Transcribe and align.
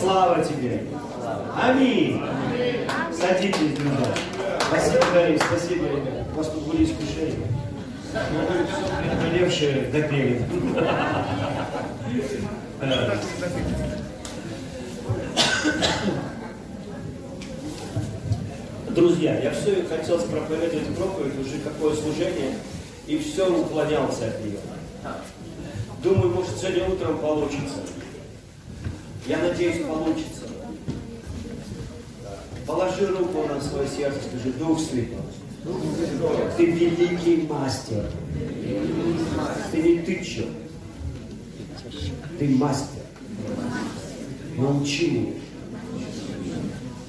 Слава 0.00 0.44
тебе. 0.44 0.84
Аминь. 1.60 2.22
Садитесь, 3.12 3.76
друзья. 3.76 4.14
Спасибо, 4.60 5.04
Дарья, 5.12 5.38
спасибо, 5.38 5.86
ребят. 5.86 6.26
У 6.32 6.36
вас 6.36 6.46
тут 6.50 6.62
были 6.64 6.84
искушения. 6.84 7.48
Но 8.14 8.42
допели. 9.90 10.44
Друзья, 18.90 19.38
я 19.40 19.50
все 19.50 19.84
хотел 19.84 20.18
проповедовать 20.20 20.96
проповедь, 20.96 21.40
уже 21.40 21.58
какое 21.58 21.94
служение, 21.94 22.54
и 23.06 23.18
все 23.18 23.48
уклонялся 23.52 24.26
от 24.28 24.44
нее. 24.44 24.58
Думаю, 26.02 26.30
может, 26.34 26.56
сегодня 26.56 26.88
утром 26.88 27.18
получится. 27.18 27.78
Я 29.28 29.38
надеюсь, 29.42 29.84
получится. 29.84 30.44
Положи 32.66 33.06
руку 33.08 33.46
на 33.46 33.60
свое 33.60 33.86
сердце, 33.86 34.20
скажи, 34.26 34.52
Дух 34.54 34.80
Святой, 34.80 35.18
ты 36.56 36.64
великий 36.64 37.46
мастер. 37.46 38.10
Ты 39.70 39.82
не 39.82 39.98
тычок. 39.98 40.46
Ты 42.38 42.48
мастер. 42.56 43.02
Научи 44.56 45.10
меня. 45.10 45.32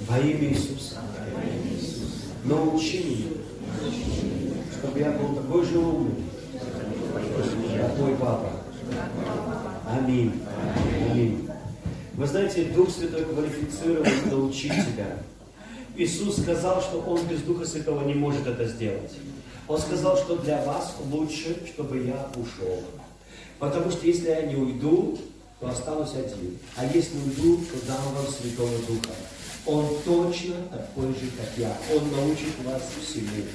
Во 0.08 0.20
имя 0.20 0.50
Иисуса. 0.50 0.98
Научи 2.44 3.00
меня. 3.00 3.92
Чтобы 4.78 5.00
я 5.00 5.12
был 5.12 5.36
такой 5.36 5.66
же 5.66 5.78
умный, 5.78 6.16
как 7.78 7.96
твой 7.96 8.16
папа. 8.16 8.52
Аминь. 9.88 10.34
Вы 12.20 12.28
знаете, 12.28 12.66
Дух 12.66 12.90
Святой 12.90 13.24
квалифицирован 13.24 14.06
научить 14.30 14.74
тебя. 14.74 15.20
Иисус 15.96 16.42
сказал, 16.42 16.82
что 16.82 17.00
Он 17.00 17.26
без 17.28 17.42
Духа 17.44 17.66
Святого 17.66 18.06
не 18.06 18.14
может 18.14 18.46
это 18.46 18.66
сделать. 18.66 19.14
Он 19.70 19.80
сказал, 19.80 20.18
что 20.18 20.36
для 20.36 20.62
вас 20.66 20.98
лучше, 21.10 21.66
чтобы 21.66 22.00
я 22.00 22.28
ушел. 22.36 22.84
Потому 23.58 23.90
что 23.90 24.06
если 24.06 24.28
я 24.28 24.42
не 24.42 24.56
уйду, 24.58 25.18
то 25.62 25.70
останусь 25.70 26.14
один. 26.14 26.58
А 26.76 26.86
если 26.88 27.18
уйду, 27.20 27.64
то 27.72 27.88
дам 27.88 28.02
вам 28.14 28.28
Святого 28.28 28.78
Духа. 28.86 29.16
Он 29.66 29.86
точно 30.04 30.56
такой 30.70 31.14
же, 31.14 31.32
как 31.38 31.58
я. 31.58 31.74
Он 31.96 32.12
научит 32.12 32.54
вас 32.66 32.84
всему. 33.02 33.46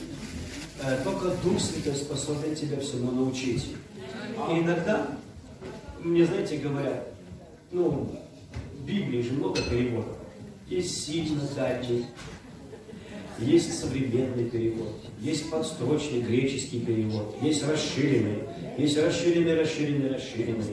Э, 0.83 1.01
только 1.05 1.37
Дух 1.45 1.61
Святой 1.61 1.97
способен 1.97 2.55
тебя 2.55 2.81
всему 2.81 3.11
научить. 3.11 3.75
И 4.51 4.59
иногда, 4.59 5.07
мне, 6.03 6.25
знаете, 6.25 6.57
говорят, 6.57 7.09
ну, 7.71 8.09
Библии 8.87 9.23
же 9.23 9.33
много 9.33 9.61
переводов. 9.63 10.17
Есть 10.69 11.05
сильно 11.05 11.43
дальний, 11.55 12.07
есть 13.39 13.79
современный 13.79 14.45
перевод, 14.45 14.95
есть 15.21 15.51
подстрочный 15.51 16.21
греческий 16.23 16.81
перевод, 16.81 17.37
есть 17.43 17.67
расширенный, 17.67 18.45
есть 18.79 18.97
расширенный, 18.97 19.61
расширенный, 19.61 20.13
расширенный. 20.15 20.65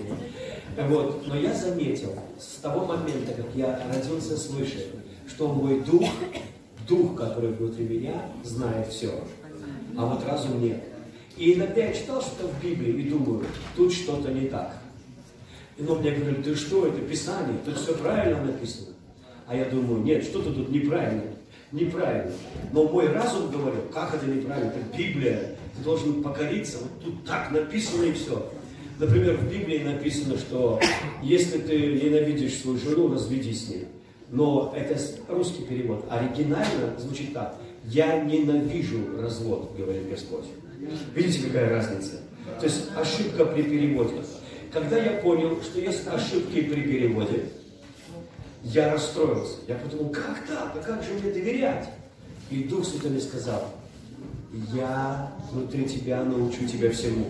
Вот. 0.88 1.28
Но 1.28 1.38
я 1.38 1.54
заметил 1.54 2.16
с 2.40 2.62
того 2.62 2.86
момента, 2.86 3.34
как 3.34 3.48
я 3.56 3.82
родился 3.92 4.38
свыше, 4.38 4.88
что 5.28 5.48
мой 5.48 5.82
дух, 5.82 6.10
дух, 6.88 7.16
который 7.18 7.52
внутри 7.52 7.86
меня, 7.86 8.26
знает 8.44 8.88
все, 8.88 9.12
а 9.98 10.06
вот 10.06 10.26
разум 10.26 10.64
нет. 10.64 10.84
И 11.38 11.54
иногда 11.54 11.86
я 11.86 11.94
читал 11.94 12.22
что-то 12.22 12.48
в 12.48 12.64
Библии 12.64 13.02
и 13.02 13.10
думаю, 13.10 13.46
тут 13.76 13.94
что-то 13.94 14.32
не 14.32 14.48
так. 14.48 14.81
И 15.82 15.88
он 15.88 16.00
мне 16.00 16.12
говорит, 16.12 16.44
ты 16.44 16.56
что, 16.56 16.86
это 16.86 17.00
Писание, 17.02 17.58
тут 17.66 17.78
все 17.78 17.96
правильно 17.96 18.44
написано. 18.44 18.90
А 19.48 19.56
я 19.56 19.66
думаю, 19.66 20.02
нет, 20.04 20.24
что-то 20.24 20.54
тут 20.54 20.70
неправильно 20.70 21.24
неправильно. 21.72 22.32
Но 22.72 22.88
мой 22.88 23.08
разум 23.08 23.50
говорил, 23.50 23.82
как 23.94 24.14
это 24.14 24.26
неправильно, 24.26 24.70
это 24.70 24.98
Библия, 24.98 25.56
ты 25.76 25.84
должен 25.84 26.22
покориться, 26.22 26.80
вот 26.80 27.04
тут 27.04 27.26
так 27.26 27.52
написано 27.52 28.04
и 28.04 28.14
все. 28.14 28.52
Например, 29.00 29.36
в 29.38 29.52
Библии 29.52 29.80
написано, 29.80 30.38
что 30.38 30.80
если 31.24 31.58
ты 31.58 31.94
ненавидишь 32.04 32.60
свою 32.60 32.78
жену, 32.78 33.12
разведись 33.12 33.66
с 33.66 33.70
ней. 33.70 33.88
Но 34.30 34.74
это 34.76 34.98
русский 35.28 35.64
перевод. 35.64 36.06
Оригинально 36.10 36.98
звучит 37.00 37.34
так. 37.34 37.56
Я 37.86 38.24
ненавижу 38.24 39.20
развод, 39.20 39.76
говорит 39.76 40.08
Господь. 40.10 40.46
Видите, 41.16 41.48
какая 41.48 41.70
разница? 41.70 42.22
То 42.60 42.66
есть 42.66 42.90
ошибка 42.96 43.46
при 43.46 43.64
переводе. 43.64 44.14
Когда 44.72 44.98
я 44.98 45.20
понял, 45.20 45.62
что 45.62 45.80
есть 45.80 46.08
ошибки 46.08 46.62
при 46.62 46.82
переводе, 46.82 47.46
я 48.64 48.94
расстроился. 48.94 49.58
Я 49.68 49.76
подумал, 49.76 50.10
как 50.10 50.46
так? 50.48 50.74
А 50.76 50.80
как 50.80 51.04
же 51.04 51.14
мне 51.14 51.32
доверять? 51.32 51.90
И 52.50 52.64
Дух 52.64 52.86
Святой 52.86 53.12
мне 53.12 53.22
сказал, 53.22 53.70
я 54.74 55.32
внутри 55.52 55.86
тебя 55.86 56.24
научу 56.24 56.66
тебя 56.68 56.92
всему. 56.92 57.26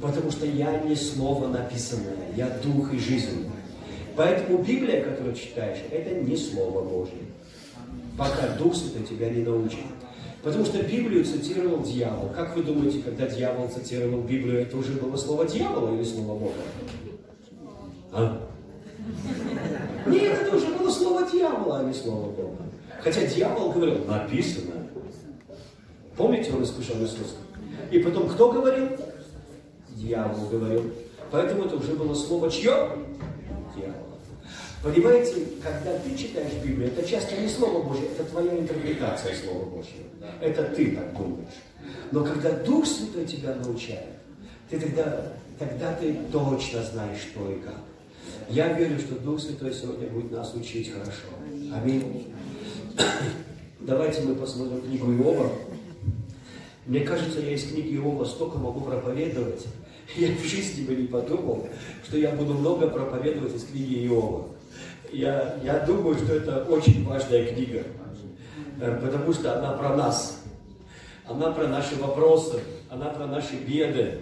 Потому 0.00 0.30
что 0.30 0.46
я 0.46 0.78
не 0.80 0.94
слово 0.94 1.48
написанное, 1.48 2.32
я 2.36 2.48
дух 2.62 2.92
и 2.92 2.98
жизнь. 2.98 3.50
Поэтому 4.16 4.58
Библия, 4.58 5.02
которую 5.02 5.34
читаешь, 5.34 5.78
это 5.90 6.14
не 6.14 6.36
Слово 6.36 6.82
Божье. 6.82 7.18
Пока 8.16 8.48
Дух 8.56 8.76
Святой 8.76 9.02
тебя 9.04 9.28
не 9.30 9.42
научит. 9.42 9.80
Потому 10.44 10.66
что 10.66 10.82
Библию 10.82 11.24
цитировал 11.24 11.82
дьявол. 11.82 12.28
Как 12.36 12.54
вы 12.54 12.62
думаете, 12.62 13.00
когда 13.02 13.26
дьявол 13.26 13.66
цитировал 13.70 14.20
Библию, 14.20 14.60
это 14.60 14.76
уже 14.76 14.92
было 14.92 15.16
слово 15.16 15.46
дьявола 15.46 15.94
или 15.94 16.04
слово 16.04 16.38
Бога? 16.38 16.52
А? 18.12 18.46
Нет, 20.06 20.38
это 20.42 20.54
уже 20.54 20.66
было 20.66 20.90
слово 20.90 21.26
дьявола, 21.30 21.78
а 21.80 21.84
не 21.84 21.94
слово 21.94 22.30
Бога. 22.30 22.58
Хотя 23.02 23.26
дьявол 23.26 23.72
говорил, 23.72 24.04
написано. 24.04 24.72
Помните, 26.14 26.52
он 26.54 26.62
искушал 26.62 26.96
Иисуса? 27.00 27.36
И 27.90 27.98
потом 28.00 28.28
кто 28.28 28.52
говорил? 28.52 28.88
Дьявол 29.96 30.48
говорил. 30.50 30.82
Поэтому 31.30 31.64
это 31.64 31.76
уже 31.76 31.94
было 31.94 32.14
слово 32.14 32.50
чье? 32.50 32.90
Понимаете, 34.84 35.46
когда 35.62 35.98
ты 35.98 36.14
читаешь 36.14 36.52
Библию, 36.62 36.88
это 36.88 37.08
часто 37.08 37.34
не 37.40 37.48
Слово 37.48 37.82
Божье, 37.82 38.04
это 38.08 38.22
твоя 38.24 38.54
интерпретация 38.58 39.34
Слова 39.34 39.64
Божьего. 39.64 40.04
Это 40.42 40.62
ты 40.64 40.94
так 40.94 41.16
думаешь. 41.16 41.54
Но 42.12 42.22
когда 42.22 42.50
Дух 42.50 42.84
Святой 42.84 43.24
тебя 43.24 43.54
научает, 43.54 44.18
ты 44.68 44.78
тогда, 44.78 45.32
тогда 45.58 45.94
ты 45.94 46.14
точно 46.30 46.82
знаешь, 46.82 47.18
что 47.18 47.50
и 47.50 47.60
как. 47.60 47.80
Я 48.50 48.74
верю, 48.74 48.98
что 48.98 49.14
Дух 49.14 49.40
Святой 49.40 49.72
сегодня 49.72 50.06
будет 50.08 50.30
нас 50.30 50.54
учить 50.54 50.92
хорошо. 50.92 51.28
Аминь. 51.74 52.34
Давайте 53.80 54.20
мы 54.20 54.34
посмотрим 54.34 54.82
книгу 54.82 55.10
Иова. 55.12 55.50
Мне 56.84 57.00
кажется, 57.00 57.40
я 57.40 57.54
из 57.54 57.64
книги 57.64 57.96
Иова 57.96 58.26
столько 58.26 58.58
могу 58.58 58.82
проповедовать. 58.82 59.66
Я 60.16 60.28
в 60.36 60.44
жизни 60.44 60.84
бы 60.84 60.94
не 60.94 61.06
подумал, 61.06 61.66
что 62.06 62.18
я 62.18 62.32
буду 62.32 62.52
много 62.52 62.88
проповедовать 62.88 63.54
из 63.54 63.64
книги 63.64 64.06
Иова. 64.06 64.53
Я, 65.14 65.54
я 65.62 65.78
думаю, 65.80 66.16
что 66.16 66.34
это 66.34 66.64
очень 66.64 67.04
важная 67.06 67.46
книга, 67.46 67.84
э, 68.80 69.00
потому 69.00 69.32
что 69.32 69.56
она 69.56 69.72
про 69.74 69.96
нас. 69.96 70.40
Она 71.26 71.52
про 71.52 71.68
наши 71.68 71.94
вопросы, 71.96 72.60
она 72.90 73.06
про 73.06 73.26
наши 73.26 73.54
беды, 73.54 74.18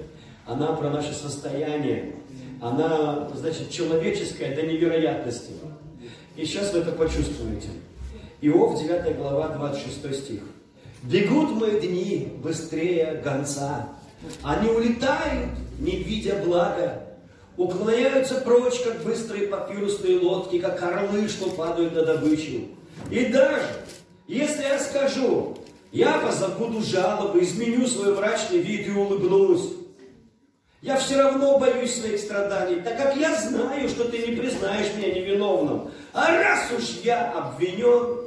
она 0.46 0.74
про 0.74 0.90
наше 0.90 1.14
состояние, 1.14 2.16
она, 2.60 3.28
значит, 3.34 3.70
человеческая 3.70 4.54
до 4.54 4.62
невероятности. 4.62 5.52
И 6.36 6.44
сейчас 6.44 6.74
вы 6.74 6.80
это 6.80 6.92
почувствуете. 6.92 7.68
Иов, 8.42 8.78
9 8.80 9.16
глава, 9.16 9.48
26 9.48 10.14
стих. 10.14 10.42
«Бегут 11.02 11.52
мои 11.58 11.80
дни 11.80 12.34
быстрее 12.42 13.20
гонца, 13.24 13.88
они 14.42 14.68
улетают, 14.68 15.50
не 15.80 15.96
видя 15.96 16.36
блага, 16.44 17.11
уклоняются 17.56 18.36
прочь, 18.36 18.80
как 18.80 19.02
быстрые 19.02 19.48
папирусные 19.48 20.18
лодки, 20.18 20.58
как 20.58 20.82
орлы, 20.82 21.28
что 21.28 21.50
падают 21.50 21.94
на 21.94 22.04
добычу. 22.04 22.68
И 23.10 23.26
даже, 23.26 23.66
если 24.26 24.62
я 24.62 24.78
скажу, 24.78 25.56
я 25.90 26.18
позабуду 26.18 26.80
жалобы, 26.80 27.42
изменю 27.42 27.86
свой 27.86 28.14
мрачный 28.14 28.58
вид 28.58 28.88
и 28.88 28.90
улыбнусь, 28.90 29.70
я 30.80 30.96
все 30.96 31.16
равно 31.16 31.58
боюсь 31.58 31.94
своих 31.94 32.18
страданий, 32.18 32.80
так 32.80 32.96
как 32.96 33.16
я 33.16 33.40
знаю, 33.40 33.88
что 33.88 34.04
ты 34.04 34.18
не 34.18 34.36
признаешь 34.36 34.94
меня 34.96 35.14
невиновным. 35.14 35.92
А 36.12 36.36
раз 36.36 36.70
уж 36.76 37.04
я 37.04 37.30
обвинен, 37.30 38.21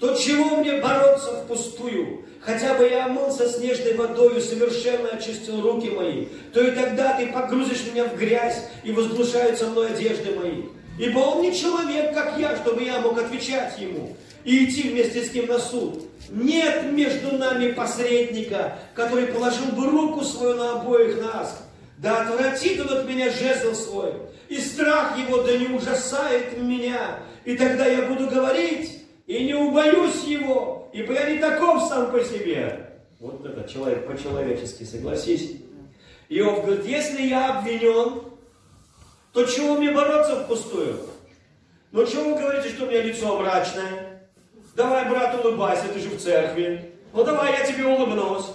то 0.00 0.14
чего 0.16 0.56
мне 0.56 0.80
бороться 0.80 1.42
впустую? 1.44 2.24
Хотя 2.40 2.74
бы 2.74 2.88
я 2.88 3.04
омылся 3.04 3.46
снежной 3.46 3.94
водой, 3.94 4.40
совершенно 4.40 5.10
очистил 5.10 5.60
руки 5.60 5.90
мои, 5.90 6.24
то 6.54 6.62
и 6.62 6.70
тогда 6.70 7.18
ты 7.18 7.26
погрузишь 7.26 7.84
меня 7.92 8.06
в 8.06 8.16
грязь 8.16 8.64
и 8.82 8.92
возглушаются 8.92 9.66
мной 9.66 9.88
одежды 9.88 10.34
мои. 10.34 10.62
Ибо 10.98 11.18
он 11.18 11.42
не 11.42 11.54
человек, 11.54 12.14
как 12.14 12.38
я, 12.38 12.56
чтобы 12.56 12.82
я 12.82 13.00
мог 13.00 13.18
отвечать 13.18 13.78
ему 13.78 14.16
и 14.44 14.64
идти 14.64 14.88
вместе 14.88 15.22
с 15.22 15.34
ним 15.34 15.46
на 15.46 15.58
суд. 15.58 16.06
Нет 16.30 16.84
между 16.92 17.36
нами 17.36 17.72
посредника, 17.72 18.78
который 18.94 19.26
положил 19.26 19.66
бы 19.72 19.86
руку 19.86 20.24
свою 20.24 20.54
на 20.54 20.80
обоих 20.80 21.20
нас. 21.20 21.62
Да 21.98 22.22
отвратит 22.22 22.80
он 22.80 22.98
от 22.98 23.06
меня 23.06 23.30
жезл 23.30 23.74
свой, 23.74 24.14
и 24.48 24.56
страх 24.58 25.18
его 25.18 25.42
да 25.42 25.58
не 25.58 25.66
ужасает 25.66 26.56
меня. 26.56 27.18
И 27.44 27.56
тогда 27.56 27.86
я 27.86 28.02
буду 28.02 28.26
говорить, 28.26 28.99
и 29.30 29.44
не 29.44 29.54
убоюсь 29.54 30.24
его, 30.24 30.90
ибо 30.92 31.12
я 31.12 31.30
не 31.30 31.38
таков 31.38 31.88
сам 31.88 32.10
по 32.10 32.20
себе. 32.20 32.90
Вот 33.20 33.46
это 33.46 33.68
человек 33.72 34.04
по-человечески, 34.04 34.82
согласись. 34.82 35.52
Иов 36.28 36.64
говорит, 36.64 36.84
если 36.84 37.22
я 37.22 37.58
обвинен, 37.58 38.22
то 39.32 39.44
чего 39.44 39.76
мне 39.76 39.92
бороться 39.92 40.40
впустую? 40.40 40.98
Ну 41.92 42.04
чего 42.06 42.34
вы 42.34 42.40
говорите, 42.40 42.70
что 42.70 42.86
у 42.86 42.88
меня 42.88 43.02
лицо 43.02 43.38
мрачное? 43.38 44.28
Давай, 44.74 45.08
брат, 45.08 45.44
улыбайся, 45.44 45.84
ты 45.94 46.00
же 46.00 46.08
в 46.08 46.20
церкви. 46.20 46.92
Ну 47.12 47.22
давай, 47.22 47.52
я 47.52 47.64
тебе 47.64 47.86
улыбнусь. 47.86 48.46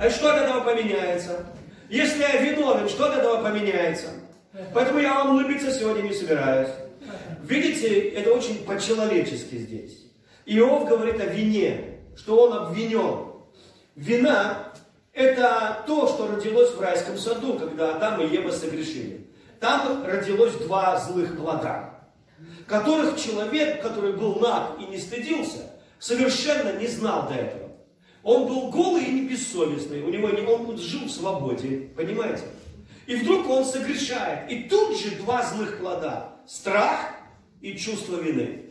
А 0.00 0.10
что 0.10 0.34
от 0.34 0.42
этого 0.42 0.64
поменяется? 0.64 1.46
Если 1.88 2.22
я 2.22 2.38
виновен, 2.38 2.88
что 2.88 3.04
от 3.04 3.18
этого 3.18 3.40
поменяется? 3.40 4.08
Поэтому 4.72 4.98
я 4.98 5.14
вам 5.14 5.36
улыбиться 5.36 5.70
сегодня 5.70 6.02
не 6.02 6.12
собираюсь. 6.12 6.70
Видите, 7.44 8.08
это 8.08 8.32
очень 8.32 8.64
по-человечески 8.64 9.54
здесь. 9.58 10.03
Иов 10.46 10.88
говорит 10.88 11.20
о 11.20 11.26
вине, 11.26 12.00
что 12.16 12.36
он 12.36 12.52
обвинен. 12.52 13.32
Вина– 13.96 14.72
это 15.12 15.84
то, 15.86 16.08
что 16.08 16.28
родилось 16.28 16.72
в 16.72 16.80
райском 16.80 17.16
саду, 17.16 17.58
когда 17.58 17.96
Адам 17.96 18.20
и 18.20 18.28
Ева 18.28 18.50
согрешили. 18.50 19.26
Там 19.60 20.04
родилось 20.04 20.54
два 20.54 20.98
злых 21.00 21.36
плода, 21.36 22.00
которых 22.66 23.18
человек, 23.18 23.80
который 23.80 24.12
был 24.12 24.36
наг 24.36 24.72
и 24.80 24.84
не 24.84 24.98
стыдился, 24.98 25.70
совершенно 25.98 26.78
не 26.78 26.86
знал 26.86 27.28
до 27.28 27.34
этого. 27.34 27.70
Он 28.22 28.46
был 28.46 28.70
голый 28.70 29.04
и 29.04 29.12
не 29.12 29.28
бессовестный, 29.28 30.02
у 30.02 30.08
него 30.08 30.30
не, 30.30 30.40
он 30.42 30.76
жил 30.78 31.06
в 31.06 31.10
свободе, 31.10 31.90
понимаете? 31.96 32.42
И 33.06 33.16
вдруг 33.16 33.48
он 33.48 33.64
согрешает, 33.64 34.50
и 34.50 34.64
тут 34.64 34.98
же 34.98 35.16
два 35.16 35.42
злых 35.42 35.78
плода– 35.78 36.36
страх 36.46 37.14
и 37.60 37.76
чувство 37.76 38.16
вины. 38.16 38.63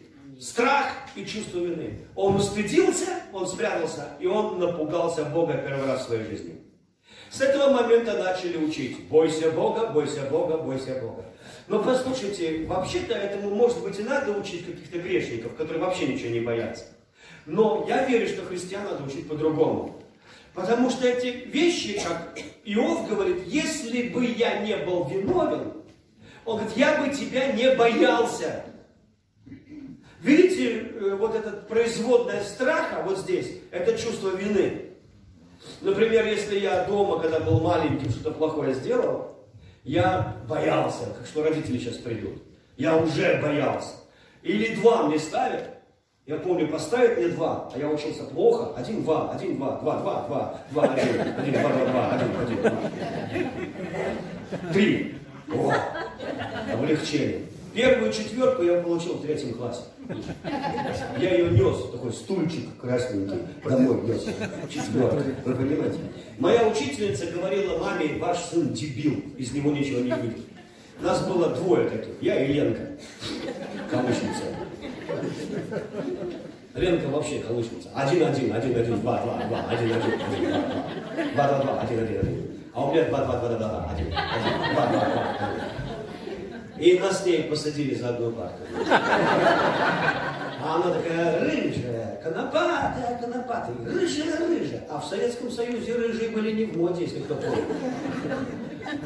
Страх 0.43 0.87
и 1.15 1.25
чувство 1.25 1.59
вины. 1.59 1.99
Он 2.15 2.35
устыдился, 2.35 3.07
он 3.31 3.47
спрятался, 3.47 4.09
и 4.19 4.27
он 4.27 4.59
напугался 4.59 5.23
Бога 5.23 5.53
первый 5.53 5.85
раз 5.85 6.01
в 6.01 6.07
своей 6.07 6.25
жизни. 6.25 6.59
С 7.29 7.39
этого 7.39 7.71
момента 7.71 8.17
начали 8.17 8.57
учить. 8.57 9.07
Бойся 9.07 9.51
Бога, 9.51 9.87
бойся 9.87 10.23
Бога, 10.29 10.57
бойся 10.57 10.99
Бога. 10.99 11.23
Но 11.69 11.81
послушайте, 11.81 12.65
вообще-то 12.65 13.13
этому, 13.13 13.55
может 13.55 13.81
быть, 13.81 13.97
и 13.97 14.03
надо 14.03 14.37
учить 14.37 14.65
каких-то 14.65 14.99
грешников, 14.99 15.55
которые 15.55 15.81
вообще 15.81 16.07
ничего 16.07 16.31
не 16.31 16.41
боятся. 16.41 16.87
Но 17.45 17.85
я 17.87 18.05
верю, 18.05 18.27
что 18.27 18.45
христиан 18.45 18.83
надо 18.83 19.01
учить 19.05 19.29
по-другому. 19.29 20.03
Потому 20.53 20.89
что 20.89 21.07
эти 21.07 21.47
вещи, 21.47 22.01
как 22.05 22.37
Иов 22.65 23.07
говорит, 23.07 23.47
если 23.47 24.09
бы 24.09 24.25
я 24.25 24.59
не 24.59 24.75
был 24.75 25.05
виновен, 25.05 25.71
он 26.43 26.57
говорит, 26.57 26.75
я 26.75 27.01
бы 27.01 27.13
тебя 27.15 27.53
не 27.53 27.73
боялся. 27.75 28.65
Видите, 30.23 30.79
э, 30.79 31.15
вот 31.15 31.35
это 31.35 31.51
производное 31.51 32.43
страха 32.43 33.03
вот 33.05 33.19
здесь, 33.19 33.59
это 33.71 33.97
чувство 33.97 34.29
вины. 34.29 34.85
Например, 35.81 36.25
если 36.25 36.59
я 36.59 36.85
дома, 36.85 37.21
когда 37.21 37.41
был 37.41 37.59
маленьким, 37.59 38.09
что-то 38.09 38.31
плохое 38.31 38.73
сделал, 38.73 39.35
я 39.83 40.37
боялся, 40.47 41.07
что 41.29 41.43
родители 41.43 41.77
сейчас 41.77 41.95
придут. 41.95 42.41
Я 42.77 42.95
уже 42.95 43.41
боялся. 43.41 43.95
Или 44.43 44.75
два 44.75 45.07
мне 45.07 45.19
ставят, 45.19 45.71
я 46.25 46.37
помню, 46.37 46.69
поставить 46.69 47.17
мне 47.17 47.27
два, 47.27 47.69
а 47.73 47.77
я 47.77 47.89
учился 47.89 48.23
плохо. 48.23 48.73
Один, 48.77 49.03
два, 49.03 49.29
один, 49.31 49.57
два, 49.57 49.77
два, 49.79 49.99
два, 49.99 50.25
два, 50.27 50.61
два, 50.71 50.83
один, 50.83 51.21
один, 51.37 51.53
два, 51.53 51.69
два, 51.69 51.85
два, 51.85 52.11
один, 52.11 52.29
один, 52.41 52.61
два. 52.61 52.71
Три. 54.71 55.15
О, 55.53 55.73
облегчение. 56.73 57.41
Первую 57.73 58.13
четверку 58.13 58.61
я 58.61 58.81
получил 58.81 59.13
в 59.13 59.23
третьем 59.23 59.53
классе. 59.53 59.81
Я 61.17 61.35
ее 61.37 61.49
нес, 61.51 61.91
такой 61.91 62.13
стульчик 62.13 62.77
красненький, 62.79 63.39
домой 63.63 64.01
нес. 64.03 64.25
Четверка. 64.69 65.23
Вы 65.43 65.55
понимаете? 65.55 65.97
Моя 66.37 66.67
учительница 66.67 67.25
говорила 67.27 67.79
маме, 67.79 68.19
ваш 68.19 68.37
сын 68.37 68.73
дебил, 68.73 69.23
из 69.37 69.51
него 69.53 69.71
ничего 69.71 70.01
не 70.01 70.11
выйдет. 70.11 70.45
Нас 71.01 71.25
было 71.27 71.49
двое 71.49 71.89
таких, 71.89 72.13
я 72.21 72.45
и 72.45 72.53
Ленка, 72.53 72.91
калышница. 73.89 74.43
Ленка 76.75 77.07
вообще 77.07 77.39
колышется. 77.39 77.89
Один, 77.95 78.23
один, 78.23 78.53
один, 78.53 78.75
один, 78.75 79.01
два, 79.01 79.21
два, 79.21 79.43
два, 79.47 79.65
один, 79.69 79.91
один, 79.91 80.13
один, 80.13 80.51
два, 81.33 81.47
два. 81.47 81.63
Два, 81.63 81.81
один, 81.81 82.03
один, 82.03 82.19
один. 82.19 82.47
А 82.73 82.85
у 82.85 82.91
меня 82.91 83.05
два, 83.05 83.25
два, 83.25 83.39
два, 83.39 83.49
два, 83.49 83.57
два, 83.57 83.91
один, 83.93 84.07
один, 84.07 84.73
два, 84.73 84.87
два, 84.87 85.05
два, 85.05 85.37
И 86.83 86.99
нас 86.99 87.23
с 87.23 87.25
ней 87.25 87.43
посадили 87.43 87.95
за 87.95 88.09
одну 88.09 88.31
парту. 88.31 88.61
А 90.65 90.75
она 90.75 90.93
такая 90.93 91.39
рыжая, 91.39 92.19
конопатая, 92.21 93.17
конопатая, 93.21 93.73
рыжая, 93.85 94.37
рыжая. 94.37 94.83
А 94.89 94.99
в 94.99 95.05
Советском 95.05 95.49
Союзе 95.49 95.95
рыжие 95.95 96.31
были 96.31 96.51
не 96.51 96.65
в 96.65 96.75
моде, 96.75 97.03
если 97.03 97.19
кто 97.19 97.35
помнит. 97.35 97.63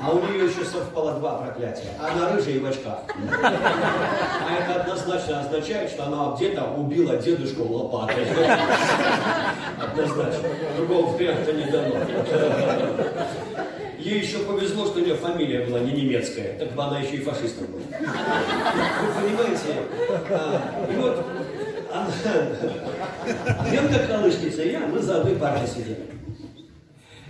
А 0.03 0.09
у 0.09 0.19
нее 0.21 0.45
еще 0.45 0.65
совпало 0.65 1.19
два 1.19 1.37
проклятия. 1.37 1.89
Она 2.01 2.31
рыжая 2.33 2.55
и 2.55 2.59
в 2.59 2.65
очках. 2.65 3.01
А 3.31 4.57
это 4.59 4.81
однозначно 4.81 5.41
означает, 5.41 5.91
что 5.91 6.07
она 6.07 6.35
где-то 6.35 6.63
убила 6.75 7.15
дедушку 7.17 7.63
лопатой. 7.63 8.25
Однозначно. 9.79 10.49
Другого 10.77 11.11
варианта 11.15 11.53
не 11.53 11.65
дано. 11.65 11.95
Ей 14.07 14.21
еще 14.21 14.39
повезло, 14.39 14.85
что 14.85 14.99
у 14.99 15.03
нее 15.03 15.15
фамилия 15.15 15.65
была 15.65 15.81
не 15.81 15.91
немецкая, 15.91 16.57
так 16.57 16.71
бы 16.71 16.81
она 16.81 16.99
еще 16.99 17.17
и 17.17 17.19
фашистом 17.19 17.67
была. 17.67 17.81
Вы 17.81 19.21
понимаете? 19.21 19.83
А, 20.29 20.89
и 20.89 20.95
вот 20.95 21.25
она, 21.91 22.09
Ленка 23.69 24.07
Колышница 24.07 24.63
и 24.63 24.71
я, 24.71 24.87
мы 24.87 24.99
за 24.99 25.17
одной 25.19 25.35
партой 25.35 25.67
сидели. 25.67 26.05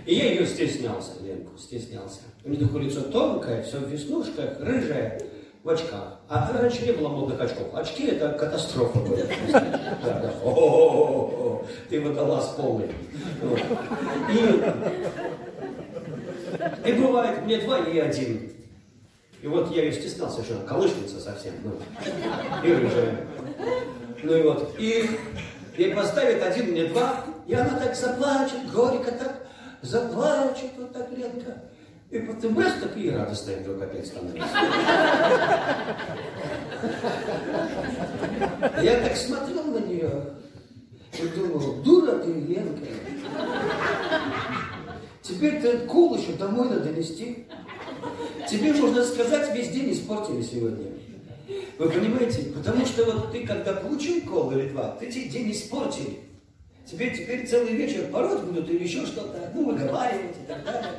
И 0.06 0.14
я 0.14 0.30
ее 0.30 0.46
стеснялся, 0.46 1.14
Ленку, 1.20 1.58
стеснялся. 1.58 2.20
У 2.44 2.50
нее 2.50 2.64
такое 2.64 2.82
лицо 2.84 3.00
тонкое, 3.00 3.64
все 3.64 3.78
в 3.78 3.88
веснушках, 3.88 4.60
рыжее, 4.60 5.20
в 5.64 5.70
очках. 5.70 6.20
А 6.28 6.52
раньше 6.56 6.86
не 6.86 6.92
было 6.92 7.08
модных 7.08 7.40
очков. 7.40 7.74
Очки 7.74 8.06
это 8.06 8.28
катастрофа 8.30 9.00
была. 9.00 9.18
О, 10.44 11.64
ты 11.90 12.00
водолаз 12.00 12.54
полный. 12.56 12.90
И, 14.32 14.62
и 16.84 16.92
бывает, 16.92 17.42
мне 17.44 17.58
два 17.58 17.78
и 17.78 17.98
один. 17.98 18.52
И 19.42 19.46
вот 19.46 19.70
я 19.74 19.84
ее 19.84 19.92
что 19.92 20.26
она 20.56 20.64
колышница 20.66 21.20
совсем. 21.20 21.54
Ну, 21.62 21.72
и 22.64 22.72
рыжая. 22.72 23.26
Ну 24.22 24.36
и 24.36 24.42
вот. 24.42 24.74
И 24.78 25.10
ей 25.76 25.94
поставит 25.94 26.42
один, 26.42 26.72
мне 26.72 26.86
два, 26.86 27.24
и 27.46 27.54
она 27.54 27.78
так 27.78 27.94
заплачет, 27.94 28.70
горько 28.72 29.12
так 29.12 29.46
заплачет 29.82 30.70
вот 30.76 30.92
так 30.92 31.10
Ленка. 31.16 31.62
И 32.10 32.18
потом 32.20 32.58
раз 32.58 32.74
такие 32.82 33.14
радостные 33.16 33.58
вдруг 33.58 33.82
опять 33.82 34.06
становятся. 34.06 34.48
Я 38.82 39.00
так 39.00 39.16
смотрел 39.16 39.64
на 39.64 39.78
нее 39.78 40.10
и 41.12 41.28
думал, 41.28 41.82
дура 41.82 42.18
ты, 42.18 42.32
Ленка. 42.32 42.86
Теперь 45.28 45.60
ты 45.60 45.78
кул 45.80 46.16
еще 46.16 46.32
домой 46.32 46.70
надо 46.70 46.90
нести. 46.90 47.44
Тебе 48.50 48.72
можно 48.72 49.04
сказать, 49.04 49.54
весь 49.54 49.68
день 49.68 49.92
испортили 49.92 50.40
сегодня. 50.40 50.86
Вы 51.78 51.90
понимаете? 51.90 52.50
Потому 52.54 52.86
что 52.86 53.04
вот 53.04 53.32
ты 53.32 53.46
когда 53.46 53.74
получил 53.74 54.22
кол 54.22 54.50
или 54.52 54.70
два, 54.70 54.96
ты 54.98 55.10
тебе 55.10 55.28
день 55.28 55.52
испортили. 55.52 56.20
Тебе 56.90 57.10
теперь 57.10 57.46
целый 57.46 57.74
вечер 57.74 58.08
пороть 58.10 58.40
будут 58.40 58.70
или 58.70 58.82
еще 58.84 59.04
что-то, 59.04 59.52
ну, 59.54 59.66
выговаривать 59.66 60.36
и 60.42 60.46
так 60.46 60.64
далее. 60.64 60.92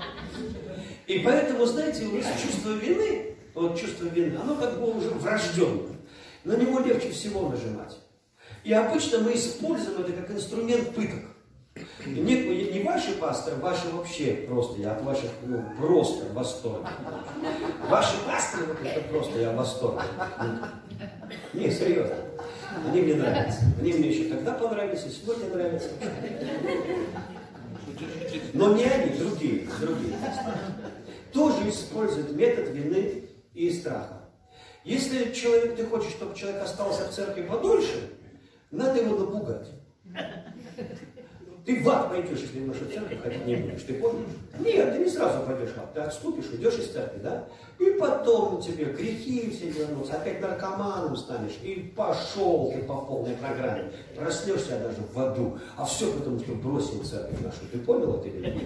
И 1.08 1.20
поэтому, 1.20 1.66
знаете, 1.66 2.06
у 2.06 2.16
нас 2.16 2.28
чувство 2.40 2.74
вины, 2.74 3.36
вот 3.56 3.80
чувство 3.80 4.06
вины, 4.06 4.38
оно 4.38 4.56
как 4.56 4.80
бы 4.80 4.96
уже 4.96 5.10
врожденное. 5.10 5.98
На 6.44 6.56
него 6.56 6.80
легче 6.82 7.10
всего 7.10 7.50
нажимать. 7.50 7.98
И 8.64 8.72
обычно 8.72 9.20
мы 9.20 9.34
используем 9.34 10.02
это 10.02 10.12
как 10.12 10.30
инструмент 10.30 10.94
пыток. 10.94 11.22
Не, 12.06 12.72
не 12.72 12.84
ваши 12.84 13.14
пасторы, 13.14 13.58
ваши 13.58 13.90
вообще 13.90 14.46
просто, 14.48 14.82
я 14.82 14.94
от 14.94 15.04
ваших 15.04 15.30
ну, 15.46 15.64
просто 15.80 16.26
в 16.26 16.34
восторге. 16.34 16.88
Ваши 17.90 18.16
пасторы, 18.26 18.66
вот 18.66 18.78
это 18.84 19.02
просто 19.10 19.40
я 19.40 19.52
в 19.52 19.56
восторге. 19.56 20.04
Не, 21.54 21.72
серьезно. 21.72 22.16
Они 22.88 23.02
мне 23.02 23.16
нравятся. 23.16 23.62
Они 23.80 23.94
мне 23.94 24.10
еще 24.10 24.30
тогда 24.30 24.54
понравились, 24.54 25.06
и 25.06 25.10
сегодня 25.10 25.50
нравятся. 25.50 25.90
Но 28.54 28.74
не 28.76 28.86
они, 28.86 29.18
другие, 29.18 29.68
другие. 29.80 30.16
Тоже 31.34 31.70
используют 31.70 32.36
метод 32.36 32.70
вины 32.70 33.26
и 33.54 33.72
страха. 33.72 34.30
Если 34.84 35.34
человек, 35.34 35.76
ты 35.76 35.86
хочешь, 35.86 36.12
чтобы 36.12 36.36
человек 36.36 36.64
остался 36.64 37.06
в 37.06 37.12
церкви 37.12 37.44
подольше, 37.44 38.10
надо 38.72 39.02
его 39.02 39.18
напугать. 39.18 39.68
Ты 41.70 41.84
в 41.84 41.90
ад 41.90 42.10
пойдешь, 42.10 42.40
если 42.40 42.62
в 42.62 42.92
церковь 42.92 43.22
ходить 43.22 43.46
не 43.46 43.56
будешь, 43.58 43.84
ты 43.84 43.94
помнишь? 43.94 44.26
Нет, 44.58 44.92
ты 44.92 44.98
не 45.04 45.08
сразу 45.08 45.46
пойдешь 45.46 45.70
в 45.70 45.78
ад, 45.78 45.94
ты 45.94 46.00
отступишь, 46.00 46.50
уйдешь 46.52 46.80
из 46.80 46.88
церкви, 46.88 47.20
да? 47.22 47.48
И 47.78 47.92
потом 47.92 48.60
тебе 48.60 48.86
грехи 48.86 49.52
все 49.52 49.70
вернутся, 49.70 50.14
опять 50.14 50.42
наркоманом 50.42 51.16
станешь, 51.16 51.60
и 51.62 51.94
пошел 51.96 52.72
ты 52.74 52.82
по 52.82 52.96
полной 53.02 53.36
программе. 53.36 53.92
Проснешься 54.16 54.80
даже 54.80 54.98
в 55.14 55.20
аду, 55.20 55.60
а 55.78 55.86
все 55.86 56.12
потому, 56.12 56.40
что 56.40 56.54
бросил 56.56 57.04
церковь 57.04 57.40
нашу. 57.40 57.60
Ты 57.72 57.78
понял 57.78 58.16
это 58.16 58.30
или 58.30 58.50
нет? 58.50 58.64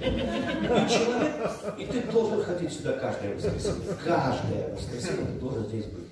И 1.77 1.85
ты 1.85 2.09
должен 2.09 2.41
ходить 2.41 2.71
сюда 2.71 2.93
каждое 2.93 3.35
воскресенье. 3.35 3.97
Каждое 4.05 4.73
воскресенье 4.73 5.25
ты 5.25 5.39
должен 5.41 5.65
здесь 5.65 5.85
быть. 5.87 6.07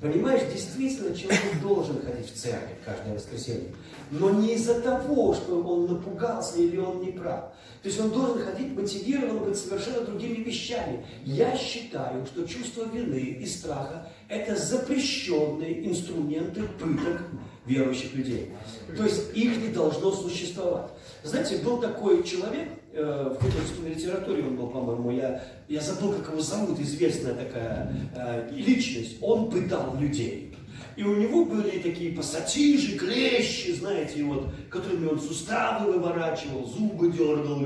Понимаешь, 0.00 0.42
действительно 0.52 1.14
человек 1.14 1.60
должен 1.62 2.02
ходить 2.02 2.28
в 2.28 2.34
церковь 2.36 2.78
каждое 2.84 3.14
воскресенье. 3.14 3.72
Но 4.12 4.28
не 4.28 4.54
из-за 4.54 4.80
того, 4.82 5.34
что 5.34 5.62
он 5.62 5.86
напугался 5.86 6.58
или 6.58 6.76
он 6.76 7.00
не 7.00 7.12
прав. 7.12 7.52
То 7.82 7.88
есть 7.88 7.98
он 7.98 8.10
должен 8.10 8.38
ходить 8.44 8.76
мотивирован 8.76 9.38
быть 9.38 9.56
совершенно 9.56 10.02
другими 10.02 10.44
вещами. 10.44 11.04
Я 11.24 11.56
считаю, 11.56 12.26
что 12.26 12.46
чувство 12.46 12.84
вины 12.84 13.38
и 13.40 13.46
страха– 13.46 14.06
это 14.28 14.54
запрещенные 14.54 15.88
инструменты 15.88 16.62
пыток 16.78 17.22
верующих 17.64 18.14
людей. 18.14 18.50
То 18.96 19.04
есть 19.04 19.34
их 19.34 19.56
не 19.56 19.68
должно 19.68 20.12
существовать. 20.12 20.90
Знаете, 21.22 21.58
был 21.58 21.80
такой 21.80 22.22
человек, 22.22 22.68
э, 22.92 23.34
в 23.34 23.42
художественной 23.42 23.94
литературе 23.94 24.42
он 24.42 24.56
был, 24.56 24.68
по-моему, 24.68 25.10
я, 25.12 25.42
я 25.68 25.80
забыл, 25.80 26.12
как 26.12 26.32
его 26.32 26.40
зовут, 26.40 26.78
известная 26.80 27.34
такая 27.34 27.96
э, 28.14 28.50
личность, 28.52 29.16
он 29.22 29.50
пытал 29.50 29.96
людей. 29.98 30.51
И 30.96 31.02
у 31.02 31.16
него 31.16 31.44
были 31.44 31.78
такие 31.78 32.12
пассатижи, 32.12 32.98
клещи, 32.98 33.72
знаете, 33.72 34.22
вот, 34.24 34.48
которыми 34.70 35.06
он 35.06 35.20
суставы 35.20 35.92
выворачивал, 35.92 36.66
зубы 36.66 37.10
дергал. 37.10 37.60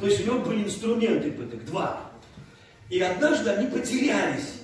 То 0.00 0.06
есть 0.06 0.22
у 0.22 0.26
него 0.26 0.38
были 0.40 0.64
инструменты 0.64 1.30
пыток, 1.32 1.64
два. 1.64 2.10
И 2.90 3.00
однажды 3.00 3.50
они 3.50 3.70
потерялись. 3.70 4.54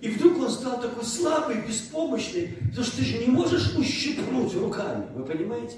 И 0.00 0.08
вдруг 0.08 0.38
он 0.38 0.50
стал 0.50 0.80
такой 0.80 1.04
слабый, 1.04 1.56
беспомощный, 1.66 2.58
потому 2.68 2.84
что 2.84 2.96
ты 2.98 3.04
же 3.04 3.18
не 3.18 3.26
можешь 3.26 3.74
ущипнуть 3.74 4.54
руками, 4.54 5.06
вы 5.14 5.24
понимаете? 5.24 5.76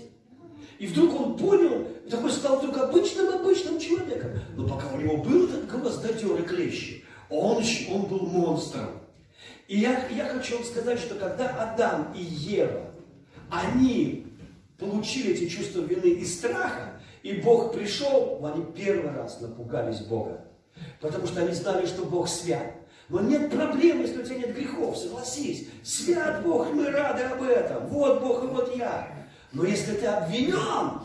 И 0.79 0.87
вдруг 0.87 1.19
он 1.21 1.37
понял, 1.37 1.87
такой 2.11 2.31
стал 2.31 2.59
вдруг 2.59 2.77
обычным-обычным 2.77 3.79
человеком. 3.79 4.33
Но 4.57 4.69
пока 4.69 4.89
у 4.93 5.01
него 5.01 5.19
был 5.19 5.45
этот 5.45 5.69
гвоздодер 5.69 6.41
и 6.41 6.43
клещи, 6.43 7.05
он, 7.31 7.63
он 7.91 8.03
был 8.07 8.27
монстром. 8.27 8.91
И 9.69 9.79
я, 9.79 10.07
я 10.09 10.29
хочу 10.29 10.57
вам 10.57 10.65
сказать, 10.65 10.99
что 10.99 11.17
когда 11.17 11.49
Адам 11.49 12.13
и 12.15 12.23
Ева, 12.23 12.91
они 13.51 14.27
получили 14.79 15.33
эти 15.33 15.49
чувства 15.49 15.81
вины 15.81 16.07
и 16.07 16.25
страха, 16.25 17.01
и 17.23 17.41
Бог 17.41 17.75
пришел, 17.75 18.41
они 18.45 18.65
первый 18.73 19.13
раз 19.13 19.41
напугались 19.41 20.01
Бога. 20.01 20.45
Потому 21.01 21.27
что 21.27 21.41
они 21.41 21.53
знали, 21.53 21.87
что 21.87 22.05
Бог 22.05 22.29
свят. 22.29 22.73
Но 23.09 23.21
нет 23.21 23.51
проблем, 23.51 24.01
если 24.01 24.21
у 24.21 24.25
тебя 24.25 24.39
нет 24.39 24.55
грехов, 24.55 24.97
согласись. 24.97 25.69
Свят 25.83 26.45
Бог, 26.45 26.73
мы 26.73 26.91
рады 26.91 27.23
об 27.23 27.43
этом. 27.43 27.87
Вот 27.87 28.21
Бог 28.21 28.45
и 28.45 28.47
вот 28.47 28.77
я. 28.77 29.09
Но 29.53 29.65
если 29.65 29.95
ты 29.95 30.07
обвинен, 30.07 31.01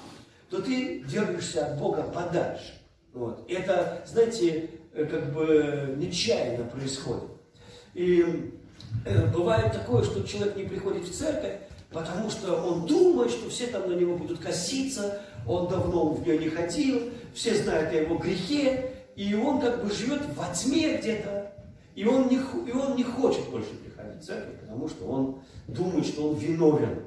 то 0.49 0.61
ты 0.61 0.99
держишься 0.99 1.67
от 1.67 1.79
Бога 1.79 2.03
подальше. 2.03 2.73
Вот. 3.13 3.49
Это, 3.49 4.03
знаете, 4.05 4.69
э, 4.93 5.05
как 5.05 5.33
бы 5.33 5.95
нечаянно 5.97 6.65
происходит. 6.65 7.29
И 7.93 8.53
э, 9.05 9.27
бывает 9.27 9.73
такое, 9.73 10.03
что 10.03 10.23
человек 10.23 10.55
не 10.55 10.63
приходит 10.63 11.03
в 11.03 11.13
церковь, 11.13 11.59
потому 11.91 12.29
что 12.29 12.55
он 12.55 12.85
думает, 12.85 13.31
что 13.31 13.49
все 13.49 13.67
там 13.67 13.89
на 13.89 13.93
него 13.93 14.17
будут 14.17 14.39
коситься, 14.39 15.21
он 15.47 15.67
давно 15.67 16.09
в 16.09 16.25
нее 16.25 16.37
не 16.37 16.49
ходил, 16.49 17.09
все 17.33 17.55
знают 17.55 17.91
о 17.91 17.95
его 17.95 18.17
грехе, 18.17 18.91
и 19.15 19.33
он 19.33 19.59
как 19.59 19.83
бы 19.83 19.91
живет 19.93 20.21
во 20.35 20.53
тьме 20.53 20.97
где-то, 20.97 21.51
и 21.95 22.05
он 22.05 22.27
не, 22.29 22.37
и 22.37 22.71
он 22.71 22.95
не 22.95 23.03
хочет 23.03 23.49
больше 23.49 23.73
приходить 23.75 24.21
в 24.21 24.25
церковь, 24.25 24.59
потому 24.61 24.87
что 24.87 25.05
он 25.05 25.41
думает, 25.67 26.05
что 26.05 26.29
он 26.29 26.35
виновен. 26.35 27.03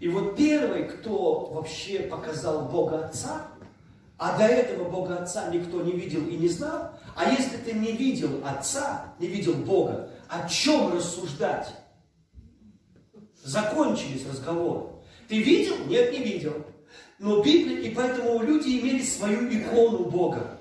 И 0.00 0.08
вот 0.08 0.36
первый, 0.36 0.84
кто 0.84 1.50
вообще 1.52 2.00
показал 2.00 2.68
Бога 2.68 3.06
Отца, 3.06 3.46
а 4.18 4.36
до 4.38 4.44
этого 4.44 4.88
Бога 4.90 5.16
Отца 5.16 5.48
никто 5.50 5.82
не 5.82 5.92
видел 5.92 6.26
и 6.26 6.36
не 6.36 6.48
знал, 6.48 6.90
а 7.14 7.30
если 7.30 7.56
ты 7.58 7.72
не 7.72 7.92
видел 7.92 8.40
Отца, 8.44 9.14
не 9.18 9.26
видел 9.26 9.54
Бога, 9.54 10.10
о 10.28 10.48
чем 10.48 10.92
рассуждать? 10.92 11.68
Закончились 13.42 14.26
разговоры. 14.26 14.86
Ты 15.28 15.42
видел? 15.42 15.76
Нет, 15.86 16.12
не 16.12 16.18
видел. 16.18 16.54
Но 17.18 17.42
Библия, 17.42 17.78
и 17.80 17.94
поэтому 17.94 18.42
люди 18.42 18.80
имели 18.80 19.02
свою 19.02 19.48
икону 19.48 20.10
Бога. 20.10 20.58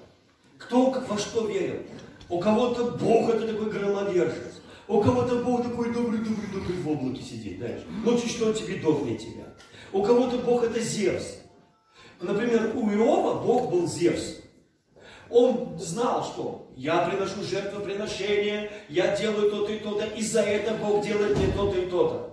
Кто 0.57 0.91
во 0.91 1.17
что 1.17 1.47
верил. 1.47 1.81
У 2.29 2.39
кого-то 2.39 2.91
Бог 2.91 3.29
это 3.29 3.47
такой 3.47 3.71
громовержец. 3.71 4.61
У 4.87 5.01
кого-то 5.01 5.43
Бог 5.43 5.63
такой 5.63 5.93
добрый, 5.93 6.19
добрый, 6.19 6.47
добрый 6.53 6.77
в 6.77 6.89
облаке 6.89 7.21
сидит, 7.21 7.57
знаешь. 7.57 7.81
Ну, 8.03 8.17
чуть 8.19 8.31
что 8.31 8.47
он 8.47 8.53
тебе 8.53 8.75
дохнет 8.75 9.19
тебя. 9.19 9.45
У 9.91 10.03
кого-то 10.03 10.37
Бог 10.39 10.63
это 10.63 10.79
Зевс. 10.79 11.37
Например, 12.21 12.71
у 12.75 12.89
Иова 12.91 13.41
Бог 13.41 13.71
был 13.71 13.87
Зевс. 13.87 14.42
Он 15.33 15.79
знал, 15.79 16.23
что 16.23 16.67
я 16.75 16.99
приношу 16.99 17.41
жертвоприношение, 17.41 18.71
я 18.87 19.17
делаю 19.17 19.49
то-то 19.49 19.71
и 19.71 19.79
то-то, 19.79 20.05
и 20.05 20.21
за 20.21 20.41
это 20.41 20.75
Бог 20.75 21.03
делает 21.03 21.35
мне 21.35 21.47
то-то 21.47 21.79
и 21.79 21.87
то-то. 21.87 22.29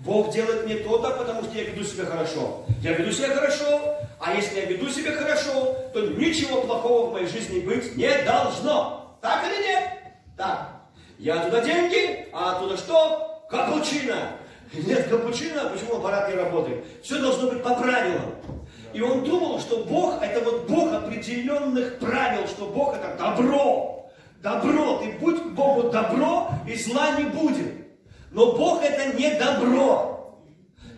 Бог 0.00 0.32
делает 0.32 0.64
мне 0.64 0.74
то-то, 0.76 1.10
потому 1.10 1.44
что 1.44 1.56
я 1.56 1.62
веду 1.62 1.84
себя 1.84 2.06
хорошо. 2.06 2.64
Я 2.82 2.94
веду 2.94 3.12
себя 3.12 3.28
хорошо, 3.28 3.98
а 4.18 4.34
если 4.34 4.58
я 4.58 4.64
веду 4.64 4.88
себя 4.88 5.12
хорошо, 5.12 5.76
то 5.94 6.00
ничего 6.00 6.62
плохого 6.62 7.10
в 7.10 7.12
моей 7.12 7.28
жизни 7.28 7.60
быть 7.60 7.96
не 7.96 8.10
должно. 8.24 9.16
Так 9.20 9.44
или 9.46 9.68
нет? 9.68 9.90
Так. 10.36 10.72
Я 11.18 11.40
оттуда 11.40 11.60
деньги, 11.60 12.26
а 12.32 12.56
оттуда 12.56 12.76
что? 12.76 13.44
Капучино. 13.48 14.32
Нет 14.72 15.08
капучино, 15.08 15.70
почему 15.72 15.98
аппарат 15.98 16.28
не 16.30 16.34
работает? 16.34 16.84
Все 17.04 17.20
должно 17.20 17.48
быть 17.48 17.62
по 17.62 17.74
правилам. 17.74 18.34
И 18.92 19.00
он 19.00 19.24
думал, 19.24 19.60
что 19.60 19.84
Бог, 19.84 20.22
это 20.22 20.40
вот 20.44 20.68
Бог 20.68 20.92
определенных 20.92 21.98
правил, 21.98 22.46
что 22.48 22.66
Бог 22.66 22.96
это 22.96 23.16
добро. 23.16 24.10
Добро, 24.42 24.98
ты 24.98 25.12
будь 25.18 25.40
к 25.40 25.46
Богу 25.48 25.90
добро, 25.90 26.50
и 26.66 26.74
зла 26.74 27.12
не 27.18 27.24
будет. 27.24 27.74
Но 28.30 28.52
Бог 28.52 28.82
это 28.82 29.16
не 29.16 29.30
добро. 29.34 30.38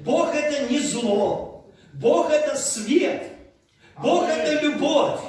Бог 0.01 0.35
это 0.35 0.73
не 0.73 0.79
зло. 0.79 1.67
Бог 1.95 2.31
это 2.31 2.57
свет. 2.57 3.25
Бог 4.01 4.29
это 4.29 4.65
любовь. 4.65 5.21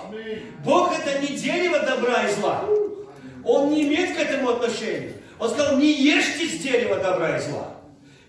Бог 0.64 0.94
это 0.98 1.20
не 1.20 1.38
дерево 1.38 1.80
добра 1.80 2.24
и 2.24 2.34
зла. 2.34 2.64
Он 3.44 3.72
не 3.72 3.84
имеет 3.84 4.16
к 4.16 4.20
этому 4.20 4.52
отношения. 4.52 5.14
Он 5.40 5.50
сказал, 5.50 5.78
не 5.78 5.92
ешьте 5.92 6.48
с 6.48 6.60
дерева 6.60 6.98
добра 6.98 7.38
и 7.38 7.42
зла. 7.42 7.68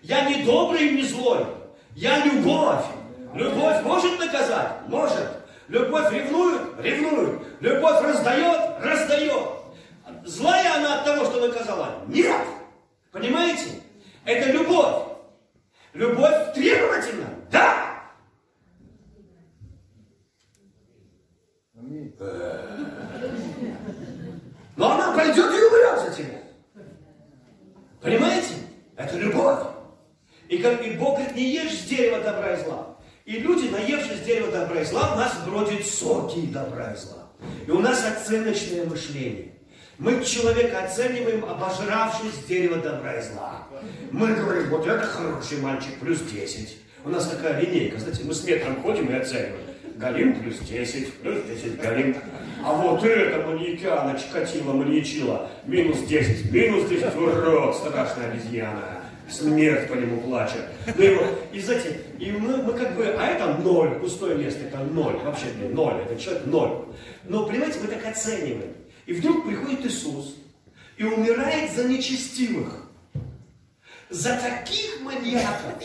Я 0.02 0.28
не 0.28 0.42
добрый 0.42 0.88
и 0.88 0.96
не 0.96 1.02
злой. 1.02 1.46
Я 1.94 2.24
любовь. 2.24 2.84
Любовь 3.34 3.82
может 3.82 4.18
наказать? 4.20 4.72
Может. 4.86 5.28
Любовь 5.66 6.12
ревнует? 6.12 6.62
Ревнует. 6.78 7.42
Любовь 7.60 8.00
раздает? 8.02 8.80
Раздает. 8.80 9.48
Злая 10.24 10.76
она 10.76 11.00
от 11.00 11.04
того, 11.04 11.24
что 11.24 11.46
наказала? 11.46 12.04
Нет. 12.06 12.40
Понимаете? 13.10 13.80
Это 14.24 14.52
любовь. 14.52 15.08
Любовь 15.94 16.54
требовательна? 16.54 17.26
Да. 17.50 18.02
Но 24.76 24.92
она 24.92 25.12
пойдет 25.12 25.50
и 25.50 25.64
умрет 25.64 26.00
за 26.00 26.14
тебя. 26.16 26.40
Понимаете? 28.00 28.54
Это 28.96 29.16
любовь. 29.16 29.60
И, 30.48 30.58
как, 30.58 30.84
и 30.84 30.96
Бог 30.96 31.16
говорит, 31.16 31.34
не 31.34 31.54
ешь 31.54 31.80
с 31.80 31.84
дерева 31.88 32.20
добра 32.20 32.52
и 32.52 32.64
зла. 32.64 32.93
И 33.24 33.38
люди, 33.38 33.70
наевшись 33.70 34.20
дерева 34.20 34.52
добра 34.52 34.82
и 34.82 34.84
зла, 34.84 35.14
в 35.14 35.16
нас 35.16 35.32
бродят 35.46 35.86
соки 35.86 36.40
добра 36.52 36.92
и 36.92 36.96
зла. 36.96 37.30
И 37.66 37.70
у 37.70 37.78
нас 37.78 38.04
оценочное 38.04 38.84
мышление. 38.84 39.52
Мы 39.96 40.22
человека 40.22 40.84
оцениваем, 40.84 41.42
обожравшись 41.42 42.44
дерева 42.46 42.76
добра 42.76 43.14
и 43.14 43.22
зла. 43.22 43.66
Мы 44.10 44.34
говорим, 44.34 44.68
вот 44.68 44.86
это 44.86 45.06
хороший 45.06 45.58
мальчик, 45.62 45.98
плюс 46.00 46.20
10. 46.20 46.76
У 47.06 47.08
нас 47.08 47.26
такая 47.28 47.62
линейка, 47.62 47.98
знаете, 47.98 48.24
мы 48.24 48.34
с 48.34 48.44
метром 48.44 48.82
ходим 48.82 49.08
и 49.08 49.14
оцениваем. 49.14 49.56
Галим 49.96 50.40
плюс 50.42 50.58
10, 50.58 51.14
плюс 51.14 51.38
10 51.44 51.80
Галим. 51.80 52.16
А 52.62 52.74
вот 52.74 53.04
это 53.04 53.46
маньякана, 53.46 54.18
Чикатило, 54.18 54.72
маньячила, 54.72 55.48
минус 55.64 56.00
10, 56.00 56.52
минус 56.52 56.90
10, 56.90 57.14
урод, 57.16 57.74
страшная 57.74 58.32
обезьяна. 58.32 59.03
Смерть 59.30 59.88
по 59.88 59.94
нему 59.94 60.20
плачет. 60.20 60.64
Ну 60.86 61.16
вот, 61.16 61.48
и 61.52 61.60
знаете, 61.60 62.00
и 62.18 62.30
мы, 62.32 62.58
мы 62.58 62.74
как 62.74 62.94
бы, 62.94 63.06
а 63.06 63.26
это 63.26 63.54
ноль, 63.58 63.98
пустое 63.98 64.36
место, 64.36 64.64
это 64.64 64.78
ноль, 64.78 65.16
вообще 65.16 65.46
ноль, 65.70 66.02
это 66.02 66.20
человек 66.20 66.46
ноль. 66.46 66.84
Но, 67.24 67.46
понимаете, 67.46 67.78
мы 67.80 67.88
так 67.88 68.06
оцениваем. 68.06 68.74
И 69.06 69.14
вдруг 69.14 69.46
приходит 69.46 69.86
Иисус 69.86 70.36
и 70.98 71.04
умирает 71.04 71.72
за 71.72 71.84
нечестивых, 71.84 72.86
за 74.10 74.36
таких 74.36 75.00
маньяков, 75.00 75.82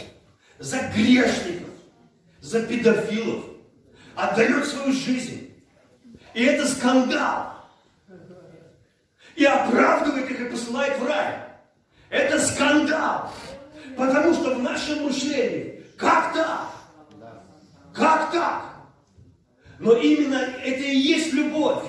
за 0.58 0.80
грешников, 0.96 1.70
за 2.42 2.62
педофилов, 2.66 3.46
отдает 4.16 4.66
свою 4.66 4.92
жизнь. 4.92 5.54
И 6.34 6.44
это 6.44 6.68
скандал. 6.68 7.56
И 9.36 9.46
оправдывает 9.46 10.30
их 10.30 10.42
и 10.42 10.50
посылает 10.50 11.00
в 11.00 11.06
рай. 11.06 11.49
Это 12.10 12.40
скандал. 12.40 13.32
Потому 13.98 14.34
что 14.34 14.56
в 14.56 14.64
нашем 14.64 15.04
мышлении, 15.04 15.84
как 15.98 16.34
так? 16.34 16.70
Как 17.94 18.32
так? 18.32 18.64
Но 19.80 19.94
именно 19.94 20.38
это 20.38 20.84
и 20.84 20.96
есть 20.96 21.34
любовь. 21.34 21.84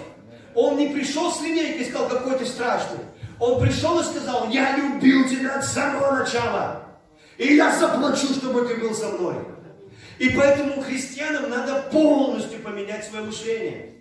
Он 0.55 0.77
не 0.77 0.89
пришел 0.89 1.33
с 1.33 1.41
линейкой 1.41 1.83
и 1.83 1.91
сказал, 1.91 2.09
какой 2.09 2.39
ты 2.39 2.47
страшный. 2.47 2.99
Он 3.39 3.61
пришел 3.61 4.01
и 4.01 4.05
сказал, 4.05 4.49
я 4.51 4.77
любил 4.77 5.29
тебя 5.29 5.63
с 5.63 5.73
самого 5.73 6.19
начала. 6.19 6.83
И 7.39 7.55
я 7.55 7.75
заплачу, 7.79 8.27
чтобы 8.35 8.67
ты 8.67 8.77
был 8.77 8.95
со 8.95 9.09
мной. 9.09 9.37
И 10.19 10.29
поэтому 10.31 10.83
христианам 10.83 11.49
надо 11.49 11.83
полностью 11.91 12.61
поменять 12.61 13.07
свое 13.07 13.25
мышление. 13.25 13.95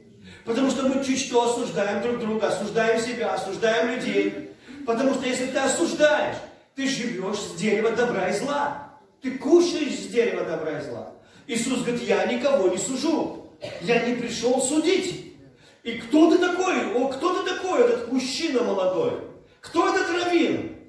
Потому 0.43 0.69
что 0.69 0.83
мы 0.83 1.03
чуть 1.03 1.19
что 1.19 1.49
осуждаем 1.49 2.01
друг 2.01 2.19
друга, 2.19 2.47
осуждаем 2.47 2.99
себя, 2.99 3.33
осуждаем 3.33 3.95
людей. 3.95 4.48
Потому 4.89 5.13
что 5.13 5.27
если 5.27 5.45
ты 5.45 5.59
осуждаешь, 5.59 6.37
ты 6.75 6.89
живешь 6.89 7.37
с 7.37 7.53
дерева 7.53 7.91
добра 7.91 8.29
и 8.29 8.33
зла. 8.33 8.89
Ты 9.21 9.37
кушаешь 9.37 9.93
с 9.93 10.07
дерева 10.07 10.43
добра 10.43 10.79
и 10.79 10.81
зла. 10.81 11.11
Иисус 11.45 11.81
говорит, 11.81 12.01
я 12.07 12.25
никого 12.25 12.69
не 12.69 12.79
сужу. 12.79 13.51
Я 13.81 14.07
не 14.07 14.15
пришел 14.15 14.59
судить. 14.59 15.35
И 15.83 15.91
кто 15.91 16.31
ты 16.31 16.39
такой? 16.39 16.91
О, 16.95 17.07
кто 17.09 17.35
ты 17.35 17.47
такой, 17.47 17.81
этот 17.81 18.11
мужчина 18.11 18.63
молодой? 18.63 19.25
Кто 19.61 19.93
этот 19.93 20.09
раввин? 20.09 20.79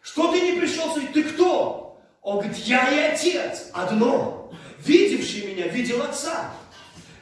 Что 0.00 0.30
ты 0.30 0.42
не 0.42 0.52
пришел 0.52 0.88
судить? 0.94 1.12
Ты 1.12 1.24
кто? 1.24 2.00
Он 2.22 2.38
говорит, 2.38 2.56
я 2.58 2.88
и 2.88 3.12
отец, 3.12 3.70
одно. 3.72 4.52
Видевший 4.78 5.48
меня, 5.48 5.66
видел 5.66 6.00
отца. 6.02 6.52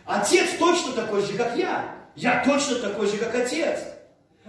Отец 0.05 0.51
точно 0.59 0.93
такой 0.93 1.23
же, 1.23 1.33
как 1.39 1.57
я. 1.57 1.95
Я 2.15 2.45
точно 2.45 2.81
такой 2.81 3.07
же, 3.07 3.17
как 3.17 3.35
отец. 3.35 3.79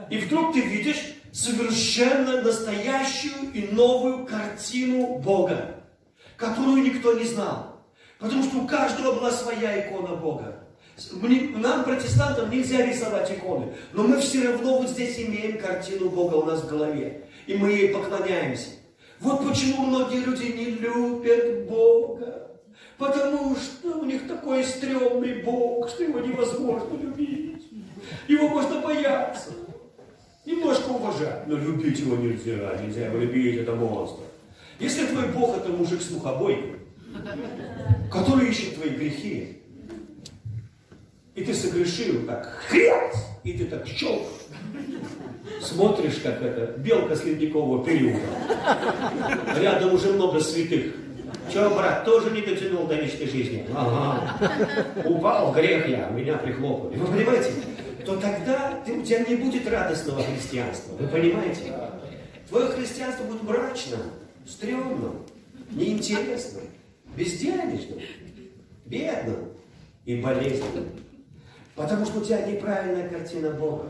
И 0.10 0.18
вдруг 0.18 0.54
ты 0.54 0.60
видишь 0.60 1.16
совершенно 1.32 2.42
настоящую 2.42 3.52
и 3.54 3.68
новую 3.72 4.26
картину 4.26 5.20
Бога, 5.20 5.76
которую 6.38 6.84
никто 6.84 7.14
не 7.14 7.26
знал. 7.26 7.82
Потому 8.20 8.44
что 8.44 8.58
у 8.58 8.68
каждого 8.68 9.16
была 9.16 9.32
своя 9.32 9.88
икона 9.88 10.16
Бога. 10.16 10.56
Нам, 11.56 11.86
протестантам, 11.86 12.50
нельзя 12.52 12.86
рисовать 12.86 13.32
иконы, 13.32 13.74
но 13.94 14.04
мы 14.04 14.20
все 14.20 14.50
равно 14.50 14.80
вот 14.80 14.90
здесь 14.90 15.18
имеем 15.18 15.58
картину 15.58 16.10
Бога 16.10 16.36
у 16.36 16.46
нас 16.46 16.62
в 16.62 16.68
голове, 16.68 17.26
и 17.48 17.54
мы 17.54 17.72
ей 17.72 17.90
поклоняемся. 17.90 18.72
Вот 19.22 19.48
почему 19.48 19.86
многие 19.86 20.20
люди 20.20 20.52
не 20.52 20.66
любят 20.66 21.68
Бога, 21.70 22.52
потому 22.98 23.56
что 23.56 24.00
у 24.00 24.04
них 24.04 24.28
такой 24.28 24.64
стрёмный 24.66 25.42
Бог, 25.42 25.90
что 25.90 26.04
его 26.04 26.20
невозможно 26.20 26.98
любить, 26.98 27.66
его 28.28 28.50
можно 28.50 28.82
бояться, 28.82 29.52
немножко 30.50 30.90
уважать, 30.90 31.48
но 31.48 31.58
любить 31.58 32.00
его 32.00 32.16
нельзя, 32.16 32.76
нельзя 32.82 33.06
его 33.06 33.20
любить, 33.20 33.60
это 33.60 33.76
монстр. 33.76 34.24
Если 34.80 35.06
твой 35.06 35.28
Бог 35.28 35.58
это 35.58 35.70
мужик 35.70 36.02
с 36.02 36.10
мухобойкой, 36.10 36.76
который 38.12 38.50
ищет 38.50 38.76
твои 38.76 38.90
грехи, 38.90 39.62
и 41.36 41.44
ты 41.44 41.54
согрешил 41.54 42.26
так, 42.26 42.48
хрясь, 42.68 43.26
и 43.44 43.54
ты 43.54 43.66
так 43.66 43.88
щелк. 43.88 44.28
Смотришь, 45.62 46.20
как 46.24 46.42
это, 46.42 46.78
белка 46.80 47.16
с 47.16 47.24
ледникового 47.24 47.84
периода. 47.84 48.20
Рядом 49.58 49.94
уже 49.94 50.14
много 50.14 50.40
святых. 50.40 50.94
Че, 51.52 51.70
брат, 51.70 52.06
тоже 52.06 52.32
не 52.32 52.42
дотянул 52.42 52.88
до 52.88 52.96
вечной 52.96 53.28
жизни? 53.28 53.66
Ага. 53.76 55.04
Упал, 55.06 55.52
грех 55.52 55.88
я, 55.88 56.10
меня 56.10 56.38
прихлопнули. 56.38 56.98
Вы 56.98 57.08
понимаете? 57.08 57.52
То 58.06 58.16
тогда 58.18 58.82
ты, 58.86 58.94
у 58.94 59.04
тебя 59.04 59.20
не 59.26 59.36
будет 59.36 59.68
радостного 59.68 60.24
христианства. 60.24 60.94
Вы 60.94 61.08
понимаете? 61.08 61.74
Твое 62.48 62.68
христианство 62.68 63.24
будет 63.26 63.44
мрачным, 63.44 64.00
стрёмным, 64.48 65.26
неинтересным, 65.72 66.64
безденежным, 67.16 68.00
бедным 68.86 69.50
и 70.06 70.16
болезненным. 70.22 70.90
Потому 71.76 72.06
что 72.06 72.20
у 72.20 72.24
тебя 72.24 72.46
неправильная 72.46 73.08
картина 73.10 73.52
Бога. 73.52 73.90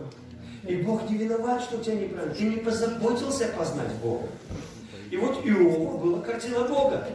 И 0.67 0.75
Бог 0.75 1.09
не 1.09 1.17
виноват, 1.17 1.61
что 1.61 1.77
у 1.77 1.81
тебя 1.81 1.95
неправильно. 1.95 2.35
Ты 2.35 2.43
не 2.43 2.57
позаботился 2.57 3.47
познать 3.57 3.91
Бога. 4.03 4.27
И 5.09 5.17
вот 5.17 5.45
Иова 5.45 5.97
была 5.97 6.21
картина 6.21 6.65
Бога. 6.65 7.07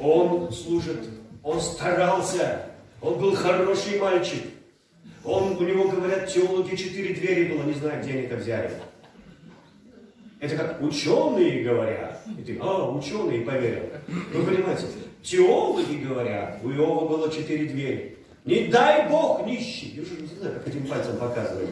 Он 0.00 0.52
служит, 0.52 1.08
он 1.42 1.60
старался, 1.60 2.62
он 3.00 3.18
был 3.18 3.34
хороший 3.34 3.98
мальчик. 3.98 4.42
Он, 5.24 5.56
у 5.56 5.62
него, 5.62 5.88
говорят, 5.88 6.28
теологи 6.28 6.76
четыре 6.76 7.14
двери 7.14 7.52
было, 7.52 7.64
не 7.64 7.74
знаю, 7.74 8.02
где 8.02 8.12
они 8.12 8.22
это 8.22 8.36
взяли. 8.36 8.70
Это 10.40 10.56
как 10.56 10.80
ученые 10.82 11.64
говорят. 11.64 12.22
И 12.38 12.42
ты, 12.42 12.58
а, 12.60 12.90
ученые, 12.90 13.42
поверил. 13.42 13.90
Вы 14.06 14.44
понимаете, 14.44 14.86
теологи 15.22 15.96
говорят, 16.04 16.60
у 16.62 16.70
Иова 16.70 17.08
было 17.08 17.32
четыре 17.32 17.66
двери. 17.66 18.18
Не 18.44 18.68
дай 18.68 19.08
Бог 19.10 19.44
нищий. 19.44 19.94
Я 19.96 20.02
уже 20.02 20.22
не 20.22 20.26
знаю, 20.28 20.54
как 20.54 20.68
этим 20.68 20.86
пальцем 20.86 21.16
показывать. 21.18 21.68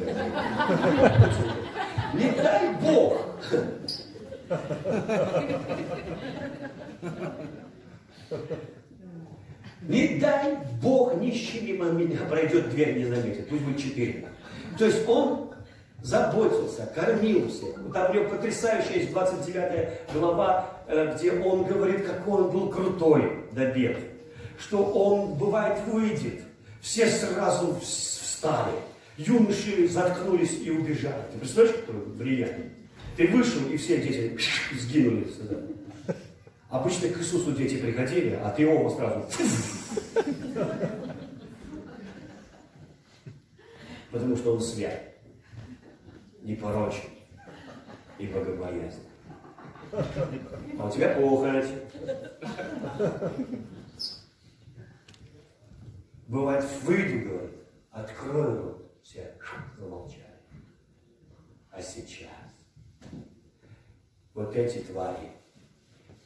Не 2.15 2.31
дай 2.33 2.75
Бог. 2.75 3.19
Не 9.83 10.19
дай 10.19 10.57
Бог 10.83 11.17
нищий 11.21 11.61
мимо 11.61 11.87
меня 11.87 12.19
пройдет, 12.29 12.71
дверь 12.71 12.99
не 12.99 13.05
заметит. 13.05 13.49
Пусть 13.49 13.63
будет 13.63 13.79
четыре. 13.79 14.29
То 14.79 14.87
есть 14.87 15.07
он 15.09 15.51
заботился, 16.03 16.87
кормился. 16.95 17.67
Там 17.93 18.11
у 18.11 18.15
него 18.15 18.29
потрясающая 18.31 19.01
есть 19.01 19.11
29 19.13 19.89
глава, 20.15 20.71
э, 20.87 21.15
где 21.15 21.33
он 21.33 21.65
говорит, 21.65 22.07
какой 22.07 22.45
он 22.45 22.51
был 22.51 22.71
крутой 22.71 23.45
до 23.53 23.67
бед. 23.73 23.99
Что 24.59 24.85
он, 24.85 25.35
бывает, 25.35 25.79
выйдет, 25.87 26.41
все 26.81 27.07
сразу 27.07 27.79
встали. 27.81 28.73
Юноши 29.19 29.89
заткнулись 29.89 30.59
и 30.63 30.71
убежали. 30.71 31.23
Ты 31.33 31.39
представляешь, 31.39 31.77
какое 31.77 32.01
влияние? 32.03 32.71
Ты 33.17 33.27
вышел, 33.29 33.67
и 33.71 33.77
все 33.77 34.01
дети 34.01 34.39
сгинули 34.79 35.25
сюда. 35.25 35.57
Обычно 36.77 37.09
к 37.09 37.19
Иисусу 37.19 37.53
дети 37.53 37.79
приходили, 37.79 38.35
а 38.35 38.51
ты 38.51 38.63
его 38.63 38.91
сразу. 38.91 39.27
Потому 44.11 44.37
что 44.37 44.55
он 44.55 44.61
свят, 44.61 45.01
непорочен 46.43 47.09
и 48.19 48.27
богобоязнен. 48.27 49.01
А 49.93 50.87
у 50.87 50.91
тебя 50.91 51.15
похоть. 51.15 51.67
Бывает, 56.29 56.65
выйду, 56.83 57.29
говорит, 57.29 57.55
открою 57.91 58.63
рот, 58.63 58.93
все 59.03 59.35
замолчали. 59.79 60.25
А 61.71 61.81
сейчас 61.81 62.29
вот 64.35 64.55
эти 64.55 64.79
твари, 64.81 65.31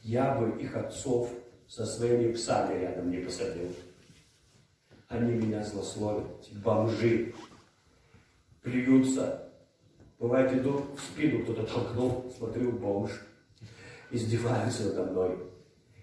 я 0.03 0.35
бы 0.35 0.61
их 0.61 0.75
отцов 0.75 1.29
со 1.67 1.85
своими 1.85 2.33
псами 2.33 2.79
рядом 2.79 3.11
не 3.11 3.17
посадил. 3.17 3.73
Они 5.07 5.33
меня 5.33 5.63
злословят, 5.63 6.49
бомжи, 6.63 7.33
плюются. 8.61 9.49
Бывает, 10.19 10.53
иду 10.53 10.85
в 10.95 10.99
спину, 10.99 11.43
кто-то 11.43 11.63
толкнул, 11.63 12.33
смотрю, 12.37 12.71
бомж, 12.73 13.11
издеваются 14.11 14.89
надо 14.89 15.11
мной. 15.11 15.37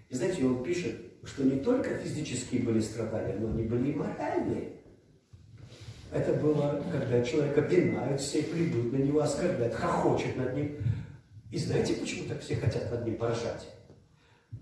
И 0.08 0.14
знаете, 0.14 0.44
он 0.44 0.62
пишет, 0.64 0.96
что 1.24 1.44
не 1.44 1.60
только 1.60 1.96
физические 1.98 2.62
были 2.62 2.80
страдания, 2.80 3.36
но 3.38 3.48
они 3.48 3.64
были 3.64 3.92
и 3.92 3.94
моральные. 3.94 4.72
Это 6.10 6.32
было, 6.34 6.82
когда 6.90 7.22
человека 7.22 7.62
пинают, 7.62 8.20
все 8.20 8.42
придут 8.42 8.92
на 8.92 8.96
него, 8.96 9.20
оскорбляют, 9.20 9.74
хохочут 9.74 10.36
над 10.36 10.54
ним. 10.54 10.76
И 11.50 11.58
знаете, 11.58 11.94
почему 11.94 12.28
так 12.28 12.40
все 12.40 12.56
хотят 12.56 12.90
над 12.90 13.04
ним 13.04 13.16
поржать? 13.16 13.68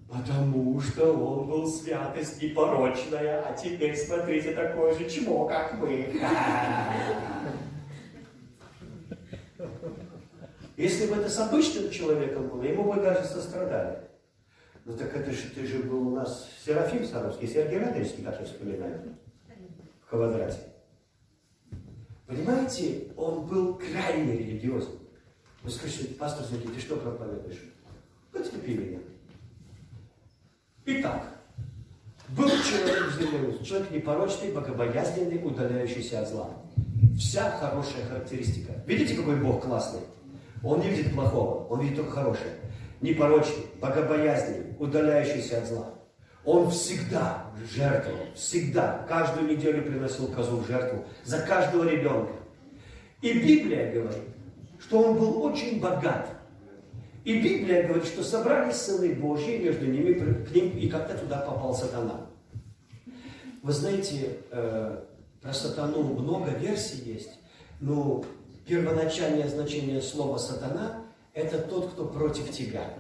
Потому 0.09 0.81
что 0.81 1.13
он 1.13 1.49
был 1.49 1.67
святость 1.67 2.41
непорочная, 2.41 3.43
а 3.43 3.53
теперь 3.55 3.97
смотрите, 3.97 4.53
такое 4.53 4.95
же 4.97 5.11
чмо, 5.11 5.47
как 5.47 5.75
мы. 5.79 6.21
Если 10.77 11.07
бы 11.07 11.17
это 11.17 11.29
с 11.29 11.39
обычным 11.39 11.91
человеком 11.91 12.49
было, 12.49 12.63
ему 12.63 12.93
бы 12.93 13.01
даже 13.01 13.25
сострадали. 13.25 13.99
Ну 14.85 14.97
так 14.97 15.17
это 15.17 15.33
же, 15.33 15.49
ты 15.55 15.67
же 15.67 15.79
был 15.81 16.09
у 16.09 16.15
нас 16.15 16.49
Серафим 16.65 17.05
Саровский, 17.05 17.49
Сергей 17.49 17.81
Радонежский, 17.81 18.23
как 18.23 18.39
я 18.39 18.47
вспоминаю, 18.47 19.17
в 20.03 20.11
квадрате. 20.11 20.61
Понимаете, 22.27 23.09
он 23.17 23.47
был 23.47 23.75
крайне 23.75 24.37
религиозным. 24.37 24.99
Вы 25.63 25.71
скажете, 25.71 26.15
пастор 26.15 26.47
Сергей, 26.47 26.73
ты 26.73 26.81
что 26.81 26.97
проповедуешь? 26.97 27.63
Потерпи 28.31 28.75
меня. 28.75 28.99
Итак, 30.89 31.21
был 32.29 32.49
человек 32.49 33.19
говорю, 33.19 33.59
человек 33.65 33.91
непорочный, 33.91 34.53
богобоязненный, 34.53 35.45
удаляющийся 35.45 36.21
от 36.21 36.29
зла. 36.29 36.51
Вся 37.19 37.51
хорошая 37.51 38.05
характеристика. 38.09 38.73
Видите, 38.87 39.17
какой 39.17 39.35
Бог 39.35 39.65
классный? 39.65 40.03
Он 40.63 40.79
не 40.79 40.89
видит 40.91 41.13
плохого, 41.13 41.67
он 41.67 41.81
видит 41.81 41.97
только 41.97 42.13
хорошее. 42.13 42.53
Непорочный, 43.01 43.67
богобоязненный, 43.81 44.77
удаляющийся 44.79 45.59
от 45.59 45.67
зла. 45.67 45.95
Он 46.45 46.71
всегда 46.71 47.47
жертвовал, 47.75 48.27
всегда, 48.37 49.05
каждую 49.09 49.49
неделю 49.49 49.83
приносил 49.83 50.29
козу 50.29 50.59
в 50.59 50.69
жертву 50.69 51.05
за 51.25 51.41
каждого 51.41 51.83
ребенка. 51.83 52.33
И 53.23 53.33
Библия 53.33 53.93
говорит, 53.93 54.23
что 54.79 55.01
он 55.03 55.19
был 55.19 55.43
очень 55.43 55.81
богат. 55.81 56.36
И 57.27 57.41
Библия 57.41 57.83
говорит, 57.83 58.07
что 58.07 58.23
собрались 58.23 58.77
сыны 58.77 59.13
Божьи, 59.17 59.59
между 59.59 59.85
ними 59.85 60.13
к 60.13 60.55
ним, 60.55 60.79
и 60.79 60.89
как-то 60.89 61.19
туда 61.19 61.39
попал 61.39 61.75
сатана. 61.75 62.21
Вы 63.65 63.73
знаете, 63.73 64.37
э, 64.53 65.03
про 65.43 65.53
сатану 65.53 66.05
много 66.05 66.53
версий 66.53 67.03
есть, 67.03 67.33
но 67.81 68.25
первоначальное 68.65 69.49
значение 69.49 70.01
слова 70.03 70.39
сатана– 70.39 71.03
это 71.35 71.59
тот, 71.59 71.91
кто 71.91 72.05
против 72.05 72.53
тебя. 72.53 72.95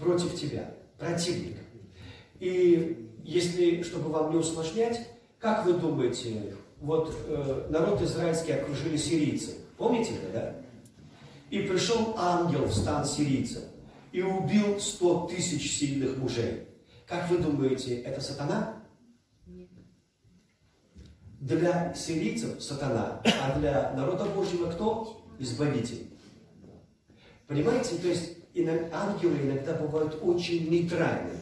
Против 0.00 0.34
тебя, 0.34 0.74
противник. 0.98 1.58
И 2.40 3.08
если, 3.22 3.84
чтобы 3.84 4.10
вам 4.10 4.32
не 4.32 4.38
усложнять, 4.38 5.06
как 5.38 5.64
вы 5.64 5.74
думаете, 5.74 6.56
вот 6.80 7.14
э, 7.28 7.66
народ 7.70 8.02
израильский 8.02 8.50
окружили 8.50 8.96
сирийцы. 8.96 9.58
Помните 9.78 10.14
это, 10.16 10.32
да? 10.32 10.63
И 11.54 11.60
пришел 11.60 12.16
ангел 12.18 12.64
в 12.64 12.74
стан 12.74 13.04
сирийцев 13.04 13.62
и 14.10 14.20
убил 14.22 14.80
сто 14.80 15.28
тысяч 15.28 15.78
сильных 15.78 16.16
мужей. 16.16 16.66
Как 17.06 17.30
вы 17.30 17.38
думаете, 17.38 18.00
это 18.00 18.20
сатана? 18.20 18.82
Нет. 19.46 19.68
Для 21.38 21.94
сирийцев 21.94 22.60
сатана, 22.60 23.22
а 23.24 23.56
для 23.56 23.92
народа 23.92 24.24
Божьего 24.24 24.68
кто? 24.68 25.24
Избавитель. 25.38 26.10
Понимаете, 27.46 27.98
то 27.98 28.08
есть 28.08 28.36
ангелы 28.92 29.36
иногда 29.44 29.74
бывают 29.74 30.18
очень 30.22 30.68
нейтральны. 30.68 31.38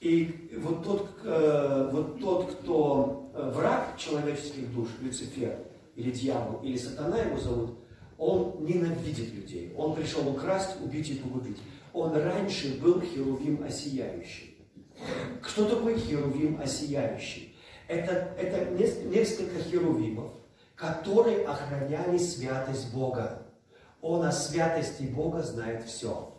И 0.00 0.56
вот 0.56 0.84
тот, 0.84 1.10
э, 1.22 1.90
вот 1.92 2.18
тот, 2.18 2.54
кто 2.54 3.30
э, 3.34 3.50
враг 3.50 3.98
человеческих 3.98 4.72
душ, 4.72 4.88
Люцифер, 5.02 5.58
или 5.96 6.10
дьявол, 6.12 6.62
или 6.62 6.78
сатана 6.78 7.18
его 7.18 7.38
зовут, 7.38 7.81
он 8.18 8.56
ненавидит 8.60 9.34
людей. 9.34 9.72
Он 9.76 9.94
пришел 9.94 10.26
украсть, 10.28 10.80
убить 10.82 11.10
и 11.10 11.14
погубить. 11.14 11.58
Он 11.92 12.14
раньше 12.14 12.78
был 12.80 13.00
херувим 13.00 13.62
осияющий. 13.64 14.56
Кто 15.42 15.64
такой 15.64 15.98
херувим 15.98 16.60
осияющий? 16.60 17.56
Это, 17.88 18.34
это 18.38 18.70
несколько 18.70 19.62
херувимов, 19.62 20.32
которые 20.76 21.44
охраняли 21.44 22.18
святость 22.18 22.92
Бога. 22.92 23.46
Он 24.00 24.24
о 24.24 24.32
святости 24.32 25.02
Бога 25.02 25.42
знает 25.42 25.84
все 25.84 26.32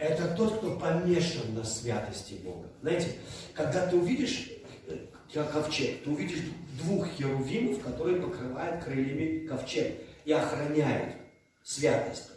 это 0.00 0.34
тот, 0.34 0.56
кто 0.56 0.76
помешан 0.76 1.54
на 1.54 1.62
святости 1.62 2.34
Бога. 2.42 2.66
Знаете, 2.80 3.12
когда 3.54 3.86
ты 3.86 3.96
увидишь 3.96 4.50
э, 4.88 5.44
ковчег, 5.52 6.02
ты 6.02 6.10
увидишь 6.10 6.40
двух 6.82 7.06
херувимов, 7.06 7.82
которые 7.82 8.20
покрывают 8.20 8.82
крыльями 8.82 9.46
ковчег 9.46 10.00
и 10.24 10.32
охраняют 10.32 11.16
святость. 11.62 12.30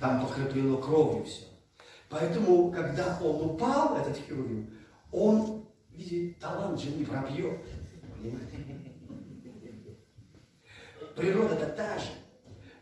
Там 0.00 0.20
покрыто 0.26 0.52
кровью 0.82 1.24
все. 1.24 1.44
Поэтому, 2.08 2.70
когда 2.70 3.18
он 3.22 3.50
упал, 3.50 3.96
этот 3.96 4.16
херувим, 4.16 4.70
он, 5.10 5.66
видите, 5.90 6.38
талант 6.40 6.80
же 6.80 6.90
не 6.90 7.04
пробьет. 7.04 7.60
Природа-то 11.16 11.66
та 11.70 11.98
же, 11.98 12.10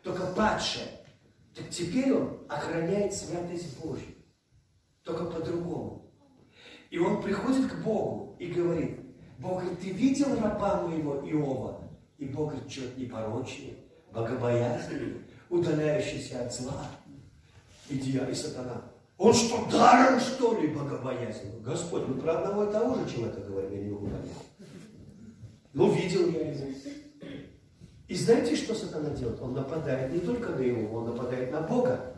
только 0.03 0.27
падшая. 0.27 0.88
Так 1.55 1.71
теперь 1.71 2.12
он 2.12 2.40
охраняет 2.49 3.14
святость 3.14 3.79
Божью 3.81 4.14
только 5.05 5.25
по-другому. 5.27 6.11
И 6.90 6.99
он 6.99 7.23
приходит 7.23 7.71
к 7.71 7.83
Богу 7.83 8.37
и 8.38 8.47
говорит, 8.47 9.01
Бог 9.38 9.61
говорит, 9.61 9.81
ты 9.81 9.90
видел 9.90 10.38
раба 10.40 10.83
моего 10.83 11.21
Иова? 11.29 11.81
И 12.19 12.27
Бог 12.27 12.51
говорит, 12.51 12.71
что-то 12.71 13.01
непорочный, 13.01 13.84
богобоязненный, 14.14 15.22
удаляющийся 15.50 16.44
от 16.44 16.55
зла. 16.55 16.87
И 17.88 17.96
и 17.96 18.35
сатана. 18.35 18.83
Он 19.18 19.33
что, 19.35 19.66
даром, 19.70 20.18
что 20.18 20.59
ли, 20.59 20.68
богобоязненный? 20.68 21.61
Господь, 21.61 22.09
мы 22.09 22.14
про 22.14 22.38
одного 22.38 22.64
и 22.64 22.72
того 22.72 22.94
же 22.94 23.11
человека 23.11 23.40
говорим, 23.40 23.72
я 23.72 23.79
не 23.79 23.90
могу 23.90 24.07
понять. 24.07 24.31
Ну, 25.72 25.92
видел 25.92 26.29
я 26.31 26.53
его. 26.53 26.66
И 28.09 28.14
знаете, 28.14 28.57
что 28.57 28.74
сатана 28.74 29.11
делает? 29.11 29.40
Он 29.40 29.55
нападает 29.55 30.12
не 30.12 30.20
только 30.20 30.50
на 30.50 30.61
его, 30.61 30.98
он 30.98 31.07
нападает 31.07 31.53
на 31.53 31.61
Бога. 31.61 32.14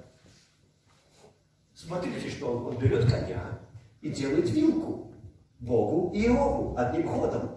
Смотрите, 1.75 2.31
что 2.31 2.53
он, 2.53 2.67
он 2.67 2.79
берет 2.79 3.11
коня 3.11 3.59
и 4.01 4.11
делает 4.11 4.49
вилку 4.51 5.13
Богу 5.61 6.13
и 6.15 6.23
Иову 6.23 6.75
одним 6.77 7.09
ходом. 7.09 7.51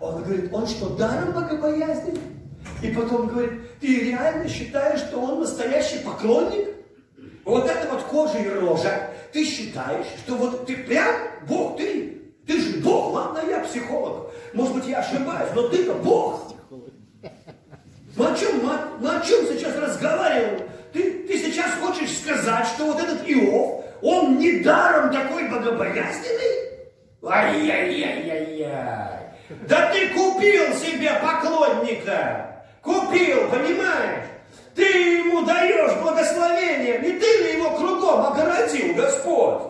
Он 0.00 0.22
говорит, 0.22 0.52
он 0.52 0.66
что, 0.66 0.96
даром 0.96 1.32
богобоязнен? 1.32 2.33
И 2.82 2.88
потом 2.88 3.28
говорит, 3.28 3.78
ты 3.80 4.10
реально 4.10 4.48
считаешь, 4.48 5.00
что 5.00 5.18
он 5.18 5.40
настоящий 5.40 5.98
поклонник? 5.98 6.68
Вот 7.44 7.68
это 7.68 7.88
вот 7.90 8.02
кожа 8.04 8.38
и 8.38 8.48
рожа. 8.48 9.10
Ты 9.32 9.44
считаешь, 9.44 10.06
что 10.18 10.34
вот 10.34 10.66
ты 10.66 10.76
прям 10.76 11.14
Бог, 11.48 11.76
ты, 11.76 12.22
ты 12.46 12.60
же 12.60 12.78
Бог, 12.78 13.12
ладно, 13.12 13.42
я 13.48 13.60
психолог. 13.60 14.32
Может 14.52 14.74
быть, 14.74 14.86
я 14.86 14.98
ошибаюсь, 14.98 15.50
но 15.54 15.68
ты-то 15.68 15.94
Бог. 15.94 16.54
Мы 18.16 18.26
о 18.26 18.36
чем, 18.36 18.64
мы, 18.64 18.78
мы 19.00 19.16
о 19.16 19.20
чем 19.20 19.44
сейчас 19.46 19.76
разговариваем? 19.76 20.68
Ты, 20.92 21.26
ты 21.26 21.38
сейчас 21.38 21.72
хочешь 21.80 22.18
сказать, 22.18 22.66
что 22.68 22.86
вот 22.86 23.00
этот 23.00 23.28
Иов, 23.28 23.84
он 24.02 24.38
недаром 24.38 25.12
такой 25.12 25.48
богобоязненный? 25.48 26.64
Ай-яй-яй-яй-яй. 27.24 29.24
Да 29.68 29.92
ты 29.92 30.08
купил 30.10 30.72
себе 30.74 31.10
поклонника. 31.20 32.53
Купил, 32.84 33.48
понимаешь? 33.48 34.26
Ты 34.74 34.82
ему 34.82 35.42
даешь 35.46 35.96
благословение, 36.02 36.98
не 36.98 37.12
ты 37.18 37.26
ли 37.42 37.52
его 37.54 37.70
кругом 37.70 38.26
огородил, 38.26 38.94
Господь? 38.94 39.62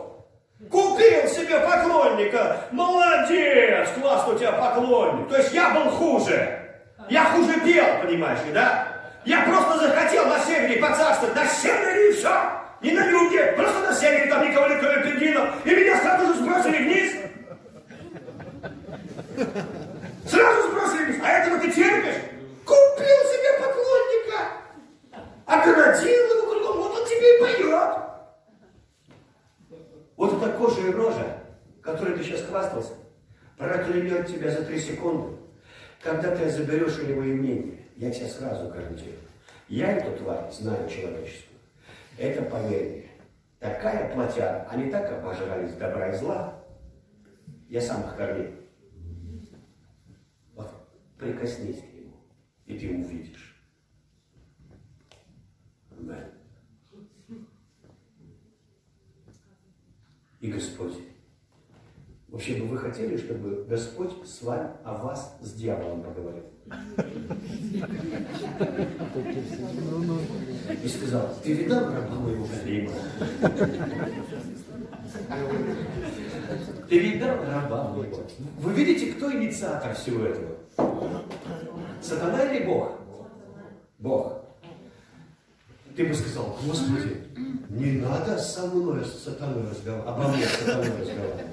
Купил 0.70 1.29
себе 1.29 1.61
поклонника. 1.61 2.57
Молодец, 2.72 3.88
классно 4.00 4.35
у 4.35 4.38
тебя 4.38 4.53
поклонник. 4.53 5.29
То 5.29 5.37
есть 5.37 5.53
я 5.53 5.70
был 5.70 5.90
хуже. 5.90 6.61
Я 7.09 7.24
хуже 7.27 7.61
пел, 7.61 7.85
понимаешь 8.03 8.38
да? 8.53 8.88
Я 9.24 9.42
просто 9.42 9.87
захотел 9.87 10.27
на 10.27 10.40
севере 10.40 10.81
поцарствовать. 10.81 11.37
На 11.37 11.46
севере 11.46 12.11
и 12.11 12.12
все. 12.14 12.35
Не 12.81 12.92
на 12.92 13.05
юге. 13.05 13.53
Просто 13.57 13.81
на 13.81 13.94
севере 13.94 14.27
там 14.27 14.48
никого 14.48 14.66
не 14.66 14.77
кроме 14.77 15.03
пингвинов. 15.03 15.66
И 15.66 15.70
меня 15.70 16.00
сразу 16.00 16.27
же 16.27 16.35
сбросили 16.40 16.79
вниз. 16.79 17.12
Сразу 20.27 20.70
сбросили 20.70 21.05
вниз. 21.05 21.22
А 21.24 21.31
этого 21.31 21.59
ты 21.59 21.70
терпишь? 21.70 22.34
Купил 22.95 23.07
себе 23.07 23.59
поклонника. 23.59 25.25
Огородил 25.47 26.13
его 26.13 26.51
кругом. 26.51 26.77
Вот 26.79 27.01
он 27.01 27.07
тебе 27.07 27.37
и 27.37 27.41
поет. 27.41 27.99
Вот 30.17 30.43
эта 30.43 30.53
кожа 30.57 30.81
и 30.81 30.93
рожа, 30.93 31.39
которой 31.83 32.17
ты 32.17 32.23
сейчас 32.23 32.43
хвастался, 32.43 32.93
проклянет 33.59 34.29
тебя 34.29 34.51
за 34.51 34.65
три 34.65 34.79
секунды, 34.79 35.37
когда 36.03 36.37
ты 36.37 36.49
заберешь 36.49 36.99
у 36.99 37.07
него 37.07 37.25
имение. 37.25 37.81
Я 37.97 38.11
тебе 38.13 38.27
сразу 38.27 38.69
гарантирую. 38.69 39.19
Я 39.69 39.93
эту 39.93 40.17
тварь 40.23 40.53
знаю 40.53 40.89
человеческую. 40.89 41.59
Это, 42.17 42.43
поверь 42.43 42.91
мне, 42.91 43.11
такая 43.59 44.15
плотя, 44.15 44.69
они 44.71 44.91
так 44.91 45.11
обожрались 45.13 45.75
добра 45.75 46.11
и 46.11 46.17
зла. 46.17 46.63
Я 47.69 47.81
сам 47.81 48.03
их 48.03 48.17
кормил. 48.17 48.53
Вот 50.55 50.71
прикоснись 51.19 51.83
и 52.66 52.79
ты 52.79 52.88
увидишь. 52.90 53.57
Аминь. 55.90 56.16
И 60.40 60.50
Господь 60.50 60.94
Вообще 62.35 62.57
бы 62.57 62.66
вы 62.66 62.79
хотели, 62.79 63.16
чтобы 63.16 63.64
Господь 63.68 64.11
с 64.27 64.42
вами 64.42 64.68
о 64.83 64.94
вас 64.94 65.37
с 65.40 65.53
дьяволом 65.53 66.03
поговорил? 66.03 66.42
И 70.83 70.88
сказал, 70.88 71.33
ты 71.44 71.53
видал 71.53 71.94
раба 71.94 72.16
моего 72.16 72.44
Галима? 72.44 72.90
Ты 76.88 76.98
видал 76.98 77.37
раба 77.44 77.90
моего? 77.90 78.27
Вы 78.59 78.72
видите, 78.72 79.12
кто 79.12 79.33
инициатор 79.33 79.94
всего 79.94 80.24
этого? 80.24 80.57
Сатана 82.05 82.45
или 82.45 82.64
Бог? 82.64 82.93
Бог. 83.99 84.45
Ты 85.97 86.07
бы 86.07 86.14
сказал, 86.14 86.59
Господи, 86.62 87.25
не 87.71 87.93
надо 87.93 88.37
со 88.38 88.67
мной 88.67 89.05
с 89.05 89.25
сатаной 89.25 89.71
разговаривать, 89.71 90.09
обо 90.09 90.29
мне 90.29 90.45
с 90.45 90.51
сатаной 90.51 90.90
разговаривать. 91.01 91.47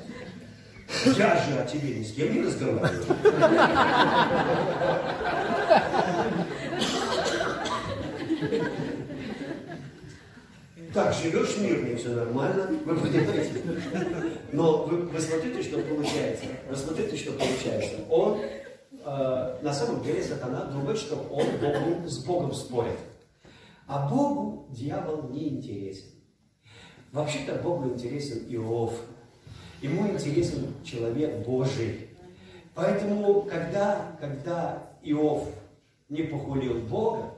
Я 1.18 1.44
же 1.44 1.58
о 1.58 1.66
тебе 1.66 2.00
ни 2.00 2.04
с 2.04 2.14
кем 2.14 2.34
не 2.34 2.42
разговариваю. 2.42 3.06
Так, 10.94 11.14
живешь 11.14 11.58
мирно, 11.58 11.96
все 11.96 12.10
нормально, 12.10 12.68
вы 12.84 12.96
понимаете? 12.98 13.64
Но 14.52 14.84
вы, 14.84 15.04
вы 15.04 15.20
смотрите, 15.22 15.64
что 15.64 15.80
получается. 15.80 16.46
Вы 16.70 16.76
смотрите, 16.76 17.16
что 17.16 17.32
получается. 17.32 17.94
Он, 18.10 18.42
э, 19.04 19.60
на 19.62 19.74
самом 19.74 20.04
деле, 20.04 20.24
сатана 20.24 20.66
думает, 20.66 20.98
что 20.98 21.16
он 21.16 21.46
Богу, 21.60 22.08
с 22.08 22.24
Богом 22.24 22.54
спорит. 22.54 22.98
А 23.88 24.08
Богу 24.10 24.68
дьявол 24.70 25.30
не 25.30 25.50
интересен. 25.50 26.12
Вообще-то 27.12 27.56
Богу 27.56 27.90
интересен 27.90 28.46
Иов. 28.48 28.94
Ему 29.82 30.08
интересен 30.08 30.74
человек 30.84 31.46
Божий. 31.46 32.10
Поэтому, 32.74 33.42
когда, 33.42 34.16
когда 34.20 34.92
Иов 35.02 35.50
не 36.08 36.24
похулил 36.24 36.80
Бога, 36.82 37.34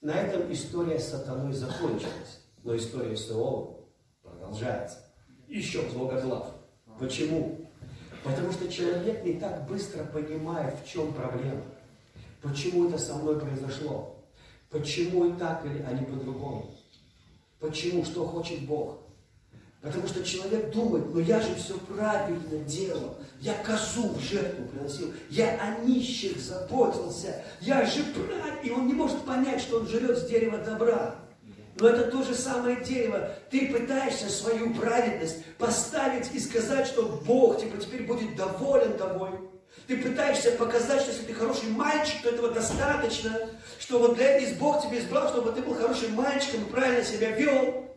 на 0.00 0.12
этом 0.12 0.52
история 0.52 0.98
с 0.98 1.10
сатаной 1.10 1.52
закончилась. 1.52 2.40
Но 2.64 2.76
история 2.76 3.16
с 3.16 3.30
Иовом 3.30 3.76
продолжается. 4.22 4.98
Еще 5.46 5.82
глав. 5.82 6.54
Почему? 6.98 7.61
Потому 8.22 8.52
что 8.52 8.70
человек 8.70 9.24
не 9.24 9.34
так 9.34 9.66
быстро 9.66 10.04
понимает, 10.04 10.74
в 10.84 10.88
чем 10.88 11.12
проблема. 11.12 11.62
Почему 12.40 12.88
это 12.88 12.98
со 12.98 13.14
мной 13.14 13.40
произошло? 13.40 14.16
Почему 14.70 15.26
и 15.26 15.32
так, 15.32 15.64
а 15.64 15.92
не 15.92 16.04
по-другому? 16.04 16.74
Почему? 17.60 18.04
Что 18.04 18.26
хочет 18.26 18.60
Бог? 18.66 18.98
Потому 19.82 20.06
что 20.06 20.22
человек 20.22 20.72
думает, 20.72 21.12
ну 21.12 21.20
я 21.20 21.40
же 21.40 21.54
все 21.56 21.76
правильно 21.76 22.58
делал. 22.64 23.16
Я 23.40 23.54
козу 23.54 24.10
в 24.10 24.20
жертву 24.20 24.64
приносил. 24.66 25.12
Я 25.28 25.58
о 25.60 25.84
нищих 25.84 26.38
заботился. 26.38 27.42
Я 27.60 27.84
же 27.84 28.04
правильно. 28.04 28.60
И 28.62 28.70
он 28.70 28.86
не 28.86 28.94
может 28.94 29.24
понять, 29.24 29.60
что 29.60 29.80
он 29.80 29.88
жрет 29.88 30.16
с 30.16 30.28
дерева 30.28 30.58
добра. 30.58 31.16
Но 31.76 31.88
это 31.88 32.10
то 32.10 32.22
же 32.22 32.34
самое 32.34 32.82
дерево. 32.82 33.30
Ты 33.50 33.72
пытаешься 33.72 34.28
свою 34.28 34.74
праведность 34.74 35.44
поставить 35.56 36.32
и 36.34 36.38
сказать, 36.38 36.86
что 36.86 37.22
Бог 37.24 37.60
типа, 37.60 37.78
теперь 37.78 38.02
будет 38.02 38.36
доволен 38.36 38.96
тобой. 38.98 39.30
Ты 39.86 39.96
пытаешься 39.96 40.52
показать, 40.52 41.00
что 41.00 41.10
если 41.10 41.24
ты 41.24 41.34
хороший 41.34 41.68
мальчик, 41.70 42.22
то 42.22 42.28
этого 42.28 42.50
достаточно, 42.50 43.48
что 43.78 43.98
вот 43.98 44.16
для 44.16 44.36
этого 44.36 44.58
Бог 44.58 44.82
тебе 44.82 44.98
избрал, 44.98 45.28
чтобы 45.28 45.52
ты 45.52 45.62
был 45.62 45.74
хорошим 45.74 46.12
мальчиком 46.14 46.62
и 46.62 46.70
правильно 46.70 47.04
себя 47.04 47.30
вел. 47.30 47.88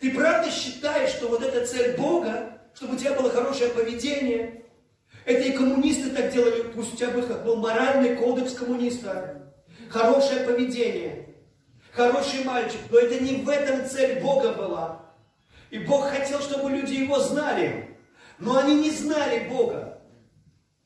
Ты 0.00 0.10
правда 0.10 0.50
считаешь, 0.50 1.10
что 1.10 1.28
вот 1.28 1.42
эта 1.42 1.64
цель 1.64 1.96
Бога, 1.96 2.58
чтобы 2.74 2.96
у 2.96 2.98
тебя 2.98 3.12
было 3.12 3.30
хорошее 3.30 3.70
поведение? 3.70 4.64
Это 5.24 5.42
и 5.42 5.52
коммунисты 5.52 6.10
так 6.10 6.32
делали, 6.32 6.62
пусть 6.74 6.94
у 6.94 6.96
тебя 6.96 7.10
будет 7.10 7.26
как 7.26 7.44
был 7.44 7.56
моральный 7.56 8.16
кодекс 8.16 8.54
коммуниста. 8.54 9.52
Хорошее 9.88 10.40
поведение. 10.40 11.31
Хороший 11.94 12.44
мальчик. 12.44 12.80
Но 12.90 12.98
это 12.98 13.22
не 13.22 13.36
в 13.36 13.48
этом 13.48 13.88
цель 13.88 14.20
Бога 14.20 14.52
была. 14.52 15.00
И 15.70 15.78
Бог 15.78 16.08
хотел, 16.08 16.40
чтобы 16.40 16.70
люди 16.70 16.94
его 16.94 17.18
знали. 17.18 17.96
Но 18.38 18.58
они 18.58 18.74
не 18.74 18.90
знали 18.90 19.48
Бога. 19.48 19.98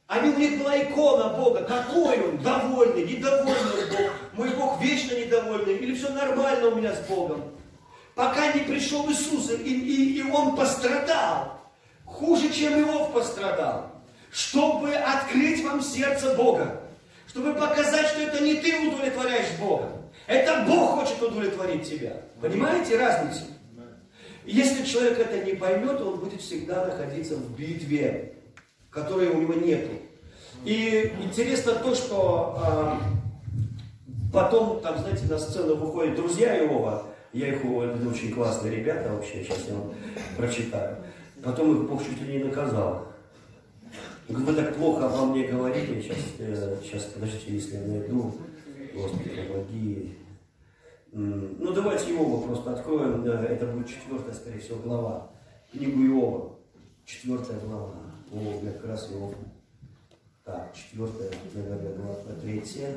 Они, 0.06 0.30
у 0.30 0.38
них 0.38 0.58
была 0.60 0.80
икона 0.82 1.30
Бога. 1.30 1.64
Какой 1.64 2.20
он? 2.20 2.38
Довольный, 2.38 3.04
недовольный 3.04 3.90
Бог. 3.90 4.10
Мой 4.34 4.50
Бог 4.50 4.80
вечно 4.80 5.14
недовольный. 5.14 5.76
Или 5.76 5.94
все 5.94 6.10
нормально 6.10 6.68
у 6.68 6.76
меня 6.76 6.94
с 6.94 7.00
Богом 7.06 7.56
пока 8.16 8.50
не 8.52 8.60
пришел 8.60 9.08
Иисус, 9.08 9.50
и, 9.50 9.54
и, 9.54 10.18
и 10.18 10.22
Он 10.22 10.56
пострадал. 10.56 11.60
Хуже, 12.04 12.50
чем 12.52 12.80
Иов 12.80 13.12
пострадал. 13.12 13.92
Чтобы 14.32 14.94
открыть 14.94 15.62
вам 15.62 15.80
сердце 15.82 16.34
Бога. 16.34 16.80
Чтобы 17.28 17.54
показать, 17.54 18.06
что 18.08 18.22
это 18.22 18.42
не 18.42 18.54
ты 18.54 18.88
удовлетворяешь 18.88 19.58
Бога. 19.60 19.88
Это 20.26 20.64
Бог 20.66 21.00
хочет 21.00 21.22
удовлетворить 21.22 21.88
тебя. 21.88 22.22
Понимаете 22.40 22.98
разницу? 22.98 23.44
Если 24.44 24.84
человек 24.84 25.18
это 25.18 25.44
не 25.44 25.54
поймет, 25.54 26.00
он 26.00 26.20
будет 26.20 26.40
всегда 26.40 26.86
находиться 26.86 27.36
в 27.36 27.56
битве, 27.56 28.34
которой 28.90 29.28
у 29.28 29.40
него 29.40 29.54
нету. 29.54 29.90
И 30.64 31.12
интересно 31.22 31.74
то, 31.74 31.94
что 31.94 32.54
а, 32.58 33.00
потом, 34.32 34.80
там, 34.80 34.98
знаете, 34.98 35.26
на 35.26 35.38
сцену 35.38 35.76
выходят 35.76 36.14
друзья 36.14 36.56
Иова, 36.64 37.06
я 37.32 37.48
их 37.48 37.56
это 37.64 38.08
очень 38.08 38.32
классные 38.32 38.76
ребята 38.76 39.12
вообще, 39.12 39.44
сейчас 39.44 39.64
я 39.68 39.74
вам 39.74 39.94
прочитаю. 40.36 40.96
Потом 41.42 41.76
их 41.76 41.88
Бог 41.88 42.04
чуть 42.04 42.20
ли 42.22 42.38
не 42.38 42.44
наказал. 42.44 43.08
Вы 44.28 44.52
так 44.54 44.74
плохо 44.74 45.06
обо 45.06 45.26
мне 45.26 45.46
говорите, 45.46 46.00
сейчас, 46.00 46.18
э, 46.38 46.76
сейчас 46.82 47.04
подождите, 47.04 47.52
если 47.52 47.76
я 47.76 47.80
найду, 47.82 48.34
Господи, 48.96 49.28
помоги. 49.28 50.18
Ну, 51.12 51.72
давайте 51.72 52.12
Иова 52.12 52.46
просто 52.46 52.72
откроем, 52.72 53.24
это 53.24 53.66
будет 53.66 53.88
четвертая, 53.88 54.34
скорее 54.34 54.58
всего, 54.58 54.78
глава. 54.78 55.30
Книгу 55.70 56.02
Иова, 56.06 56.56
четвертая 57.04 57.60
глава. 57.60 57.94
О, 58.32 58.60
как 58.64 58.84
раз 58.86 59.10
Иов. 59.12 59.34
Так, 60.44 60.74
четвертая, 60.74 61.30
наверное, 61.54 61.94
глава, 61.94 62.16
третья. 62.40 62.88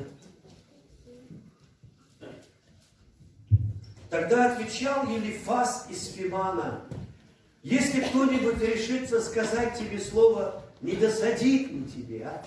Тогда 4.08 4.52
отвечал 4.52 5.06
Елифас 5.06 5.86
из 5.90 6.06
Фимана, 6.14 6.80
если 7.62 8.00
кто-нибудь 8.00 8.60
решится 8.62 9.20
сказать 9.20 9.78
тебе 9.78 9.98
слово, 9.98 10.62
не 10.80 10.96
досадит 10.96 11.70
ли 11.70 11.84
тебе, 11.84 12.24
а? 12.24 12.42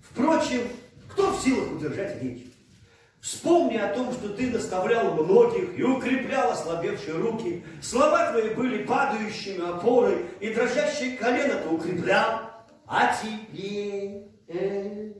Впрочем, 0.00 0.62
кто 1.08 1.36
в 1.36 1.42
силах 1.42 1.72
удержать 1.72 2.22
речь? 2.22 2.53
Вспомни 3.24 3.78
о 3.78 3.88
том, 3.88 4.12
что 4.12 4.28
ты 4.28 4.50
наставлял 4.50 5.14
многих 5.14 5.78
и 5.78 5.82
укреплял 5.82 6.50
ослабевшие 6.50 7.16
руки. 7.16 7.64
Слова 7.80 8.30
твои 8.30 8.50
были 8.50 8.84
падающими 8.84 9.66
опорой, 9.66 10.26
и 10.40 10.52
дрожащие 10.52 11.16
колено 11.16 11.54
ты 11.54 11.68
укреплял. 11.70 12.50
А. 12.86 13.16
Э, 14.46 15.12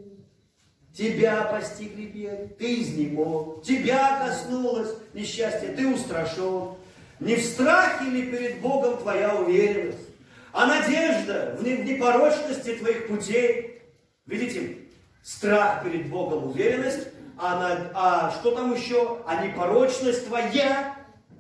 Тебя 0.94 1.44
постигли 1.44 2.04
беды, 2.04 2.54
ты 2.58 2.82
изнемог, 2.82 3.62
тебя 3.64 4.18
коснулось 4.18 4.90
несчастье, 5.14 5.70
ты 5.70 5.88
устрашен. 5.88 6.74
Не 7.20 7.36
в 7.36 7.42
страхе 7.42 8.04
ли 8.04 8.30
перед 8.30 8.60
Богом 8.60 8.98
твоя 8.98 9.34
уверенность, 9.34 10.10
а 10.52 10.66
надежда 10.66 11.56
в 11.58 11.66
непорочности 11.66 12.74
твоих 12.74 13.08
путей? 13.08 13.80
Видите, 14.26 14.76
страх 15.22 15.82
перед 15.82 16.10
Богом, 16.10 16.50
уверенность, 16.50 17.08
а, 17.37 17.59
на, 17.59 17.90
а 17.94 18.31
что 18.31 18.55
там 18.55 18.75
еще? 18.75 19.23
А 19.27 19.44
непорочность 19.44 20.27
твоя, 20.27 20.97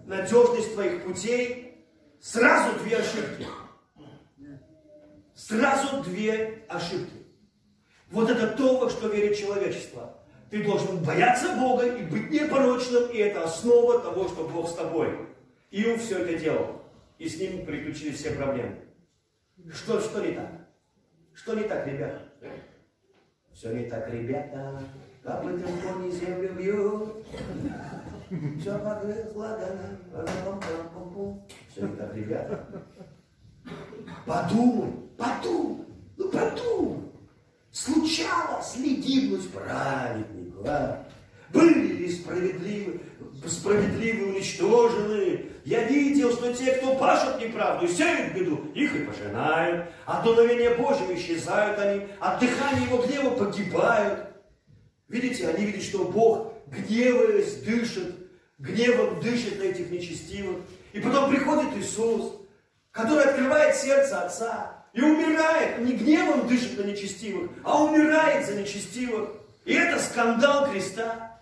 надежность 0.06 0.74
твоих 0.74 1.04
путей. 1.04 1.84
Сразу 2.20 2.78
две 2.80 2.96
ошибки. 2.96 3.46
Сразу 5.34 6.02
две 6.02 6.64
ошибки. 6.68 7.24
Вот 8.10 8.30
это 8.30 8.48
то, 8.48 8.78
во 8.78 8.90
что 8.90 9.08
верит 9.08 9.36
человечество. 9.36 10.16
Ты 10.50 10.62
должен 10.62 11.02
бояться 11.02 11.56
Бога 11.56 11.86
и 11.86 12.04
быть 12.04 12.30
непорочным, 12.30 13.10
и 13.10 13.18
это 13.18 13.44
основа 13.44 14.00
того, 14.00 14.28
что 14.28 14.46
Бог 14.48 14.70
с 14.70 14.74
тобой. 14.74 15.28
Иов 15.70 16.00
все 16.00 16.18
это 16.18 16.38
делал, 16.38 16.82
и 17.18 17.28
с 17.28 17.40
ним 17.40 17.66
приключились 17.66 18.18
все 18.18 18.30
проблемы. 18.30 18.76
Что, 19.72 20.00
что 20.00 20.24
не 20.24 20.32
так? 20.32 20.50
Что 21.34 21.54
не 21.54 21.64
так, 21.64 21.86
ребята? 21.86 22.22
Все 23.52 23.72
не 23.72 23.88
так, 23.88 24.08
ребята. 24.12 24.80
Копытом 25.24 25.80
кони 25.80 26.10
землю 26.10 26.52
бьют. 26.52 27.26
Все. 28.60 28.78
Все 31.70 31.86
не 31.86 31.96
так, 31.96 32.14
ребята. 32.14 32.68
Подумай, 34.26 34.92
подумай, 35.16 35.86
ну 36.18 36.28
подумай. 36.28 37.00
Случалось 37.72 38.76
ли 38.76 38.96
гибнуть 38.96 39.50
праведнику, 39.50 40.62
а? 40.66 41.06
Были 41.54 41.94
ли 41.94 42.12
справедливы, 42.12 43.00
справедливы 43.46 44.32
уничтожены? 44.34 45.46
Я 45.64 45.84
видел, 45.84 46.32
что 46.32 46.52
те, 46.52 46.72
кто 46.74 46.96
пашет 46.96 47.40
неправду 47.40 47.86
и 47.86 47.88
сеют 47.88 48.34
беду, 48.34 48.56
их 48.74 48.94
и 48.94 49.04
пожинают. 49.04 49.86
От 50.04 50.22
дуновения 50.24 50.76
Божьего 50.76 51.14
исчезают 51.14 51.78
они, 51.78 52.06
от 52.20 52.40
дыхания 52.40 52.86
его 52.86 52.98
гнева 52.98 53.30
погибают. 53.30 54.33
Видите, 55.08 55.48
они 55.48 55.66
видят, 55.66 55.82
что 55.82 56.04
Бог, 56.04 56.54
гневаясь, 56.66 57.54
дышит, 57.56 58.16
гневом 58.58 59.20
дышит 59.20 59.58
на 59.58 59.64
этих 59.64 59.90
нечестивых. 59.90 60.58
И 60.92 61.00
потом 61.00 61.30
приходит 61.30 61.76
Иисус, 61.76 62.40
который 62.90 63.24
открывает 63.24 63.76
сердце 63.76 64.22
Отца, 64.22 64.84
и 64.92 65.02
умирает, 65.02 65.80
не 65.80 65.92
гневом 65.92 66.46
дышит 66.46 66.78
на 66.78 66.88
нечестивых, 66.88 67.50
а 67.64 67.82
умирает 67.82 68.46
за 68.46 68.54
нечестивых. 68.54 69.30
И 69.64 69.74
это 69.74 70.00
скандал 70.00 70.70
креста. 70.70 71.40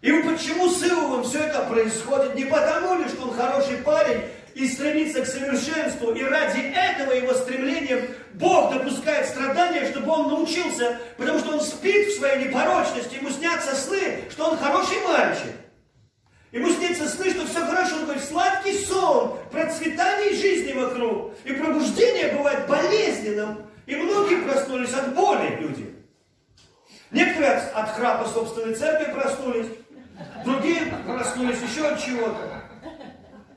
И 0.00 0.10
почему 0.10 0.70
с 0.70 0.82
Иовом 0.82 1.24
все 1.24 1.40
это 1.40 1.62
происходит? 1.64 2.34
Не 2.34 2.46
потому 2.46 3.02
ли, 3.02 3.08
что 3.08 3.28
он 3.28 3.36
хороший 3.36 3.76
парень, 3.78 4.22
и 4.54 4.68
стремится 4.68 5.22
к 5.22 5.26
совершенству, 5.26 6.12
и 6.12 6.22
ради 6.22 6.60
этого 6.60 7.12
его 7.12 7.32
стремления 7.34 8.08
Бог 8.34 8.72
допускает 8.72 9.26
страдания, 9.28 9.86
чтобы 9.90 10.10
он 10.10 10.28
научился, 10.28 10.98
потому 11.16 11.38
что 11.38 11.52
он 11.52 11.60
спит 11.60 12.08
в 12.08 12.18
своей 12.18 12.48
непорочности, 12.48 13.16
ему 13.16 13.30
снятся 13.30 13.74
сны, 13.74 14.24
что 14.30 14.50
он 14.50 14.58
хороший 14.58 15.00
мальчик. 15.06 15.52
Ему 16.52 16.68
снится 16.70 17.08
сны, 17.08 17.30
что 17.30 17.46
все 17.46 17.64
хорошо, 17.64 17.96
он 17.96 18.04
говорит, 18.04 18.24
сладкий 18.24 18.76
сон, 18.84 19.38
процветание 19.52 20.34
жизни 20.34 20.72
вокруг. 20.72 21.32
И 21.44 21.52
пробуждение 21.52 22.32
бывает 22.32 22.66
болезненным. 22.66 23.66
И 23.86 23.94
многие 23.94 24.42
проснулись 24.42 24.92
от 24.92 25.14
боли, 25.14 25.56
люди. 25.60 25.94
Некоторые 27.12 27.52
от, 27.52 27.74
от 27.74 27.90
храпа 27.90 28.28
собственной 28.28 28.74
церкви 28.74 29.12
проснулись, 29.12 29.66
другие 30.44 30.92
проснулись 31.06 31.58
еще 31.60 31.86
от 31.86 32.02
чего-то. 32.02 32.49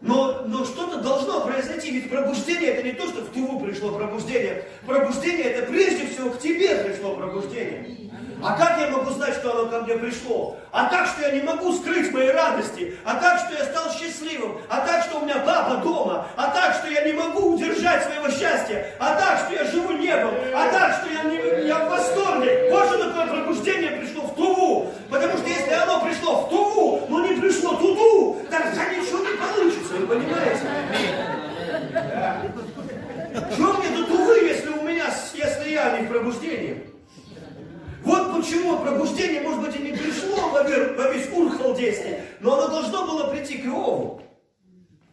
Но, 0.03 0.43
но 0.47 0.65
что-то 0.65 0.99
должно 1.01 1.47
произойти, 1.47 1.91
ведь 1.91 2.09
пробуждение 2.09 2.71
это 2.71 2.83
не 2.83 2.91
то, 2.91 3.07
что 3.07 3.21
в 3.21 3.29
Туву 3.29 3.61
пришло 3.61 3.97
пробуждение. 3.97 4.65
Пробуждение 4.85 5.45
это 5.45 5.71
прежде 5.71 6.07
всего 6.07 6.29
к 6.31 6.39
тебе 6.39 6.75
пришло 6.75 7.15
пробуждение. 7.15 8.11
А 8.43 8.57
как 8.57 8.77
я 8.77 8.87
могу 8.89 9.09
знать, 9.11 9.35
что 9.35 9.51
оно 9.51 9.69
ко 9.69 9.79
мне 9.81 9.95
пришло? 9.95 10.57
А 10.71 10.89
так, 10.89 11.07
что 11.07 11.21
я 11.21 11.31
не 11.31 11.41
могу 11.41 11.71
скрыть 11.73 12.11
моей 12.11 12.31
радости. 12.31 12.97
А 13.05 13.15
так, 13.15 13.39
что 13.39 13.57
я 13.57 13.63
стал 13.63 13.89
счастливым. 13.93 14.57
А 14.69 14.81
так, 14.81 15.05
что 15.05 15.19
у 15.19 15.23
меня 15.23 15.39
папа 15.45 15.77
дома. 15.77 16.27
А 16.35 16.49
так, 16.49 16.75
что 16.75 16.89
я 16.89 17.05
не 17.05 17.13
могу 17.13 17.55
удержать 17.55 18.03
своего 18.03 18.29
счастья. 18.29 18.85
А 18.99 19.15
так, 19.15 19.45
что 19.45 19.53
я 19.55 19.71
живу 19.71 19.93
небом. 19.93 20.33
А 20.53 20.69
так, 20.71 20.97
что 20.99 21.09
я, 21.09 21.23
не, 21.23 21.67
я 21.67 21.85
в 21.85 21.89
восторге. 21.89 22.69
Вот 22.69 22.87
что 22.87 23.09
такое 23.09 23.27
пробуждение 23.27 23.91
пришло 23.91 24.23
в 24.23 24.35
Туву. 24.35 24.91
Потому 25.09 25.37
что 25.37 25.47
если 25.47 25.71
оно 25.71 26.01
пришло 26.01 26.41
в 26.41 26.49
Туву, 26.49 27.01
но 27.07 27.25
не 27.25 27.39
пришло 27.39 27.75
туду, 27.75 28.41
тогда 28.49 28.85
ничего 28.89 29.19
не 29.19 29.37
получится. 29.37 29.93
Вы 29.93 30.07
понимаете? 30.07 30.59
Что 33.53 33.73
мне 33.73 33.89
до 33.89 34.03
Тувы, 34.05 34.39
если 34.39 34.69
у 34.69 34.81
меня, 34.81 35.05
если 35.33 35.69
я 35.69 35.97
не 35.97 36.05
в 36.05 36.09
пробуждении? 36.09 36.92
Вот 38.03 38.35
почему 38.35 38.77
пробуждение, 38.79 39.41
может 39.41 39.61
быть, 39.61 39.75
и 39.77 39.83
не 39.83 39.91
пришло 39.93 40.49
во, 40.49 40.63
весь 40.63 41.29
Ур 41.31 41.49
халдейский, 41.57 42.17
но 42.41 42.55
оно 42.55 42.67
должно 42.67 43.05
было 43.05 43.31
прийти 43.31 43.59
к 43.59 43.65
Иову. 43.65 44.21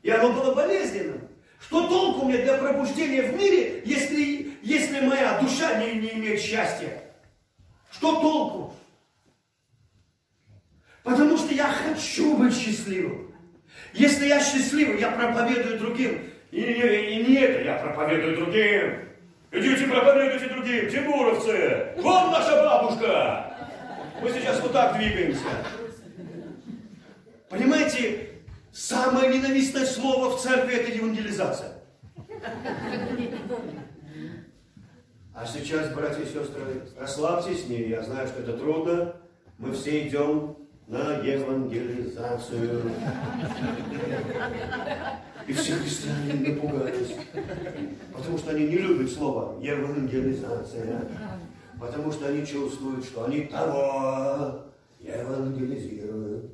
И 0.03 0.11
оно 0.11 0.33
было 0.33 0.55
болезненным. 0.55 1.29
Что 1.61 1.87
толку 1.87 2.27
мне 2.27 2.39
для 2.39 2.57
пробуждения 2.57 3.23
в 3.23 3.37
мире, 3.37 3.83
если, 3.85 4.59
если 4.63 5.01
моя 5.01 5.39
душа 5.41 5.77
не, 5.77 6.01
не 6.01 6.15
имеет 6.15 6.41
счастья? 6.41 7.03
Что 7.93 8.21
толку? 8.21 8.75
Потому 11.05 11.37
что 11.37 11.55
я 11.55 11.69
хочу 11.69 12.37
быть 12.37 12.57
счастливым. 12.57 13.33
Если 13.93 14.27
я 14.27 14.41
счастливый, 14.41 14.99
я 14.99 15.13
проповедую 15.13 15.79
другим. 15.79 16.31
И, 16.51 16.61
и, 16.61 17.11
и 17.15 17.27
не 17.27 17.37
это 17.37 17.63
я 17.63 17.75
проповедую 17.77 18.37
другим. 18.37 19.10
Идите 19.53 19.87
проповедуйте 19.89 20.49
другим, 20.49 20.89
тимуровцы! 20.91 21.95
Вон 21.97 22.31
наша 22.31 22.63
бабушка! 22.63 23.57
Мы 24.23 24.31
сейчас 24.31 24.61
вот 24.61 24.73
так 24.73 24.97
двигаемся. 24.97 25.43
Понимаете, 27.49 28.29
самое 28.71 29.37
ненавистное 29.37 29.87
слово 29.87 30.37
в 30.37 30.41
церкви 30.41 30.77
это 30.77 30.93
евангелизация. 30.93 31.73
А 35.35 35.47
сейчас, 35.47 35.93
братья 35.95 36.23
и 36.23 36.27
сестры, 36.27 36.83
расслабьтесь, 36.99 37.67
не, 37.69 37.89
я 37.89 38.03
знаю, 38.03 38.29
что 38.29 38.43
это 38.43 38.53
трудно. 38.57 39.17
Мы 39.59 39.73
все 39.73 40.07
идем 40.07 40.59
на 40.87 41.19
евангелизацию. 41.23 42.93
И 45.51 45.53
все 45.53 45.75
христиане 45.75 46.55
напугались. 46.55 47.17
Потому 48.13 48.39
что 48.39 48.51
они 48.53 48.69
не 48.69 48.77
любят 48.77 49.11
слово 49.11 49.61
евангелизация. 49.61 51.09
Потому 51.81 52.13
что 52.13 52.29
они 52.29 52.47
чувствуют, 52.47 53.05
что 53.05 53.25
они 53.25 53.41
того 53.47 54.61
евангелизируют. 55.01 56.53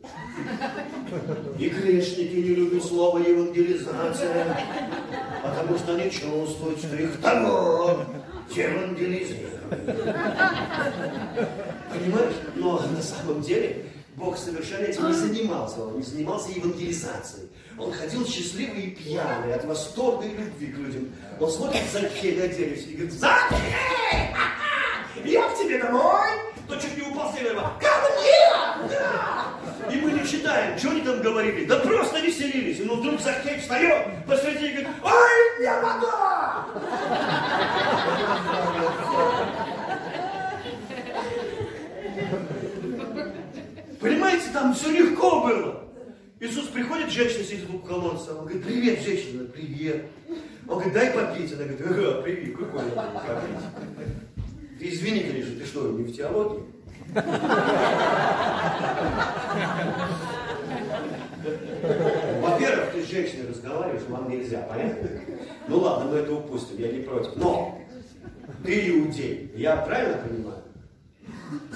И 1.59 1.68
грешники 1.68 2.37
не 2.37 2.54
любят 2.54 2.85
слово 2.85 3.18
евангелизация. 3.18 4.56
Потому 5.42 5.76
что 5.76 5.94
они 5.94 6.11
чувствуют, 6.11 6.78
что 6.78 6.96
их 6.96 7.20
того 7.20 8.00
евангелизируют. 8.48 9.61
Понимаешь? 11.90 12.35
Но 12.54 12.80
на 12.80 13.02
самом 13.02 13.42
деле 13.42 13.85
Бог 14.16 14.38
совершенно 14.38 14.85
этим 14.85 15.07
не 15.09 15.12
занимался. 15.12 15.83
Он 15.83 15.98
не 15.98 16.02
занимался 16.02 16.50
евангелизацией. 16.50 17.50
Он 17.79 17.92
ходил 17.92 18.26
счастливый 18.26 18.85
и 18.85 18.90
пьяный 18.90 19.55
от 19.55 19.64
восторга 19.66 20.24
и 20.24 20.31
любви 20.31 20.68
к 20.68 20.79
людям. 20.79 21.12
Он 21.38 21.50
смотрит 21.50 21.83
Закхей 21.92 22.35
на 22.35 22.48
дереве 22.48 22.81
и 22.81 22.94
говорит, 22.94 23.12
Закхей! 23.12 23.74
Я 25.22 25.48
к 25.50 25.59
тебе 25.59 25.83
домой! 25.83 26.31
То 26.66 26.76
чуть 26.76 26.96
не 26.96 27.02
упал 27.02 27.31
с 27.31 27.35
дерева. 27.37 27.74
Ко 27.79 27.88
мне! 28.16 28.88
Да! 28.88 29.92
И 29.92 29.96
мы 29.96 30.12
не 30.12 30.26
читаем, 30.26 30.79
что 30.79 30.90
они 30.92 31.02
там 31.02 31.20
говорили. 31.20 31.66
Да 31.66 31.76
просто 31.81 32.18
веселились. 32.20 32.81
И 32.81 32.85
ну 32.85 32.96
вдруг 32.96 33.20
Закхей 33.20 33.61
встает 33.61 34.07
посреди 34.26 34.68
и 34.68 34.72
говорит, 34.72 34.88
ой, 35.05 35.59
мне 35.59 35.72
вода! 35.74 36.66
Понимаете, 44.37 44.53
там 44.53 44.75
все 44.75 44.90
легко 44.90 45.40
было. 45.40 45.85
Иисус 46.40 46.66
приходит, 46.66 47.11
женщина 47.11 47.42
сидит 47.42 47.70
у 47.72 47.79
колодца, 47.79 48.35
он 48.35 48.44
говорит, 48.44 48.64
привет, 48.64 49.01
женщина, 49.01 49.44
привет. 49.46 50.05
Он 50.68 50.75
говорит, 50.75 50.92
дай 50.92 51.11
попить. 51.11 51.53
Она 51.55 51.64
говорит, 51.64 51.87
ага, 51.87 52.20
привет, 52.20 52.57
какой 52.59 52.83
Ты 54.79 54.88
извини, 54.90 55.20
конечно, 55.20 55.59
ты 55.59 55.64
что, 55.64 55.90
не 55.92 56.05
в 56.05 56.14
теологии? 56.14 56.64
Во-первых, 62.42 62.90
ты 62.92 63.03
с 63.03 63.09
женщиной 63.09 63.49
разговариваешь, 63.49 64.03
вам 64.09 64.29
нельзя, 64.29 64.61
понятно? 64.68 65.09
Ну 65.68 65.79
ладно, 65.79 66.11
мы 66.11 66.18
это 66.18 66.35
упустим, 66.35 66.79
я 66.79 66.92
не 66.92 67.01
против. 67.01 67.37
Но 67.37 67.81
ты 68.62 68.90
иудей, 68.90 69.51
я 69.57 69.77
правильно 69.77 70.18
понимаю? 70.18 70.62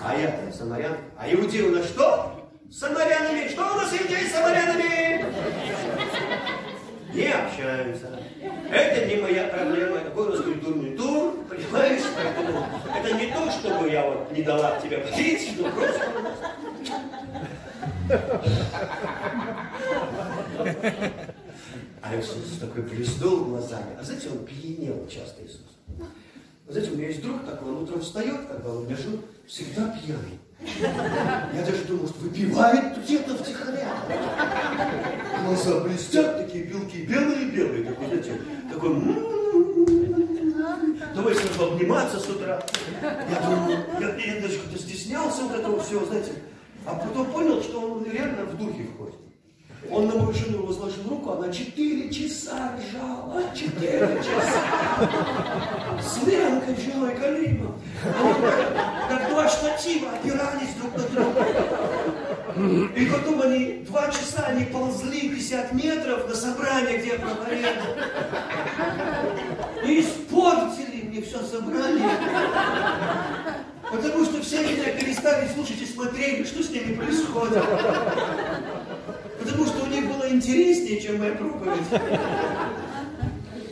А 0.03 0.15
я 0.15 0.53
самарян. 0.53 0.97
А 1.17 1.33
иудеи 1.33 1.63
у 1.63 1.71
нас 1.71 1.87
что? 1.87 2.40
Самарянами. 2.71 3.49
Что 3.49 3.63
у 3.73 3.75
нас 3.77 3.93
иудеи 3.93 4.27
с 4.27 4.33
самарянами? 4.33 5.25
Не 7.13 7.33
общаются. 7.33 8.21
Это 8.71 9.07
не 9.07 9.21
моя 9.21 9.49
проблема, 9.49 10.01
у 10.15 10.25
нас 10.25 10.41
культурный 10.43 10.97
тур, 10.97 11.45
понимаешь? 11.49 12.03
Поэтому 12.15 12.67
это 12.95 13.13
не 13.13 13.33
то, 13.33 13.51
чтобы 13.51 13.91
я 13.91 14.09
вот 14.09 14.31
не 14.33 14.43
дала 14.43 14.79
тебе 14.81 14.99
пить, 15.17 15.59
но 15.59 15.71
просто... 15.71 16.09
А 22.03 22.17
Иисус 22.17 22.59
такой 22.61 22.83
блеснул 22.83 23.45
глазами. 23.45 23.97
А 23.99 24.03
знаете, 24.03 24.29
он 24.31 24.45
пьянел 24.45 25.07
часто, 25.09 25.43
Иисус. 25.43 25.79
Знаете, 26.69 26.93
у 26.93 26.97
меня 26.97 27.09
есть 27.09 27.23
друг 27.23 27.45
такой, 27.45 27.71
он 27.71 27.83
утром 27.83 28.01
встает, 28.01 28.47
когда 28.47 28.71
он 28.71 28.89
лежит, 28.89 29.21
всегда 29.47 29.89
пьяный. 29.89 30.39
Я 30.63 31.65
даже 31.65 31.85
думал, 31.85 32.07
что 32.09 32.21
выпивает 32.21 33.03
где-то 33.03 33.37
втихаря. 33.37 33.89
Глаза 35.45 35.81
блестят, 35.81 36.39
такие 36.39 36.65
белки, 36.65 37.03
белые-белые, 37.07 37.85
такой, 37.85 38.07
знаете, 38.07 38.41
такой, 38.71 38.91
давай 41.15 41.35
сразу 41.35 41.73
обниматься 41.73 42.21
с 42.21 42.29
утра. 42.29 42.63
Я 43.03 43.41
думал, 43.41 43.71
я, 44.01 44.35
я 44.35 44.41
даже 44.41 44.59
как-то 44.59 44.79
стеснялся 44.79 45.43
вот 45.43 45.59
этого 45.59 45.81
всего, 45.83 46.05
знаете, 46.05 46.33
а 46.85 46.95
потом 46.95 47.27
понял, 47.33 47.63
что 47.63 47.81
он 47.81 48.05
реально 48.05 48.45
в 48.45 48.57
духе 48.57 48.87
входит. 48.95 49.30
Он 49.89 50.07
на 50.07 50.15
мою 50.15 50.33
жену 50.35 50.67
возложил 50.67 51.09
руку, 51.09 51.33
она 51.33 51.51
четыре 51.53 52.11
часа 52.13 52.73
ржала, 52.77 53.43
четыре 53.55 54.21
часа. 54.23 55.09
С 56.01 56.27
Ленкой 56.27 56.75
Джой 56.75 57.15
Галимов. 57.15 57.75
Как 59.09 59.31
два 59.31 59.49
штатива 59.49 60.11
опирались 60.11 60.75
друг 60.75 60.97
на 60.97 61.03
друга. 61.09 61.47
И 62.95 63.07
потом 63.07 63.41
они, 63.43 63.85
два 63.89 64.09
часа 64.09 64.47
они 64.49 64.65
ползли 64.65 65.31
50 65.31 65.73
метров 65.73 66.29
на 66.29 66.35
собрание, 66.35 66.99
где 66.99 67.09
я 67.11 67.19
проповедовал. 67.19 67.97
И 69.87 70.01
испортили 70.01 71.09
мне 71.09 71.23
все 71.23 71.39
собрание. 71.43 72.11
Потому 73.91 74.25
что 74.25 74.43
все 74.43 74.63
меня 74.63 74.93
перестали 74.93 75.49
слушать 75.55 75.81
и 75.81 75.87
смотрели, 75.87 76.45
что 76.45 76.63
с 76.63 76.71
ними 76.71 76.95
происходит. 76.95 77.65
Потому 79.41 79.67
что 79.67 79.85
у 79.85 79.87
них 79.87 80.07
интереснее, 80.31 81.01
чем 81.01 81.19
моя 81.19 81.35
проповедь. 81.35 81.87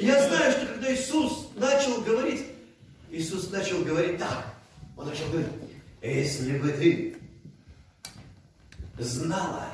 Я 0.00 0.28
знаю, 0.28 0.52
что 0.52 0.66
когда 0.66 0.94
Иисус 0.94 1.48
начал 1.56 2.00
говорить, 2.02 2.46
Иисус 3.10 3.50
начал 3.50 3.82
говорить 3.84 4.18
так. 4.18 4.54
Он 4.96 5.06
начал 5.06 5.28
говорить, 5.28 5.48
если 6.02 6.58
бы 6.58 6.70
ты 6.70 7.16
знала 8.98 9.66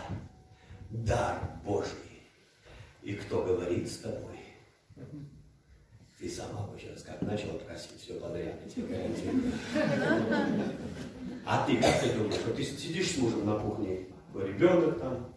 дар 0.90 1.40
Божий 1.64 1.90
И 3.02 3.14
кто 3.14 3.42
говорит 3.42 3.90
с 3.90 3.98
тобой? 3.98 4.38
Ты 6.18 6.30
сама 6.30 6.66
бы 6.68 6.78
сейчас 6.78 7.02
как 7.02 7.20
начала 7.22 7.58
просить 7.58 8.00
все 8.00 8.14
подряд. 8.14 8.54
А 11.44 11.66
ты 11.66 11.76
как 11.76 12.00
ты 12.00 12.12
думаешь, 12.14 12.40
вот 12.46 12.56
ты 12.56 12.64
сидишь 12.64 13.12
с 13.12 13.18
мужем 13.18 13.44
на 13.44 13.58
кухне, 13.58 14.06
ребенок 14.34 14.98
там, 14.98 15.33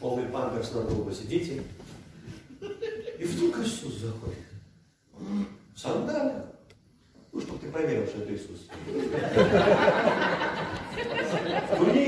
полный 0.00 0.24
памперс 0.24 0.72
на 0.72 0.82
голову 0.82 1.12
сидите, 1.12 1.62
и 3.18 3.24
вдруг 3.24 3.58
Иисус 3.58 3.94
заходит. 3.98 4.38
В 5.74 5.78
сандалиях. 5.78 6.46
Ну, 7.32 7.40
чтобы 7.40 7.58
ты 7.60 7.70
поверил, 7.70 8.06
что 8.06 8.22
это 8.22 8.34
Иисус. 8.34 8.66
В. 11.70 12.00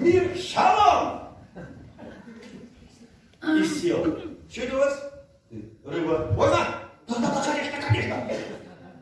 Мир, 0.00 0.36
шалом! 0.36 1.36
И 3.42 3.64
сел. 3.64 4.18
Что 4.48 4.62
это 4.62 4.74
у 4.74 4.78
вас? 4.78 5.12
Рыба. 5.84 6.32
Можно? 6.32 6.56
Да, 7.06 7.18
да, 7.18 7.34
да, 7.34 7.44
конечно, 7.44 7.88
конечно. 7.88 8.30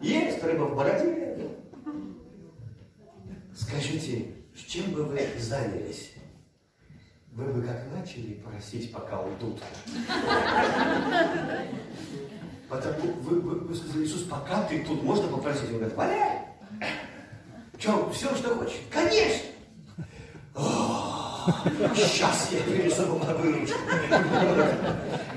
Есть 0.00 0.42
рыба 0.42 0.64
в 0.64 0.76
бороде. 0.76 1.50
Скажите, 3.54 4.34
чем 4.66 4.92
бы 4.92 5.04
вы 5.04 5.20
занялись? 5.38 6.12
Вы 7.34 7.44
бы 7.46 7.62
как 7.62 7.90
начали 7.90 8.34
просить, 8.34 8.92
пока 8.92 9.22
уйдут. 9.22 9.58
Потому 12.68 13.12
вы, 13.22 13.40
вы, 13.40 13.60
вы 13.60 13.74
сказали, 13.74 14.04
Иисус, 14.04 14.24
пока 14.24 14.62
ты 14.64 14.84
тут, 14.84 15.02
можно 15.02 15.28
попросить? 15.28 15.70
Он 15.70 15.76
говорит, 15.76 15.96
валяй. 15.96 16.40
Че, 17.78 18.10
все, 18.12 18.34
что 18.36 18.54
хочешь? 18.54 18.80
Конечно. 18.90 19.48
Сейчас 21.96 22.50
я 22.52 22.60
принесу 22.64 23.06
вам 23.06 23.36
выручку. 23.40 23.78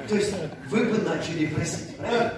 То 0.10 0.16
есть 0.16 0.34
вы 0.70 0.86
бы 0.86 0.98
начали 0.98 1.46
просить, 1.46 1.96
правильно? 1.96 2.34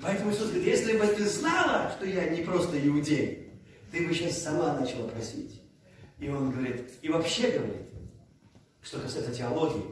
Поэтому 0.00 0.30
Иисус 0.30 0.48
говорит, 0.48 0.66
если 0.66 0.96
бы 0.96 1.06
ты 1.06 1.24
знала, 1.26 1.92
что 1.94 2.06
я 2.06 2.30
не 2.30 2.40
просто 2.40 2.78
иудей, 2.86 3.52
ты 3.92 4.06
бы 4.06 4.14
сейчас 4.14 4.42
сама 4.42 4.72
начала 4.72 5.06
просить. 5.08 5.60
И 6.18 6.30
он 6.30 6.50
говорит, 6.50 6.92
и 7.02 7.10
вообще 7.10 7.50
говорит, 7.50 7.85
что 8.86 9.00
касается 9.00 9.34
теологии, 9.34 9.84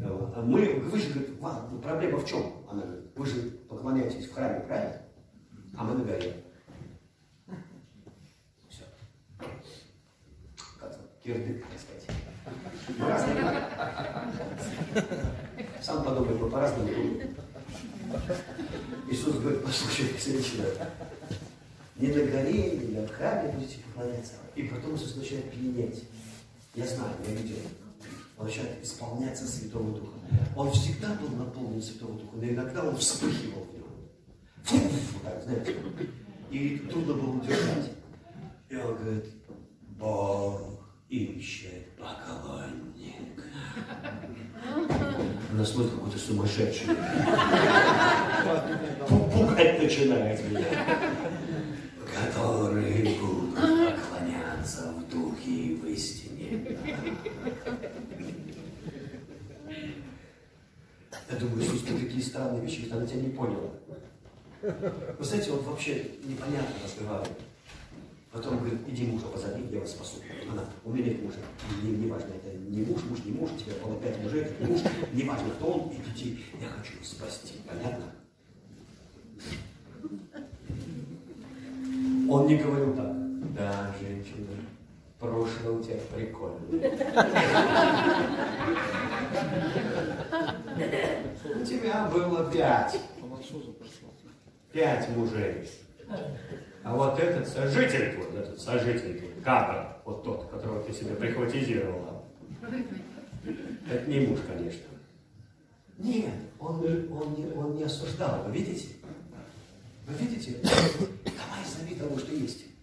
э, 0.00 0.42
мы, 0.44 0.78
вы 0.78 0.98
же, 1.00 1.10
говорит, 1.10 1.40
вам, 1.40 1.80
проблема 1.82 2.18
в 2.18 2.26
чем? 2.26 2.64
Она 2.70 2.82
говорит, 2.82 3.10
вы 3.16 3.26
же 3.26 3.50
поклоняетесь 3.68 4.28
в 4.28 4.32
храме, 4.32 4.60
правильно? 4.60 5.02
А 5.76 5.82
мы 5.82 5.94
на 5.94 6.04
горе. 6.04 6.44
Все. 8.68 8.84
Как 10.78 10.96
кирдык, 11.24 11.64
так 11.66 11.80
сказать. 11.80 12.06
Сам 15.82 16.04
подумай, 16.04 16.50
по-разному 16.50 16.88
Иисус 19.10 19.38
говорит, 19.38 19.64
послушайте, 19.64 20.30
женщина, 20.30 20.66
не 21.96 22.08
на 22.08 22.24
горе, 22.26 22.76
не 22.76 22.96
на 22.96 23.08
храме 23.08 23.52
будете 23.52 23.78
поклоняться. 23.78 24.34
И 24.54 24.62
потом 24.62 24.94
Иисус 24.94 25.16
начинает 25.16 25.50
пьянеть. 25.50 26.04
Я 26.76 26.86
знаю, 26.86 27.10
я 27.26 27.34
видел 27.34 27.56
начинает 28.38 28.84
исполняться 28.84 29.46
Святого 29.46 29.92
Духа. 29.92 30.18
Он 30.56 30.70
всегда 30.72 31.14
был 31.14 31.28
наполнен 31.28 31.82
Святого 31.82 32.18
Духа, 32.18 32.36
но 32.36 32.44
иногда 32.44 32.82
он 32.88 32.96
вспыхивал 32.96 33.64
в 33.64 33.74
нем. 33.74 33.84
Так, 35.22 35.42
знаете. 35.42 35.76
И 36.50 36.78
трудно 36.90 37.14
было 37.14 37.36
удержать. 37.36 37.92
И 38.68 38.76
он 38.76 38.96
говорит, 38.96 39.26
Бог 39.98 40.60
ищет 41.08 41.96
поклонник. 41.96 43.44
Она 45.52 45.64
смотрит, 45.64 45.92
какой-то 45.92 46.18
сумасшедший. 46.18 46.88
Пугать 49.08 49.82
начинает 49.82 50.50
меня. 50.50 50.64
Которые 52.14 53.18
будут 53.18 53.54
поклоняться 53.54 54.92
в 54.92 55.08
духе 55.10 55.50
и 55.50 55.76
в 55.76 55.86
истине. 55.86 56.78
Я 61.30 61.36
думаю, 61.38 61.62
Иисус, 61.62 61.82
ты 61.82 61.94
такие 61.94 62.22
странные 62.22 62.60
вещи, 62.62 62.88
она 62.90 63.06
тебя 63.06 63.20
не 63.22 63.30
поняла. 63.30 63.70
Вы 64.62 65.24
знаете, 65.24 65.52
он 65.52 65.60
вообще 65.60 66.10
непонятно 66.24 66.74
разговаривает. 66.84 67.38
Потом 68.32 68.58
говорит, 68.58 68.80
иди 68.88 69.06
мужа 69.06 69.26
позови, 69.26 69.64
я 69.70 69.80
вас 69.80 69.92
спасу. 69.92 70.16
Она, 70.50 70.64
у 70.84 70.90
меня 70.90 71.06
нет 71.06 71.22
мужа. 71.22 71.36
Не, 71.82 71.92
не 71.92 72.10
важно, 72.10 72.32
это 72.34 72.56
не 72.56 72.82
муж, 72.82 73.00
муж, 73.08 73.20
не 73.24 73.32
муж, 73.32 73.50
у 73.52 73.56
тебя 73.56 73.74
было 73.82 73.96
пять 74.00 74.20
мужей, 74.20 74.42
это 74.42 74.64
не 74.64 74.72
муж. 74.72 74.80
Не 75.12 75.22
важно, 75.22 75.50
кто 75.50 75.66
он, 75.66 75.90
и 75.90 75.96
детей. 76.10 76.44
Я 76.60 76.68
хочу 76.68 76.92
спасти. 77.04 77.54
Понятно? 77.68 78.06
Он 82.28 82.46
не 82.48 82.56
говорил 82.56 82.94
так. 82.94 83.13
Прошлое 85.24 85.72
у 85.72 85.82
тебя 85.82 85.96
прикольно. 86.14 86.60
У 91.44 91.64
тебя 91.64 92.10
было 92.12 92.52
пять. 92.52 93.00
Пять 94.70 95.08
мужей. 95.16 95.70
А 96.82 96.94
вот 96.94 97.18
этот 97.18 97.48
сожитель 97.48 98.12
твой, 98.12 98.38
этот 98.38 98.60
сожитель 98.60 99.18
твой, 99.18 99.30
Кабра, 99.42 100.02
вот 100.04 100.24
тот, 100.24 100.50
которого 100.50 100.82
ты 100.82 100.92
себе 100.92 101.14
прихватизировала, 101.14 102.22
это 103.90 104.10
не 104.10 104.26
муж, 104.26 104.40
конечно. 104.46 104.82
Нет, 105.96 106.34
он, 106.58 106.84
он, 107.10 107.34
не, 107.34 107.50
он 107.54 107.76
не 107.76 107.84
осуждал, 107.84 108.42
вы 108.44 108.52
видите? 108.52 108.88
Вы 110.06 110.26
видите? 110.26 110.58
Давай 110.62 111.64
зови 111.64 111.94
того, 111.94 112.18
что 112.18 112.34
есть. 112.34 112.73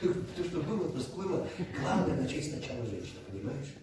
То, 0.00 0.44
что 0.44 0.62
было, 0.62 0.88
то 0.90 0.98
всплыло. 0.98 1.46
Главное 1.80 2.22
начать 2.22 2.48
сначала 2.48 2.84
женщина, 2.86 3.20
понимаешь? 3.30 3.74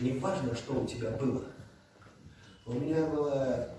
Не 0.00 0.12
важно, 0.18 0.54
что 0.54 0.82
у 0.82 0.86
тебя 0.86 1.10
было. 1.10 1.44
У 2.66 2.72
меня 2.74 3.06
было 3.06 3.74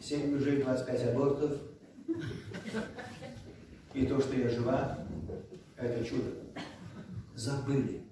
7 0.00 0.32
мужей, 0.34 0.62
25 0.62 1.08
абортов. 1.08 1.60
И 3.94 4.06
то, 4.06 4.20
что 4.20 4.36
я 4.36 4.48
жива, 4.48 5.06
это 5.76 6.04
чудо. 6.04 6.30
Забыли. 7.34 8.02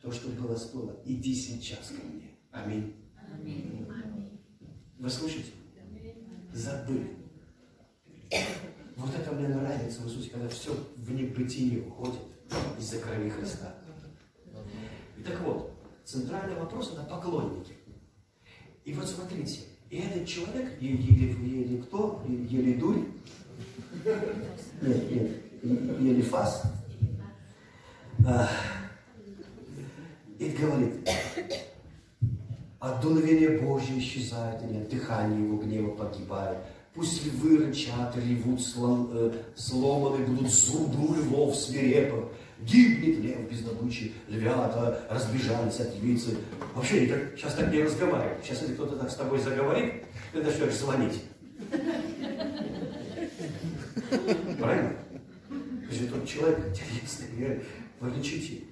То, 0.00 0.10
что 0.10 0.28
было, 0.30 0.56
всплыло. 0.56 0.96
Иди 1.04 1.34
сейчас 1.34 1.88
ко 1.88 2.02
мне. 2.06 2.38
Аминь. 2.50 2.94
Аминь. 3.34 3.86
Вы 4.98 5.10
слышите? 5.10 5.52
Забыли. 6.52 7.16
Вот 8.96 9.14
это 9.14 9.32
мне 9.32 9.48
нравится 9.48 10.00
в 10.02 10.08
Иисусе, 10.08 10.30
когда 10.30 10.48
все 10.48 10.74
в 10.96 11.12
небытие 11.12 11.82
уходит 11.82 12.20
из-за 12.78 12.98
крови 12.98 13.30
Христа. 13.30 13.74
И 15.16 15.22
так 15.22 15.40
вот, 15.42 15.72
центральный 16.04 16.56
вопрос 16.56 16.92
это 16.92 17.02
поклонники. 17.04 17.74
И 18.84 18.92
вот 18.92 19.06
смотрите, 19.06 19.60
и 19.90 19.98
этот 19.98 20.26
человек, 20.26 20.80
или, 20.80 21.80
кто, 21.82 22.24
или 22.26 22.74
дурь, 22.74 23.04
нет, 24.82 25.10
нет, 25.62 26.00
или 26.00 26.22
фас, 26.22 26.62
и 30.38 30.48
говорит, 30.50 31.08
от 32.80 33.00
дуновения 33.00 33.58
Божьего 33.60 33.98
исчезает, 33.98 34.62
или 34.62 34.78
от 34.78 34.88
дыхания 34.88 35.38
его 35.38 35.56
гнева 35.58 35.90
погибает. 35.90 36.58
Пусть 36.94 37.24
львы 37.26 37.58
рычат, 37.58 38.16
ревут, 38.16 38.60
слом, 38.60 39.10
э, 39.12 39.32
сломаны 39.54 40.24
будут 40.26 40.50
зубы 40.50 41.08
у 41.08 41.14
львов 41.14 41.56
свирепых. 41.56 42.24
Гибнет 42.60 43.18
лев 43.20 43.48
без 43.48 43.60
добычи, 43.60 44.12
львята 44.28 45.06
разбежались 45.08 45.78
от 45.78 45.94
львицы. 45.96 46.36
Вообще, 46.74 47.06
так, 47.06 47.36
сейчас 47.36 47.54
так 47.54 47.72
не 47.72 47.82
разговаривают. 47.82 48.44
Сейчас, 48.44 48.62
если 48.62 48.74
кто-то 48.74 48.96
так 48.96 49.10
с 49.10 49.14
тобой 49.14 49.38
заговорит, 49.38 50.04
ты 50.32 50.42
начнешь 50.42 50.74
звонить. 50.74 51.22
Правильно? 54.58 54.92
Если 55.88 56.06
тот 56.08 56.26
человек 56.26 56.58
интересный, 56.70 57.62
вы 58.00 58.10
лечите. 58.10 58.64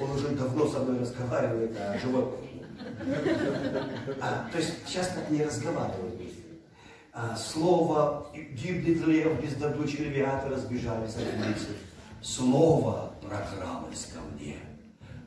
Он 0.00 0.10
уже 0.12 0.28
давно 0.28 0.68
со 0.68 0.80
мной 0.80 1.00
разговаривает 1.00 1.76
о 1.76 1.98
животных. 1.98 2.48
А, 4.20 4.48
то 4.50 4.58
есть 4.58 4.74
сейчас 4.86 5.08
так 5.08 5.30
не 5.30 5.42
разговаривают. 5.42 6.20
А, 7.12 7.36
слово 7.36 8.30
гибнет 8.32 9.04
лев 9.06 9.42
без 9.42 9.54
добычи 9.54 9.96
львята 9.96 10.48
разбежались 10.48 11.16
от 11.16 11.46
улицы. 11.46 11.68
Слово 12.22 13.12
прокралось 13.20 14.06
ко 14.06 14.20
мне, 14.34 14.56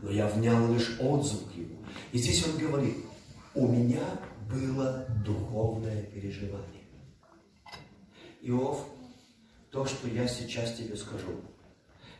но 0.01 0.11
я 0.11 0.27
внял 0.27 0.71
лишь 0.73 0.97
отзвук 0.99 1.53
его. 1.55 1.75
И 2.11 2.17
здесь 2.17 2.45
он 2.47 2.57
говорит, 2.57 2.95
у 3.55 3.67
меня 3.67 4.03
было 4.49 5.05
духовное 5.25 6.03
переживание. 6.03 6.81
Иов, 8.41 8.85
то, 9.69 9.85
что 9.85 10.07
я 10.07 10.27
сейчас 10.27 10.73
тебе 10.75 10.95
скажу, 10.95 11.41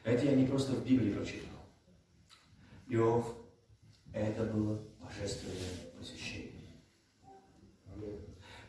это 0.04 0.26
я 0.26 0.36
не 0.36 0.46
просто 0.46 0.74
в 0.74 0.86
Библии 0.86 1.14
прочитал. 1.14 1.51
Иов, 2.94 3.34
это 4.14 4.44
было 4.44 4.78
божественное 5.00 5.56
посещение. 5.98 6.52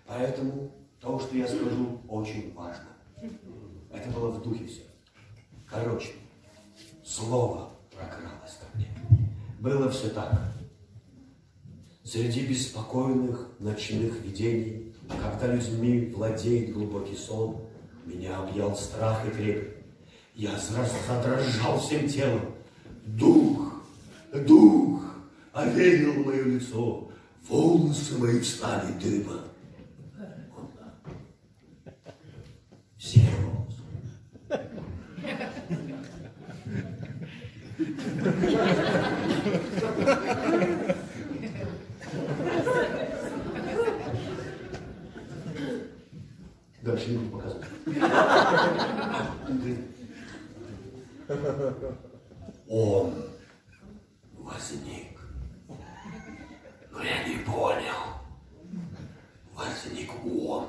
Поэтому 0.07 0.71
то, 1.01 1.19
что 1.19 1.37
я 1.37 1.49
скажу, 1.49 2.01
очень 2.09 2.55
важно. 2.55 2.87
Это 3.91 4.09
было 4.11 4.31
в 4.31 4.41
духе 4.45 4.67
все. 4.67 4.83
Короче, 5.67 6.13
слово 7.05 7.71
прокралось 7.91 8.59
ко 8.61 8.79
мне. 8.79 8.89
Было 9.59 9.91
все 9.91 10.11
так. 10.11 10.55
Среди 12.05 12.47
беспокойных 12.47 13.51
ночных 13.59 14.21
видений, 14.21 14.95
когда 15.21 15.53
людьми 15.53 16.13
владеет 16.15 16.75
глубокий 16.75 17.17
сон, 17.17 17.61
меня 18.07 18.39
объял 18.39 18.77
страх 18.77 19.27
и 19.27 19.31
трепет. 19.31 19.79
Я 20.37 20.57
задрожал 20.59 21.81
всем 21.81 22.09
телом. 22.09 22.55
Дух, 23.05 23.42
дух 25.53 25.63
овеял 25.63 26.15
мое 26.25 26.45
лицо, 26.45 27.11
волосы 27.49 28.19
мои 28.19 28.41
встали 28.41 28.93
дыбом. 28.93 29.41
Серый 32.99 33.29
волос. 33.45 33.77
Дальше 46.83 47.11
не 47.11 47.19
буду 47.19 47.31
показывать. 47.39 47.69
Он 52.69 53.15
возник. 54.39 55.19
Но 56.91 57.03
я 57.03 57.29
не 57.29 57.37
понял. 57.45 58.21
Возник 59.55 60.11
он. 60.25 60.69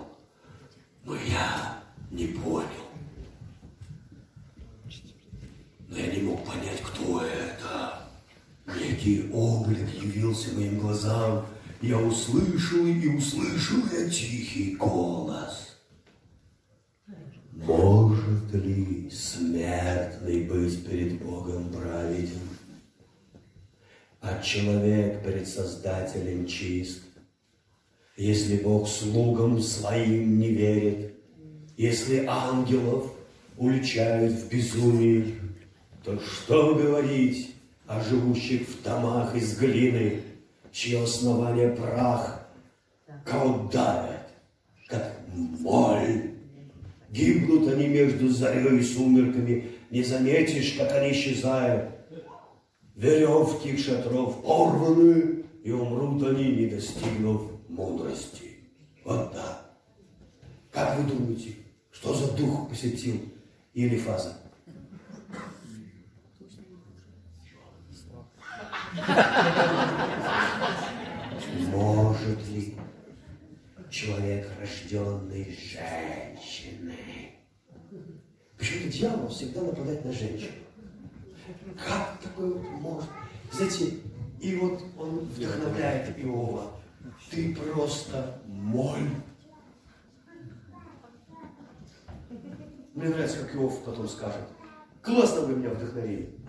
Но 1.04 1.16
я 1.16 1.84
не 2.12 2.28
понял. 2.28 2.68
Но 5.88 5.98
я 5.98 6.08
не 6.16 6.22
мог 6.22 6.46
понять, 6.46 6.82
кто 6.82 7.22
это. 7.22 8.08
Некий 8.68 9.30
облик 9.34 9.90
явился 9.90 10.43
моим 10.56 10.80
глазам. 10.80 11.46
Я 11.82 11.98
услышал 12.00 12.86
и 12.86 13.08
услышал 13.08 13.80
я 13.92 14.10
тихий 14.10 14.76
голос. 14.76 15.78
Может 17.52 18.54
ли 18.54 19.10
смертный 19.10 20.44
быть 20.46 20.86
перед 20.86 21.22
Богом 21.22 21.70
праведен? 21.72 22.40
А 24.22 24.42
человек 24.42 25.24
перед 25.24 25.48
Создателем 25.48 26.48
чист? 26.48 27.04
Если 28.16 28.58
Бог 28.58 28.88
слугам 28.88 29.62
своим 29.62 30.40
не 30.40 30.50
верит, 30.50 31.14
если 31.78 32.26
ангелов 32.28 33.12
уличают 33.58 34.34
в 34.34 34.50
безумии, 34.50 35.36
то 36.04 36.20
что 36.20 36.76
говорить 36.76 37.56
о 37.88 38.04
живущих 38.04 38.68
в 38.68 38.84
домах 38.84 39.36
из 39.36 39.58
глины, 39.58 40.22
чье 40.74 41.04
основание 41.04 41.70
прах, 41.70 42.48
кого 43.24 43.70
давят, 43.70 44.28
как 44.88 45.16
моль? 45.60 46.32
Гибнут 47.10 47.72
они 47.72 47.88
между 47.88 48.28
зарей 48.30 48.80
и 48.80 48.84
сумерками, 48.84 49.70
не 49.92 50.04
заметишь, 50.04 50.74
как 50.74 50.92
они 50.94 51.12
исчезают. 51.12 51.92
Веревки 52.96 53.70
их 53.70 53.80
шатров 53.80 54.44
порваны, 54.44 55.46
и 55.64 55.72
умрут 55.72 56.24
они, 56.24 56.56
не 56.56 56.66
достигнув 56.68 57.44
мудрости. 57.70 58.52
Вот 59.06 59.32
да. 59.32 59.62
Как 60.72 60.98
вы 60.98 61.04
думаете, 61.04 61.56
что 61.92 62.16
за 62.16 62.32
дух 62.34 62.68
посетил 62.70 63.22
Елифаза? 63.76 64.38
Может 72.24 72.48
ли 72.48 72.78
человек, 73.90 74.50
рожденный 74.58 75.58
женщиной? 75.58 77.36
Почему-то 78.58 78.90
дьявол 78.90 79.28
всегда 79.28 79.62
нападает 79.62 80.06
на 80.06 80.14
женщину. 80.14 80.54
Как 81.86 82.20
такое 82.22 82.54
вот 82.54 82.70
может? 82.80 83.10
Знаете, 83.52 83.98
и 84.40 84.56
вот 84.56 84.82
он 84.98 85.20
вдохновляет 85.20 86.18
Иова. 86.18 86.72
Ты 87.30 87.54
просто 87.56 88.40
моль. 88.46 89.10
Мне 92.94 93.10
нравится, 93.10 93.40
как 93.40 93.56
Иов 93.56 93.84
потом 93.84 94.08
скажет. 94.08 94.48
Классно 95.02 95.42
вы 95.42 95.56
меня 95.58 95.72
вдохновили. 95.72 96.40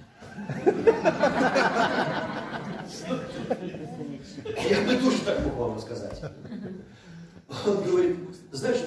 Я 4.45 4.83
бы 4.83 4.97
тоже 4.97 5.19
так 5.25 5.45
мог 5.45 5.55
вам 5.55 5.77
рассказать. 5.77 6.21
Он 7.67 7.83
говорит, 7.85 8.17
знаешь, 8.53 8.79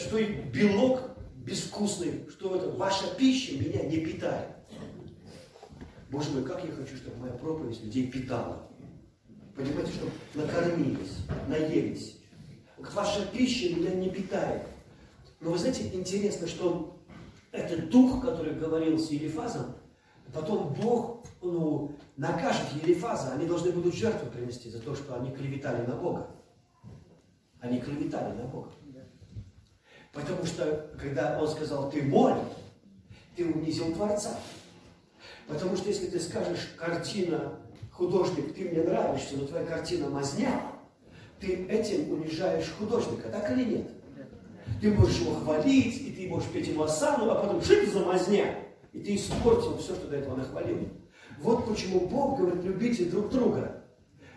что 0.00 0.18
и 0.18 0.42
белок 0.50 1.10
безвкусный, 1.36 2.28
что 2.30 2.56
это 2.56 2.70
ваша 2.70 3.14
пища 3.16 3.54
меня 3.54 3.82
не 3.84 3.98
питает. 3.98 4.48
Боже 6.10 6.30
мой, 6.30 6.44
как 6.44 6.64
я 6.64 6.72
хочу, 6.72 6.96
чтобы 6.96 7.16
моя 7.16 7.32
проповедь 7.32 7.82
людей 7.82 8.10
питала. 8.10 8.68
Понимаете, 9.56 9.92
чтобы 9.92 10.12
накормились, 10.34 11.16
наелись. 11.48 12.18
Ваша 12.78 13.26
пища 13.26 13.74
меня 13.74 13.94
не 13.94 14.10
питает. 14.10 14.62
Но 15.40 15.50
вы 15.50 15.58
знаете, 15.58 15.88
интересно, 15.92 16.46
что 16.46 16.98
этот 17.50 17.90
дух, 17.90 18.22
который 18.22 18.54
говорил 18.54 18.98
с 18.98 19.10
Елифазом, 19.10 19.76
потом 20.32 20.74
Бог 20.74 21.24
ну, 21.42 21.92
накажет 22.16 22.72
Елифаза, 22.82 23.32
они 23.32 23.46
должны 23.46 23.72
будут 23.72 23.94
жертву 23.94 24.30
принести 24.30 24.70
за 24.70 24.80
то, 24.80 24.94
что 24.94 25.16
они 25.16 25.30
клеветали 25.30 25.84
на 25.86 25.96
Бога. 25.96 26.28
Они 27.60 27.80
клеветали 27.80 28.36
на 28.36 28.44
Бога. 28.44 28.70
Потому 30.12 30.44
что, 30.44 30.90
когда 31.00 31.40
он 31.40 31.48
сказал, 31.48 31.90
ты 31.90 32.02
моль, 32.02 32.38
ты 33.34 33.46
унизил 33.46 33.94
Творца. 33.94 34.38
Потому 35.48 35.76
что 35.76 35.88
если 35.88 36.06
ты 36.06 36.20
скажешь, 36.20 36.70
картина, 36.76 37.58
художник, 37.90 38.54
ты 38.54 38.68
мне 38.68 38.82
нравишься, 38.82 39.36
но 39.36 39.46
твоя 39.46 39.64
картина 39.64 40.08
мазня, 40.10 40.62
ты 41.40 41.66
этим 41.66 42.12
унижаешь 42.12 42.70
художника, 42.78 43.28
так 43.28 43.50
или 43.52 43.64
нет? 43.64 43.90
Ты 44.80 44.92
можешь 44.92 45.20
его 45.20 45.34
хвалить, 45.34 46.00
и 46.00 46.12
ты 46.12 46.28
можешь 46.28 46.50
петь 46.50 46.68
ему 46.68 46.82
осану, 46.82 47.30
а 47.30 47.34
потом 47.36 47.62
что 47.62 47.74
это 47.74 47.90
за 47.90 48.04
мазня? 48.04 48.56
И 48.92 49.00
ты 49.00 49.16
испортил 49.16 49.78
все, 49.78 49.94
что 49.94 50.08
до 50.08 50.16
этого 50.16 50.36
нахвалил. 50.36 50.88
Вот 51.38 51.66
почему 51.66 52.00
Бог 52.08 52.38
говорит, 52.38 52.62
любите 52.62 53.06
друг 53.06 53.30
друга. 53.30 53.84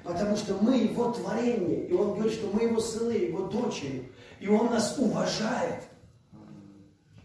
Потому 0.03 0.37
что 0.37 0.55
мы 0.61 0.77
его 0.77 1.11
творение, 1.11 1.87
и 1.87 1.93
он 1.93 2.13
говорит, 2.13 2.33
что 2.33 2.47
мы 2.51 2.63
его 2.63 2.79
сыны, 2.79 3.13
его 3.13 3.47
дочери, 3.47 4.11
и 4.39 4.47
он 4.47 4.67
нас 4.67 4.97
уважает. 4.99 5.83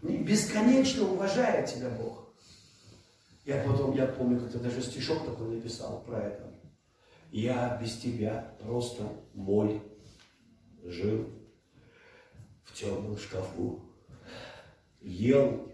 Бесконечно 0.01 1.07
уважает 1.11 1.67
тебя 1.67 1.89
Бог. 1.89 2.33
Я 3.45 3.63
потом, 3.63 3.95
я 3.95 4.07
помню, 4.07 4.39
как-то 4.39 4.59
даже 4.59 4.81
стишок 4.81 5.25
такой 5.25 5.55
написал 5.55 6.03
про 6.03 6.19
это. 6.19 6.51
Я 7.31 7.77
без 7.81 7.97
тебя 7.97 8.55
просто 8.61 9.03
моль 9.33 9.79
жил 10.83 11.29
в 12.63 12.73
темном 12.73 13.17
шкафу, 13.17 13.83
ел 14.99 15.70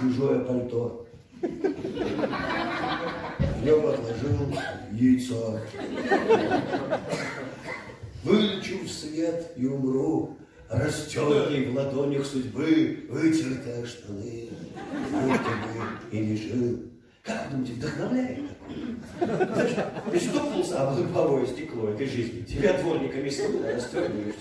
чужое 0.00 0.40
пальто, 0.40 1.06
в 1.40 1.46
нем 3.64 3.86
отложил 3.86 4.54
яйцо. 4.92 5.58
Вылечу 8.24 8.84
в 8.84 8.88
свет 8.88 9.52
и 9.56 9.66
умру, 9.66 10.36
Растеклый 10.72 11.66
в 11.66 11.76
ладонях 11.76 12.24
судьбы, 12.24 13.04
вытертые 13.10 13.84
штаны, 13.84 14.48
будто 15.10 15.50
бы 15.50 16.16
и 16.16 16.18
не 16.18 16.36
жил. 16.36 16.80
Как 17.22 17.50
думаете, 17.50 17.74
вдохновляет 17.74 18.38
такое? 18.48 19.46
Знаешь, 19.54 19.76
ты 20.10 20.20
стукнулся 20.20 20.82
об 20.82 20.98
лобовое 20.98 21.46
стекло 21.46 21.90
этой 21.90 22.06
жизни, 22.06 22.40
тебя 22.42 22.78
дворниками 22.78 23.28
снова 23.28 23.70
расстроили 23.70 24.34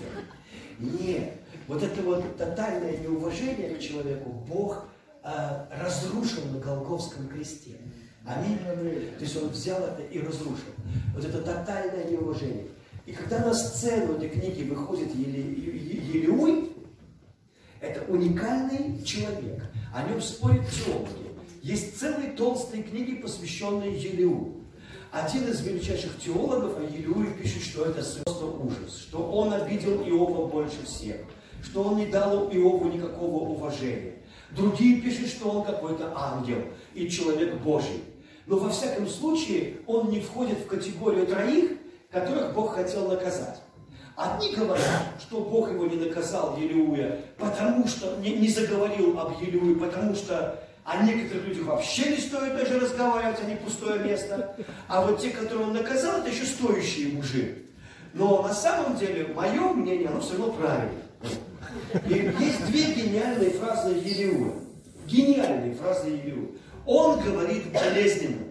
Нет, 0.80 1.34
вот 1.68 1.84
это 1.84 2.02
вот 2.02 2.38
тотальное 2.38 2.98
неуважение 2.98 3.76
к 3.76 3.80
человеку 3.80 4.30
Бог 4.48 4.86
а, 5.24 5.68
разрушил 5.72 6.44
на 6.52 6.60
Голговском 6.60 7.28
кресте. 7.28 7.78
Аминь. 8.26 8.58
То 8.58 9.24
есть 9.24 9.42
он 9.42 9.50
взял 9.50 9.80
это 9.80 10.04
и 10.04 10.20
разрушил. 10.20 10.74
Вот 11.14 11.24
это 11.24 11.42
тотальное 11.42 12.06
неуважение. 12.06 12.68
И 13.06 13.14
когда 13.14 13.40
на 13.40 13.54
сцену 13.54 14.16
этой 14.16 14.30
книги 14.30 14.70
выходит 14.70 15.14
Елеуй, 15.16 16.72
Это 17.82 18.04
уникальный 18.12 19.04
человек. 19.04 19.64
О 19.94 20.08
нем 20.08 20.22
спорят 20.22 20.70
теологи. 20.70 21.32
Есть 21.64 22.00
целые 22.00 22.32
толстые 22.34 22.84
книги, 22.84 23.16
посвященные 23.16 23.98
Елеу. 23.98 24.62
Один 25.12 25.48
из 25.50 25.62
величайших 25.62 26.20
теологов 26.20 26.78
о 26.78 26.84
Елеуе 26.84 27.34
пишет, 27.34 27.64
что 27.64 27.86
это 27.86 28.04
просто 28.24 28.46
ужас, 28.46 28.98
что 28.98 29.30
он 29.32 29.52
обидел 29.52 30.02
Иова 30.04 30.48
больше 30.48 30.86
всех, 30.86 31.18
что 31.64 31.84
он 31.84 31.98
не 31.98 32.06
дал 32.06 32.50
Иову 32.50 32.88
никакого 32.90 33.50
уважения. 33.50 34.21
Другие 34.56 35.02
пишут, 35.02 35.30
что 35.30 35.50
он 35.50 35.64
какой-то 35.64 36.12
ангел 36.16 36.62
и 36.94 37.10
человек 37.10 37.56
Божий. 37.56 38.04
Но 38.46 38.58
во 38.58 38.70
всяком 38.70 39.08
случае 39.08 39.78
он 39.88 40.10
не 40.10 40.20
входит 40.20 40.60
в 40.60 40.68
категорию 40.68 41.26
троих, 41.26 41.72
которых 42.12 42.54
Бог 42.54 42.76
хотел 42.76 43.08
наказать. 43.08 43.62
Одни 44.16 44.54
говорят, 44.54 45.04
что 45.20 45.40
Бог 45.40 45.72
его 45.72 45.86
не 45.88 45.96
наказал, 45.96 46.58
Елеуя, 46.58 47.20
потому 47.38 47.88
что 47.88 48.18
не, 48.18 48.36
не 48.36 48.50
заговорил 48.50 49.18
об 49.18 49.42
Елеуе, 49.42 49.76
потому 49.76 50.14
что 50.16 50.62
о 50.84 51.04
некоторых 51.04 51.48
людях 51.48 51.66
вообще 51.66 52.10
не 52.10 52.18
стоит 52.18 52.56
даже 52.58 52.80
разговаривать, 52.80 53.40
они 53.42 53.56
пустое 53.56 54.00
место. 54.00 54.56
А 54.88 55.02
вот 55.06 55.22
те, 55.22 55.30
которые 55.30 55.68
он 55.68 55.74
наказал, 55.74 56.20
это 56.20 56.30
еще 56.30 56.46
стоящие 56.46 57.14
мужи. 57.14 57.60
Но 58.14 58.42
на 58.42 58.54
самом 58.54 58.98
деле, 58.98 59.34
мое 59.34 59.74
мнение, 59.74 60.10
оно 60.10 60.20
все 60.20 60.38
равно 60.38 60.52
правильно. 60.52 60.92
И 62.08 62.14
есть 62.14 62.66
две 62.68 62.94
гениальные 62.94 63.52
фразы 63.52 63.90
Елеуя. 63.90 64.54
Гениальные 65.08 65.76
фразы 65.76 66.10
Елеуя. 66.10 66.50
Он 66.86 67.20
говорит 67.20 67.72
болезненно. 67.72 68.48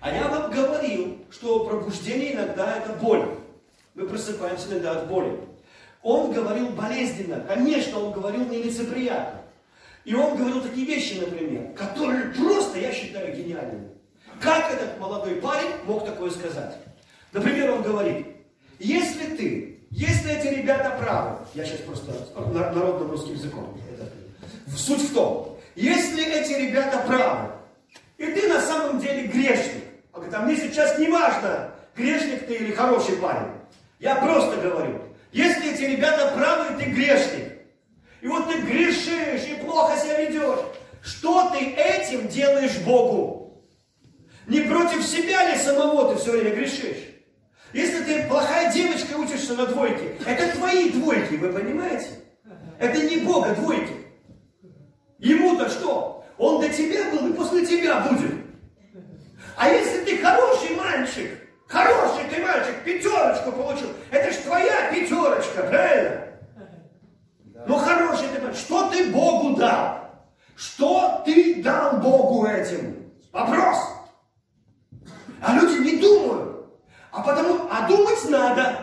А 0.00 0.14
я 0.14 0.28
вам 0.28 0.50
говорил, 0.50 1.18
что 1.30 1.64
пробуждение 1.64 2.34
иногда 2.34 2.78
это 2.78 2.92
боль. 3.02 3.26
Мы 3.94 4.06
просыпаемся 4.06 4.68
иногда 4.70 4.92
от 5.00 5.08
боли. 5.08 5.40
Он 6.02 6.32
говорил 6.32 6.68
болезненно. 6.68 7.40
Конечно, 7.48 7.98
он 7.98 8.12
говорил 8.12 8.44
нелицеприятно. 8.46 9.42
И 10.04 10.14
он 10.14 10.36
говорил 10.36 10.62
такие 10.62 10.86
вещи, 10.86 11.18
например, 11.18 11.72
которые 11.74 12.32
просто, 12.34 12.78
я 12.78 12.92
считаю, 12.92 13.34
гениальными. 13.34 13.88
Как 14.40 14.72
этот 14.72 15.00
молодой 15.00 15.36
парень 15.36 15.70
мог 15.84 16.06
такое 16.06 16.30
сказать? 16.30 16.76
Например, 17.32 17.72
он 17.72 17.82
говорит, 17.82 18.26
если 18.78 19.36
ты, 19.36 19.75
если 19.90 20.32
эти 20.32 20.54
ребята 20.54 20.96
правы, 20.98 21.38
я 21.54 21.64
сейчас 21.64 21.80
просто 21.80 22.12
народным 22.52 23.10
русским 23.10 23.34
языком, 23.34 23.80
суть 24.76 25.02
в 25.02 25.14
том, 25.14 25.58
если 25.74 26.24
эти 26.24 26.52
ребята 26.52 26.98
правы, 27.06 27.50
и 28.18 28.26
ты 28.26 28.48
на 28.48 28.60
самом 28.60 28.98
деле 28.98 29.26
грешник, 29.28 29.84
он 30.12 30.22
говорит, 30.22 30.34
а 30.34 30.42
мне 30.42 30.56
сейчас 30.56 30.98
не 30.98 31.08
важно, 31.08 31.70
грешник 31.94 32.46
ты 32.46 32.54
или 32.54 32.72
хороший 32.72 33.16
парень, 33.16 33.52
я 34.00 34.16
просто 34.16 34.56
говорю, 34.60 35.00
если 35.32 35.72
эти 35.72 35.82
ребята 35.82 36.32
правы, 36.36 36.76
ты 36.78 36.90
грешник, 36.90 37.52
и 38.20 38.28
вот 38.28 38.48
ты 38.50 38.60
грешишь 38.60 39.48
и 39.48 39.54
плохо 39.64 39.96
себя 39.98 40.24
ведешь. 40.24 40.60
Что 41.02 41.50
ты 41.50 41.58
этим 41.58 42.26
делаешь 42.26 42.76
Богу? 42.78 43.62
Не 44.48 44.62
против 44.62 45.04
себя 45.04 45.48
ли 45.48 45.58
самого 45.58 46.12
ты 46.12 46.20
все 46.20 46.32
время 46.32 46.56
грешишь? 46.56 47.15
Если 47.76 48.04
ты 48.04 48.22
плохая 48.26 48.72
девочка 48.72 49.16
учишься 49.16 49.52
на 49.52 49.66
двойке, 49.66 50.16
это 50.24 50.56
твои 50.56 50.88
двойки, 50.88 51.34
вы 51.34 51.52
понимаете? 51.52 52.08
Это 52.78 53.02
не 53.02 53.18
Бога 53.18 53.54
двойки. 53.54 53.92
Ему-то 55.18 55.68
что? 55.68 56.24
Он 56.38 56.62
до 56.62 56.70
тебя 56.70 57.10
был 57.10 57.28
и 57.28 57.34
после 57.34 57.66
тебя 57.66 58.00
будет. 58.00 58.32
А 59.58 59.68
если 59.68 60.06
ты 60.06 60.16
хороший 60.16 60.74
мальчик, 60.74 61.38
хороший 61.66 62.24
ты 62.30 62.42
мальчик, 62.42 62.82
пятерочку 62.82 63.52
получил, 63.52 63.88
это 64.10 64.32
ж 64.32 64.36
твоя 64.36 64.90
пятерочка, 64.90 65.62
правильно? 65.64 66.22
Ну 67.66 67.76
хороший 67.76 68.28
ты, 68.28 68.54
что 68.54 68.88
ты 68.88 69.10
Богу 69.10 69.54
дал? 69.54 69.98
Что 70.56 71.22
ты 71.26 71.62
дал 71.62 71.98
Богу 71.98 72.46
этим? 72.46 73.12
Вопрос. 73.32 73.76
А 75.42 75.58
люди 75.58 75.82
не 75.82 76.00
думают. 76.00 76.45
А 77.16 77.22
потому, 77.22 77.60
а 77.70 77.88
думать 77.88 78.28
надо. 78.28 78.76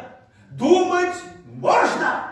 Думать 0.52 1.14
можно. 1.46 2.32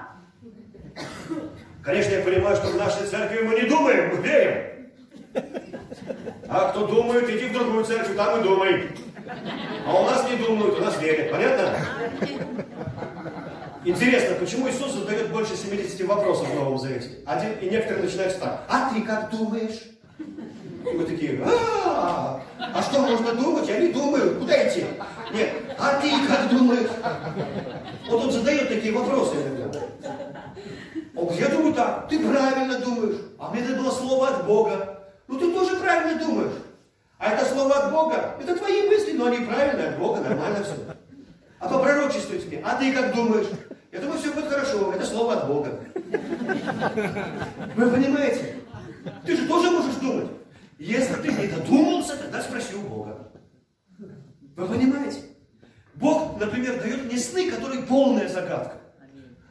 Конечно, 1.84 2.14
я 2.14 2.24
понимаю, 2.24 2.56
что 2.56 2.68
в 2.68 2.76
нашей 2.76 3.06
церкви 3.06 3.44
мы 3.44 3.54
не 3.54 3.70
думаем, 3.70 4.16
мы 4.16 4.24
верим. 4.24 4.92
А 6.50 6.70
кто 6.70 6.88
думает, 6.88 7.30
иди 7.30 7.46
в 7.46 7.54
другую 7.54 7.86
церковь, 7.86 8.16
там 8.16 8.40
и 8.40 8.44
думай. 8.44 8.90
А 9.86 9.94
у 9.94 10.06
нас 10.06 10.28
не 10.28 10.38
думают, 10.38 10.80
у 10.80 10.82
нас 10.82 11.00
верят. 11.00 11.32
Понятно? 11.32 11.78
Интересно, 13.86 14.36
почему 14.36 14.68
Иисус 14.70 14.94
задает 14.94 15.32
больше 15.32 15.56
70 15.56 16.08
вопросов 16.08 16.50
в 16.50 16.56
Новом 16.56 16.80
Завете? 16.80 17.10
Один, 17.28 17.52
и 17.62 17.70
некоторые 17.70 18.06
начинают 18.06 18.40
так. 18.40 18.64
А 18.68 18.92
ты 18.92 19.02
как 19.02 19.30
думаешь? 19.30 19.82
И 20.20 20.98
мы 20.98 21.04
такие, 21.04 21.40
а, 21.46 22.42
а 22.58 22.82
что 22.82 23.02
можно 23.02 23.34
думать? 23.34 23.68
Я 23.68 23.78
не 23.80 23.90
думаю. 23.90 24.40
Куда 24.40 24.68
идти? 24.68 24.86
Нет, 25.34 25.76
а 25.78 26.02
ты 26.02 26.12
как 26.28 26.50
думаешь? 26.50 26.90
Вот 28.10 28.26
он 28.26 28.32
задает 28.32 28.68
такие 28.70 28.94
вопросы 28.94 29.36
иногда. 29.36 29.80
Он, 31.16 31.34
я 31.34 31.48
думаю 31.50 31.74
так, 31.74 32.08
ты 32.10 32.20
правильно 32.20 32.80
думаешь. 32.80 33.18
А 33.38 33.50
мне 33.52 33.62
это 33.62 33.76
было 33.76 33.92
слово 33.92 34.30
от 34.30 34.46
Бога. 34.46 35.00
Ну 35.28 35.40
ты 35.40 35.52
тоже 35.54 35.78
правильно 35.78 36.24
думаешь. 36.24 36.54
А 37.18 37.34
это 37.34 37.46
слово 37.46 37.76
от 37.76 37.92
Бога, 37.92 38.36
это 38.42 38.58
твои 38.58 38.88
мысли, 38.90 39.14
но 39.14 39.28
они 39.28 39.46
правильные 39.46 39.90
от 39.90 40.00
Бога, 40.00 40.22
нормально 40.22 40.64
все. 40.64 40.74
А 41.60 41.70
по 41.70 41.78
пророчеству 41.78 42.36
тебе, 42.36 42.62
а 42.66 42.76
ты 42.78 42.92
как 42.92 43.14
думаешь? 43.14 43.48
Я 43.92 44.00
думаю, 44.00 44.20
все 44.20 44.32
будет 44.32 44.48
хорошо, 44.48 44.92
это 44.92 45.06
слово 45.06 45.34
от 45.34 45.48
Бога. 45.48 45.80
Вы 47.76 47.92
понимаете? 47.92 48.56
Ты 49.24 49.38
же 49.38 49.48
тоже 49.48 49.70
можешь 49.70 49.96
думать. 49.96 50.28
Если 50.80 51.14
ты 51.14 51.32
не 51.32 51.48
додумался, 51.48 52.18
тогда 52.18 52.42
спроси 52.42 52.74
у 52.74 52.82
Бога. 52.82 53.31
Вы 54.56 54.68
понимаете? 54.68 55.22
Бог, 55.96 56.40
например, 56.40 56.80
дает 56.82 57.06
мне 57.06 57.18
сны, 57.18 57.50
которые 57.52 57.84
полная 57.84 58.28
загадка. 58.28 58.78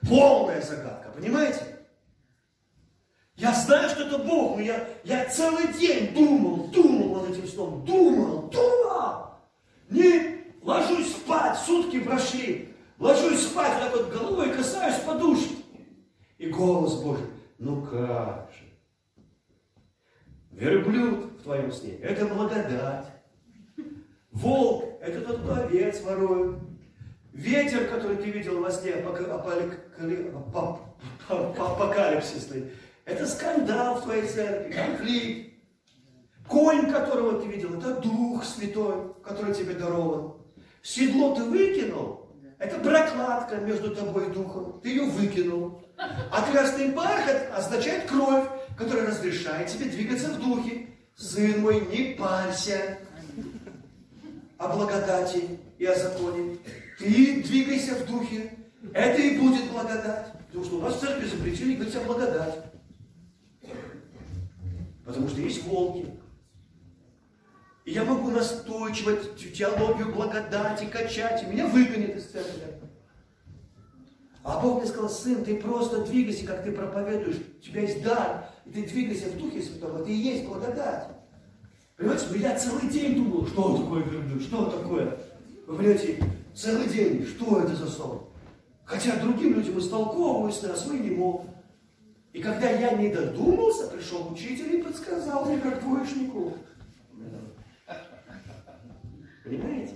Полная 0.08 0.62
загадка, 0.62 1.10
понимаете? 1.10 1.64
Я 3.36 3.54
знаю, 3.54 3.88
что 3.88 4.02
это 4.04 4.18
Бог, 4.18 4.56
но 4.56 4.62
я, 4.62 4.86
я 5.04 5.28
целый 5.30 5.72
день 5.72 6.12
думал, 6.12 6.68
думал 6.68 7.22
над 7.22 7.30
этим 7.30 7.48
сном, 7.48 7.84
думал, 7.84 8.50
думал. 8.50 9.34
Не 9.88 10.44
ложусь 10.62 11.12
спать, 11.12 11.58
сутки 11.58 12.00
прошли, 12.00 12.70
Ложусь 12.98 13.46
спать, 13.46 13.80
так 13.80 13.96
вот 13.96 14.12
головой 14.12 14.52
касаюсь 14.54 15.02
подушки. 15.02 15.56
И 16.36 16.50
голос 16.50 17.02
Божий, 17.02 17.24
ну 17.58 17.80
как 17.80 18.50
же. 18.52 18.64
Верблюд 20.50 21.40
в 21.40 21.42
твоем 21.42 21.72
сне– 21.72 21.94
это 22.02 22.26
благодать. 22.26 23.06
Волк– 24.30 24.84
это 25.00 25.20
тот, 25.22 25.40
кто 25.40 25.54
овец 25.54 26.00
ворует. 26.02 26.58
Ветер, 27.32 27.86
который 27.86 28.16
ты 28.16 28.30
видел 28.30 28.60
во 28.60 28.70
сне, 28.70 28.94
апокалипсисный, 31.28 32.72
это 33.04 33.26
скандал 33.26 33.96
в 33.96 34.02
твоей 34.02 34.26
церкви, 34.26 34.72
конфликт. 34.72 35.50
Конь, 36.48 36.90
которого 36.90 37.40
ты 37.40 37.46
видел, 37.46 37.78
это 37.78 37.94
Дух 38.00 38.44
Святой, 38.44 39.14
который 39.22 39.54
тебе 39.54 39.74
дарован. 39.74 40.34
Седло 40.82 41.36
ты 41.36 41.44
выкинул, 41.44 42.20
это 42.58 42.78
прокладка 42.78 43.56
между 43.56 43.94
тобой 43.94 44.26
и 44.26 44.30
духом. 44.32 44.80
Ты 44.82 44.90
ее 44.90 45.04
выкинул. 45.04 45.80
А 45.96 46.42
красный 46.50 46.88
бархат 46.88 47.50
означает 47.56 48.06
кровь, 48.06 48.44
которая 48.76 49.06
разрешает 49.06 49.68
тебе 49.68 49.86
двигаться 49.86 50.28
в 50.28 50.40
духе. 50.40 50.88
Сын 51.16 51.60
мой, 51.60 51.80
не 51.86 52.14
парься 52.14 52.98
о 54.60 54.68
благодати 54.76 55.58
и 55.78 55.86
о 55.86 55.98
законе. 55.98 56.58
Ты 56.98 57.42
двигайся 57.42 57.94
в 57.94 58.06
духе. 58.06 58.52
Это 58.92 59.20
и 59.20 59.38
будет 59.38 59.70
благодать. 59.70 60.32
Потому 60.48 60.64
что 60.64 60.76
у 60.76 60.80
нас 60.82 60.96
в 60.96 61.00
церкви 61.00 61.26
запретили 61.26 61.76
говорить 61.76 61.96
о 61.96 62.00
благодати. 62.00 62.58
Потому 65.04 65.28
что 65.28 65.40
есть 65.40 65.64
волки. 65.64 66.06
И 67.86 67.92
я 67.92 68.04
могу 68.04 68.30
настойчивать 68.30 69.34
теологию 69.54 70.14
благодати, 70.14 70.84
качать, 70.84 71.42
и 71.42 71.46
меня 71.46 71.66
выгонят 71.66 72.16
из 72.16 72.26
церкви. 72.26 72.74
А 74.44 74.60
Бог 74.60 74.80
мне 74.80 74.90
сказал, 74.90 75.08
сын, 75.08 75.42
ты 75.42 75.56
просто 75.56 76.04
двигайся, 76.04 76.46
как 76.46 76.64
ты 76.64 76.72
проповедуешь, 76.72 77.36
у 77.36 77.62
тебя 77.62 77.82
есть 77.82 78.02
дар, 78.02 78.50
и 78.66 78.70
ты 78.70 78.82
двигайся 78.86 79.28
в 79.30 79.38
Духе 79.38 79.62
Святом, 79.62 79.96
это 79.96 80.10
и 80.10 80.14
есть 80.14 80.46
благодать. 80.46 81.08
Понимаете, 82.00 82.26
ну 82.30 82.36
я 82.36 82.58
целый 82.58 82.88
день 82.88 83.14
думал, 83.14 83.46
что 83.46 83.76
такое 83.76 84.02
верблюд, 84.04 84.42
что 84.42 84.70
такое. 84.70 85.18
Вы 85.66 85.76
понимаете, 85.76 86.24
целый 86.54 86.88
день, 86.88 87.26
что 87.26 87.60
это 87.60 87.76
за 87.76 87.86
сон? 87.88 88.22
Хотя 88.86 89.16
другим 89.16 89.56
людям 89.56 89.78
истолковываюсь, 89.78 90.62
а 90.64 91.14
мог. 91.14 91.44
И 92.32 92.40
когда 92.40 92.70
я 92.70 92.92
не 92.92 93.10
додумался, 93.10 93.88
пришел 93.88 94.32
учитель 94.32 94.76
и 94.76 94.82
подсказал 94.82 95.44
мне, 95.44 95.58
как 95.58 95.82
двоечнику. 95.82 96.54
Понимаете? 99.44 99.94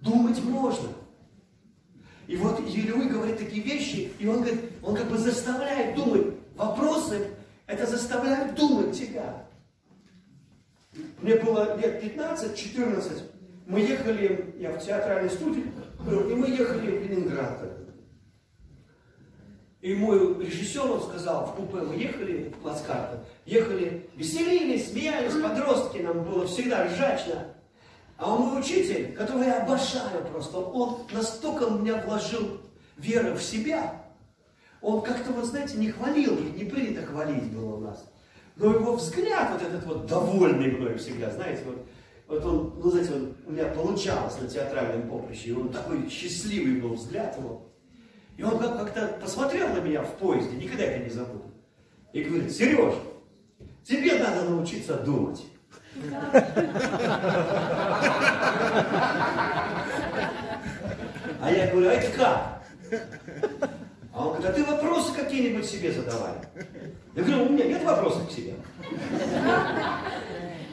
Думать 0.00 0.42
можно. 0.44 0.88
И 2.26 2.36
вот 2.36 2.66
Елеуй 2.66 3.10
говорит 3.10 3.36
такие 3.36 3.62
вещи, 3.62 4.12
и 4.18 4.26
он 4.26 4.36
говорит, 4.36 4.60
он 4.82 4.96
как 4.96 5.10
бы 5.10 5.18
заставляет 5.18 5.94
думать. 5.94 6.28
Вопросы, 6.56 7.28
это 7.66 7.86
заставляет 7.86 8.54
думать 8.54 8.98
тебя. 8.98 9.47
Мне 11.20 11.36
было 11.36 11.76
лет 11.78 12.02
15-14, 12.02 13.22
мы 13.66 13.80
ехали, 13.80 14.54
я 14.58 14.72
в 14.72 14.84
театральной 14.84 15.30
студии 15.30 15.64
и 16.06 16.34
мы 16.34 16.48
ехали 16.48 16.98
в 16.98 17.10
Ленинград. 17.10 17.60
И 19.80 19.94
мой 19.94 20.44
режиссер, 20.44 20.90
он 20.90 21.02
сказал, 21.02 21.46
в 21.46 21.54
купе 21.54 21.82
мы 21.82 21.94
ехали, 21.94 22.48
в 22.48 22.62
плацкарте, 22.62 23.20
ехали, 23.46 24.10
веселились, 24.16 24.90
смеялись, 24.90 25.40
подростки, 25.40 25.98
нам 25.98 26.24
было 26.24 26.46
всегда 26.46 26.86
ржачно. 26.86 27.54
А 28.16 28.34
он 28.34 28.42
мой 28.42 28.60
учитель, 28.60 29.14
которого 29.14 29.44
я 29.44 29.62
обожаю 29.62 30.24
просто, 30.32 30.58
он 30.58 31.06
настолько 31.12 31.66
в 31.66 31.80
меня 31.80 32.02
вложил 32.02 32.60
веру 32.96 33.36
в 33.36 33.42
себя, 33.42 34.04
он 34.80 35.02
как-то, 35.02 35.30
вот 35.32 35.44
знаете, 35.44 35.76
не 35.78 35.90
хвалил, 35.90 36.36
не 36.40 36.64
принято 36.64 37.06
хвалить 37.06 37.52
было 37.52 37.76
у 37.76 37.80
нас. 37.80 38.04
Но 38.58 38.72
его 38.72 38.96
взгляд, 38.96 39.52
вот 39.52 39.62
этот 39.62 39.86
вот 39.86 40.06
довольный 40.06 40.72
мной 40.72 40.98
всегда, 40.98 41.30
знаете, 41.30 41.62
вот, 41.64 41.86
вот 42.26 42.44
он, 42.44 42.74
ну, 42.82 42.90
знаете, 42.90 43.12
он, 43.14 43.36
у 43.46 43.52
меня 43.52 43.66
получалось 43.66 44.36
на 44.40 44.48
театральном 44.48 45.08
поприще, 45.08 45.50
и 45.50 45.52
он 45.52 45.68
такой 45.68 46.08
счастливый 46.10 46.80
был 46.80 46.94
взгляд 46.94 47.38
его. 47.38 47.62
И 48.36 48.42
он 48.42 48.58
как-то 48.58 49.18
посмотрел 49.20 49.68
на 49.68 49.78
меня 49.78 50.02
в 50.02 50.16
поезде, 50.16 50.56
никогда 50.56 50.84
это 50.84 51.04
не 51.04 51.10
забуду. 51.10 51.44
И 52.12 52.22
говорит, 52.24 52.50
Сереж, 52.50 52.94
тебе 53.84 54.18
надо 54.18 54.42
научиться 54.50 54.96
думать. 54.96 55.44
А 61.40 61.50
я 61.50 61.70
говорю, 61.70 61.88
а 61.88 61.92
это 61.92 62.18
как? 62.18 62.64
А 64.18 64.26
он 64.26 64.36
говорит, 64.36 64.50
а 64.50 64.52
ты 64.52 64.64
вопросы 64.64 65.12
какие-нибудь 65.14 65.64
себе 65.64 65.92
задавай. 65.92 66.32
Я 67.14 67.22
говорю, 67.22 67.44
у 67.44 67.48
меня 67.50 67.66
нет 67.66 67.84
вопросов 67.84 68.28
к 68.28 68.32
себе. 68.32 68.54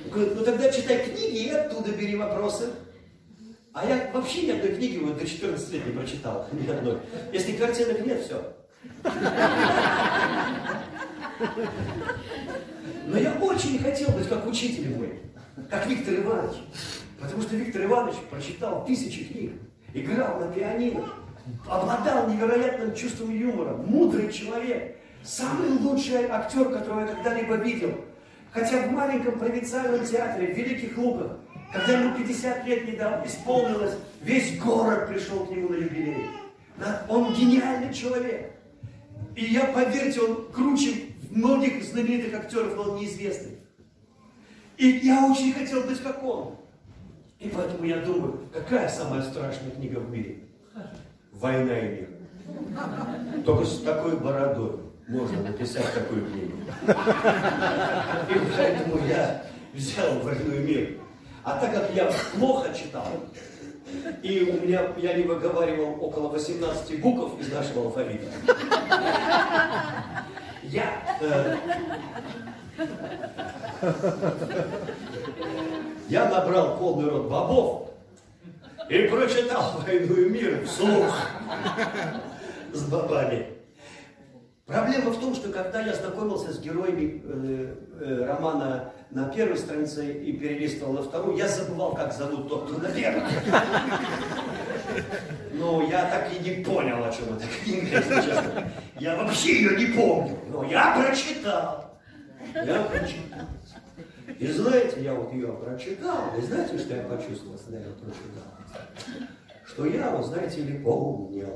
Он 0.04 0.12
говорит, 0.12 0.36
ну 0.36 0.44
тогда 0.44 0.72
читай 0.72 1.06
книги 1.06 1.44
и 1.44 1.50
оттуда 1.52 1.92
бери 1.92 2.16
вопросы. 2.16 2.72
А 3.72 3.86
я 3.86 4.10
вообще 4.12 4.48
ни 4.48 4.52
одной 4.52 4.76
книги 4.76 4.98
вот 4.98 5.20
до 5.20 5.28
14 5.28 5.74
лет 5.74 5.86
не 5.86 5.92
прочитал. 5.92 6.48
Ни 6.54 6.68
одной. 6.72 6.98
Если 7.32 7.52
картинок 7.52 8.04
нет, 8.04 8.24
все. 8.24 8.42
Но 13.06 13.18
я 13.18 13.34
очень 13.42 13.78
хотел 13.78 14.10
быть 14.10 14.28
как 14.28 14.48
учитель 14.48 14.96
мой, 14.96 15.20
как 15.70 15.86
Виктор 15.86 16.16
Иванович. 16.16 16.56
Потому 17.20 17.44
что 17.44 17.56
Виктор 17.58 17.84
Иванович 17.84 18.16
прочитал 18.32 18.84
тысячи 18.86 19.26
книг, 19.26 19.52
играл 19.94 20.40
на 20.40 20.48
пианино, 20.52 21.06
обладал 21.68 22.30
невероятным 22.30 22.96
чувством 22.96 23.32
юмора, 23.32 23.76
мудрый 23.76 24.32
человек, 24.32 24.98
самый 25.24 25.72
лучший 25.80 26.26
актер, 26.26 26.70
которого 26.70 27.02
я 27.02 27.08
когда-либо 27.08 27.56
видел. 27.56 27.96
Хотя 28.52 28.88
в 28.88 28.92
маленьком 28.92 29.38
провинциальном 29.38 30.06
театре, 30.06 30.54
в 30.54 30.58
Великих 30.58 30.98
Луках, 30.98 31.38
когда 31.74 32.00
ему 32.00 32.16
50 32.16 32.66
лет 32.66 32.88
недавно 32.88 33.26
исполнилось, 33.26 33.96
весь 34.22 34.58
город 34.62 35.08
пришел 35.10 35.46
к 35.46 35.52
нему 35.52 35.70
на 35.70 35.76
юбилей. 35.76 36.28
Он 37.10 37.34
гениальный 37.34 37.94
человек. 37.94 38.54
И 39.36 39.46
я, 39.46 39.66
поверьте, 39.66 40.22
он 40.22 40.46
круче 40.54 41.16
многих 41.30 41.84
знаменитых 41.84 42.34
актеров, 42.34 42.76
но 42.76 42.84
он 42.84 42.96
неизвестный. 42.98 43.58
И 44.78 44.88
я 45.04 45.26
очень 45.26 45.54
хотел 45.54 45.84
быть 45.84 46.02
как 46.02 46.24
он. 46.24 46.56
И 47.40 47.50
поэтому 47.50 47.86
я 47.86 47.98
думаю, 47.98 48.48
какая 48.54 48.88
самая 48.88 49.22
страшная 49.22 49.72
книга 49.72 50.00
в 50.00 50.10
мире? 50.10 50.40
«Война 51.40 51.78
и 51.78 51.90
мир». 51.90 52.10
Только 53.46 53.66
с 53.66 53.82
такой 53.82 54.18
бородой 54.18 54.80
можно 55.08 55.42
написать 55.44 55.94
такую 55.94 56.26
книгу. 56.26 56.58
И 56.88 58.40
поэтому 58.58 59.06
я 59.08 59.44
взял 59.74 60.20
«Войну 60.20 60.56
и 60.56 60.60
мир». 60.60 60.98
А 61.44 61.60
так 61.60 61.74
как 61.74 61.92
я 61.94 62.12
плохо 62.34 62.74
читал, 62.74 63.06
и 64.24 64.42
у 64.42 64.66
меня, 64.66 64.82
я 64.98 65.14
не 65.14 65.24
выговаривал 65.24 66.04
около 66.04 66.30
18 66.30 67.02
букв 67.02 67.40
из 67.40 67.52
нашего 67.52 67.86
алфавита, 67.86 68.26
я... 70.64 71.20
Э, 71.22 71.56
я 76.10 76.30
набрал 76.30 76.78
полный 76.78 77.10
рот 77.10 77.30
бобов 77.30 77.90
и 78.90 79.08
прочитал 79.08 79.82
«Войну 79.86 80.16
и 80.16 80.30
мир» 80.30 80.66
вслух 80.66 81.16
с 82.74 82.84
бабами. 82.84 83.48
Проблема 84.66 85.12
в 85.12 85.20
том, 85.20 85.36
что 85.36 85.50
когда 85.50 85.82
я 85.82 85.94
знакомился 85.94 86.52
с 86.52 86.60
героями 86.60 87.22
э, 87.24 87.76
э, 88.02 88.26
романа 88.26 88.94
на 89.12 89.30
первой 89.30 89.58
странице 89.58 90.12
и 90.12 90.34
перелистывал 90.34 90.94
на 90.94 91.04
вторую, 91.04 91.38
я 91.38 91.48
забывал, 91.48 91.94
как 91.94 92.12
зовут 92.12 92.50
тот, 92.50 92.68
кто 92.68 92.80
на 92.80 92.90
первой. 92.90 93.22
Но 95.54 95.84
я 95.84 96.10
так 96.10 96.30
и 96.34 96.40
не 96.40 96.64
понял, 96.64 97.04
о 97.04 97.12
чем 97.12 97.36
эта 97.36 97.46
книга, 97.64 97.98
если 97.98 98.16
честно. 98.16 98.72
Я 99.00 99.16
вообще 99.16 99.54
ее 99.54 99.78
не 99.78 99.94
помню, 99.94 100.38
но 100.50 100.64
я 100.64 100.96
прочитал. 100.98 102.00
Я 102.56 102.82
прочитал. 102.84 103.48
И 104.40 104.48
знаете, 104.48 105.04
я 105.04 105.14
вот 105.14 105.32
ее 105.32 105.54
прочитал, 105.54 106.36
и 106.38 106.42
знаете, 106.42 106.78
что 106.80 106.96
я 106.96 107.04
почувствовал, 107.04 107.58
когда 107.58 107.78
я 107.78 107.86
ее 107.86 107.94
прочитал? 107.94 108.44
Что 109.66 109.86
я, 109.86 110.12
вот 110.12 110.26
знаете 110.28 110.62
ли, 110.62 110.78
помнил. 110.80 111.50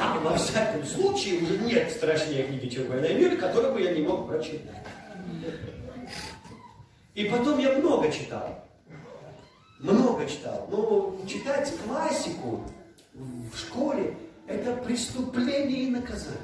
А 0.00 0.18
во 0.22 0.36
всяком 0.36 0.84
случае 0.84 1.42
уже 1.42 1.58
нет 1.58 1.90
страшнее 1.90 2.44
книги, 2.44 2.68
чем 2.68 2.88
«Война 2.88 3.06
и 3.06 3.14
мир», 3.14 3.36
которую 3.36 3.74
бы 3.74 3.80
я 3.80 3.92
не 3.92 4.02
мог 4.02 4.26
прочитать. 4.26 4.84
И 7.14 7.24
потом 7.24 7.58
я 7.58 7.72
много 7.78 8.10
читал. 8.10 8.64
Много 9.78 10.26
читал. 10.26 10.66
Но 10.70 11.16
читать 11.26 11.72
классику 11.86 12.62
в 13.14 13.56
школе– 13.56 14.16
это 14.46 14.72
преступление 14.76 15.84
и 15.84 15.90
наказание. 15.90 16.40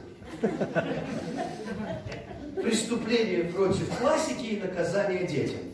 Преступление 2.56 3.44
против 3.44 3.98
классики 3.98 4.44
и 4.44 4.60
наказание 4.60 5.26
детям. 5.26 5.71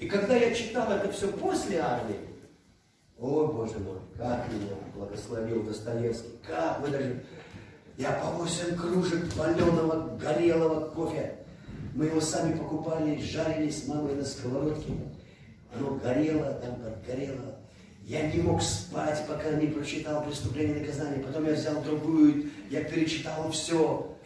И 0.00 0.08
когда 0.08 0.34
я 0.34 0.54
читал 0.54 0.90
это 0.90 1.12
все 1.12 1.28
после 1.28 1.78
армии, 1.78 2.16
о, 3.18 3.48
Боже 3.48 3.78
мой, 3.78 3.98
как 4.16 4.50
меня 4.50 4.74
благословил 4.94 5.62
Достоевский, 5.62 6.38
как 6.42 6.80
вы 6.80 6.88
даже... 6.88 7.22
Я 7.98 8.12
по 8.12 8.28
8 8.28 8.76
кружек 8.76 9.30
паленого, 9.34 10.16
горелого 10.16 10.88
кофе. 10.88 11.36
Мы 11.94 12.06
его 12.06 12.18
сами 12.18 12.56
покупали, 12.56 13.20
жарили 13.20 13.68
с 13.68 13.86
мамой 13.88 14.14
на 14.14 14.24
сковородке. 14.24 14.90
Оно 15.74 15.96
горело, 15.96 16.50
там 16.62 16.78
горело. 17.06 17.56
Я 18.04 18.32
не 18.32 18.40
мог 18.40 18.62
спать, 18.62 19.22
пока 19.28 19.50
не 19.50 19.66
прочитал 19.66 20.24
«Преступление 20.24 20.78
и 20.78 20.80
наказание». 20.80 21.22
Потом 21.22 21.46
я 21.46 21.52
взял 21.52 21.82
другую, 21.82 22.48
я 22.70 22.84
перечитал 22.84 23.50
все. 23.50 24.16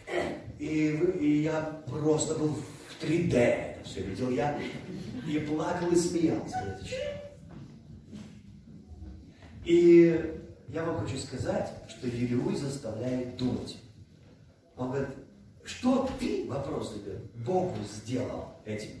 И, 0.57 0.87
и 1.19 1.41
я 1.41 1.81
просто 1.85 2.35
был 2.35 2.55
в 2.55 3.03
3D 3.03 3.75
это 3.85 3.89
все 3.89 4.01
видел. 4.01 4.29
Я 4.29 4.57
и 5.27 5.39
плакал, 5.39 5.91
и 5.91 5.95
смеялся. 5.95 6.79
И 9.63 10.41
я 10.69 10.83
вам 10.83 11.05
хочу 11.05 11.17
сказать, 11.17 11.71
что 11.89 12.07
Елеуй 12.07 12.55
заставляет 12.55 13.37
думать. 13.37 13.77
Он 14.77 14.91
говорит, 14.91 15.09
что 15.63 16.09
ты, 16.19 16.45
вопрос 16.47 16.93
говорит, 16.93 17.31
Богу 17.43 17.75
сделал 17.91 18.55
этим? 18.65 18.91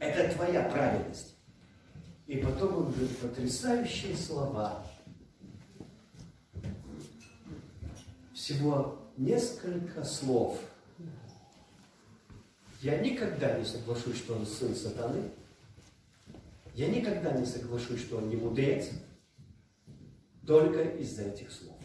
Это 0.00 0.34
твоя 0.34 0.62
праведность. 0.62 1.36
И 2.26 2.38
потом 2.38 2.76
он 2.76 2.92
говорит 2.92 3.16
потрясающие 3.18 4.16
слова. 4.16 4.84
Всего 8.34 8.98
несколько 9.16 10.04
слов. 10.04 10.58
Я 12.80 12.98
никогда 12.98 13.58
не 13.58 13.64
соглашусь, 13.64 14.18
что 14.18 14.36
он 14.36 14.46
сын 14.46 14.74
сатаны. 14.74 15.30
Я 16.74 16.88
никогда 16.88 17.32
не 17.32 17.44
соглашусь, 17.44 18.00
что 18.00 18.18
он 18.18 18.28
не 18.28 18.36
мудрец 18.36 18.90
только 20.46 20.82
из-за 20.82 21.24
этих 21.24 21.50
слов. 21.50 21.76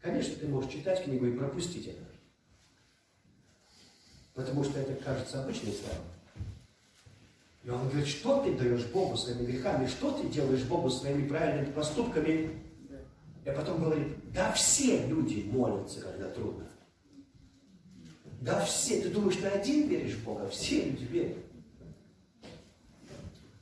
Конечно, 0.00 0.36
ты 0.36 0.48
можешь 0.48 0.72
читать 0.72 1.04
книгу 1.04 1.26
и 1.26 1.36
пропустить 1.36 1.88
это. 1.88 2.02
Потому 4.34 4.64
что 4.64 4.78
это 4.78 4.94
кажется 5.04 5.42
обычной 5.42 5.72
слова. 5.72 6.04
И 7.64 7.68
он 7.70 7.88
говорит, 7.88 8.06
что 8.06 8.42
ты 8.42 8.54
даешь 8.54 8.86
Богу 8.86 9.16
своими 9.16 9.46
грехами, 9.46 9.86
что 9.86 10.12
ты 10.12 10.28
делаешь 10.28 10.62
Богу 10.62 10.88
своими 10.88 11.28
правильными 11.28 11.72
поступками. 11.72 12.65
И 13.46 13.50
потом 13.52 13.80
говорит, 13.80 14.08
да 14.32 14.52
все 14.52 15.06
люди 15.06 15.48
молятся, 15.48 16.00
когда 16.00 16.28
трудно. 16.30 16.68
Да 18.40 18.64
все, 18.64 19.00
ты 19.00 19.08
думаешь, 19.08 19.36
ты 19.36 19.46
один 19.46 19.88
веришь 19.88 20.16
в 20.16 20.24
Бога? 20.24 20.48
Все 20.48 20.84
люди 20.84 21.04
верят. 21.04 21.38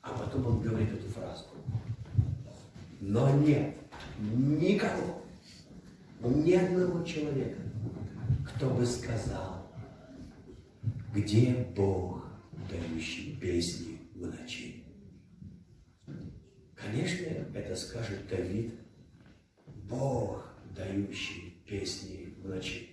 А 0.00 0.16
потом 0.18 0.46
он 0.46 0.60
говорит 0.62 0.90
эту 0.90 1.08
фразу. 1.10 1.44
Но 3.00 3.30
нет 3.36 3.76
никого, 4.20 5.22
ни 6.20 6.52
одного 6.52 7.04
человека, 7.04 7.60
кто 8.46 8.70
бы 8.70 8.86
сказал, 8.86 9.70
где 11.12 11.66
Бог, 11.76 12.24
дающий 12.70 13.36
песни 13.36 13.98
в 14.14 14.26
ночи. 14.26 14.82
Конечно, 16.74 17.26
это 17.54 17.76
скажет 17.76 18.26
Давид, 18.28 18.74
Бог, 19.88 20.44
дающий 20.76 21.56
песни 21.66 22.34
в 22.42 22.48
ночи. 22.48 22.90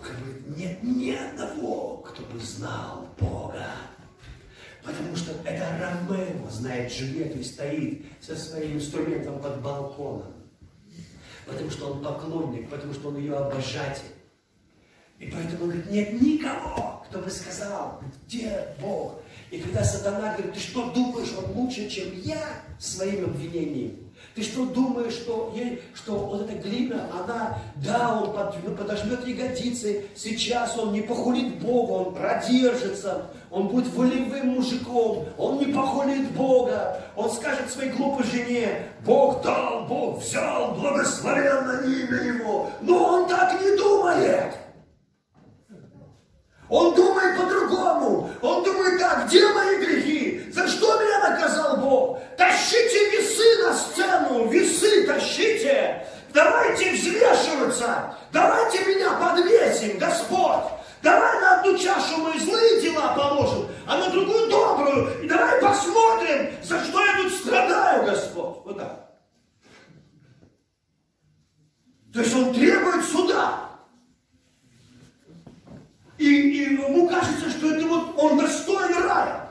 Говорит, 0.00 0.56
нет 0.56 0.82
ни 0.82 1.10
одного, 1.10 1.98
кто 1.98 2.22
бы 2.22 2.38
знал 2.40 3.08
Бога. 3.18 3.66
Потому 4.82 5.14
что 5.14 5.32
это 5.44 5.78
Ромео 5.78 6.48
знает 6.48 6.90
Джульетту 6.90 7.38
и 7.38 7.44
стоит 7.44 8.06
со 8.20 8.34
своим 8.34 8.78
инструментом 8.78 9.40
под 9.40 9.60
балконом. 9.62 10.32
Потому 11.46 11.70
что 11.70 11.92
он 11.92 12.02
поклонник, 12.02 12.70
потому 12.70 12.94
что 12.94 13.08
он 13.08 13.18
ее 13.18 13.36
обожатель. 13.36 14.08
И 15.18 15.26
поэтому 15.26 15.64
он 15.64 15.70
говорит, 15.70 15.90
нет 15.90 16.22
никого, 16.22 17.04
кто 17.06 17.18
бы 17.20 17.30
сказал, 17.30 18.00
где 18.26 18.74
Бог. 18.80 19.20
И 19.50 19.58
когда 19.58 19.84
сатана 19.84 20.34
говорит, 20.34 20.54
ты 20.54 20.60
что 20.60 20.90
думаешь, 20.92 21.32
он 21.36 21.52
лучше, 21.52 21.90
чем 21.90 22.18
я 22.22 22.62
своим 22.78 23.26
обвинением? 23.26 24.09
Ты 24.40 24.46
что 24.46 24.64
думаешь, 24.64 25.12
что, 25.12 25.52
ей, 25.54 25.82
что 25.94 26.14
вот 26.14 26.40
эта 26.40 26.54
глина, 26.66 27.06
она, 27.12 27.58
да, 27.76 28.22
он 28.22 28.32
под, 28.32 28.54
ну, 28.64 28.74
подожмет 28.74 29.26
ягодицы, 29.26 30.06
сейчас 30.16 30.78
он 30.78 30.94
не 30.94 31.02
похулит 31.02 31.58
Бога, 31.58 32.06
он 32.06 32.14
продержится, 32.14 33.26
он 33.50 33.68
будет 33.68 33.92
волевым 33.92 34.48
мужиком, 34.54 35.26
он 35.36 35.58
не 35.58 35.66
похулит 35.66 36.30
Бога, 36.30 37.02
он 37.16 37.30
скажет 37.30 37.70
своей 37.70 37.90
глупой 37.90 38.24
жене, 38.24 38.86
Бог 39.04 39.42
дал, 39.42 39.84
Бог 39.86 40.22
взял, 40.22 40.74
благословенно 40.74 41.82
имя 41.84 42.22
Его, 42.22 42.70
но 42.80 42.96
он 42.96 43.28
так 43.28 43.60
не 43.60 43.76
думает. 43.76 44.54
Он 46.70 46.94
думает 46.94 47.36
по-другому. 47.36 48.30
Он 48.40 48.62
думает 48.62 49.00
так, 49.00 49.26
где 49.26 49.52
мои 49.52 49.84
грехи? 49.84 50.29
За 50.50 50.66
что 50.66 51.00
меня 51.00 51.30
наказал 51.30 51.76
Бог? 51.76 52.18
Тащите 52.36 53.10
весы 53.10 53.62
на 53.62 53.74
сцену, 53.74 54.48
весы 54.48 55.06
тащите. 55.06 56.06
Давайте 56.32 56.92
взвешиваться. 56.92 58.16
Давайте 58.32 58.84
меня 58.84 59.12
подвесим, 59.12 59.98
Господь. 59.98 60.64
Давай 61.02 61.40
на 61.40 61.60
одну 61.60 61.78
чашу 61.78 62.18
мы 62.18 62.38
злые 62.38 62.82
дела 62.82 63.14
положим, 63.16 63.68
а 63.86 63.96
на 63.96 64.10
другую 64.10 64.50
добрую. 64.50 65.22
И 65.22 65.28
давай 65.28 65.60
посмотрим, 65.60 66.52
за 66.62 66.84
что 66.84 67.04
я 67.04 67.16
тут 67.16 67.32
страдаю, 67.32 68.04
Господь. 68.04 68.56
Вот 68.64 68.78
так. 68.78 69.10
То 72.12 72.20
есть 72.20 72.34
он 72.34 72.52
требует 72.52 73.04
суда. 73.04 73.70
И, 76.18 76.24
и 76.26 76.74
ему 76.74 77.08
кажется, 77.08 77.50
что 77.50 77.74
это 77.74 77.86
вот 77.86 78.14
он 78.18 78.38
достоин 78.38 79.02
рая. 79.04 79.49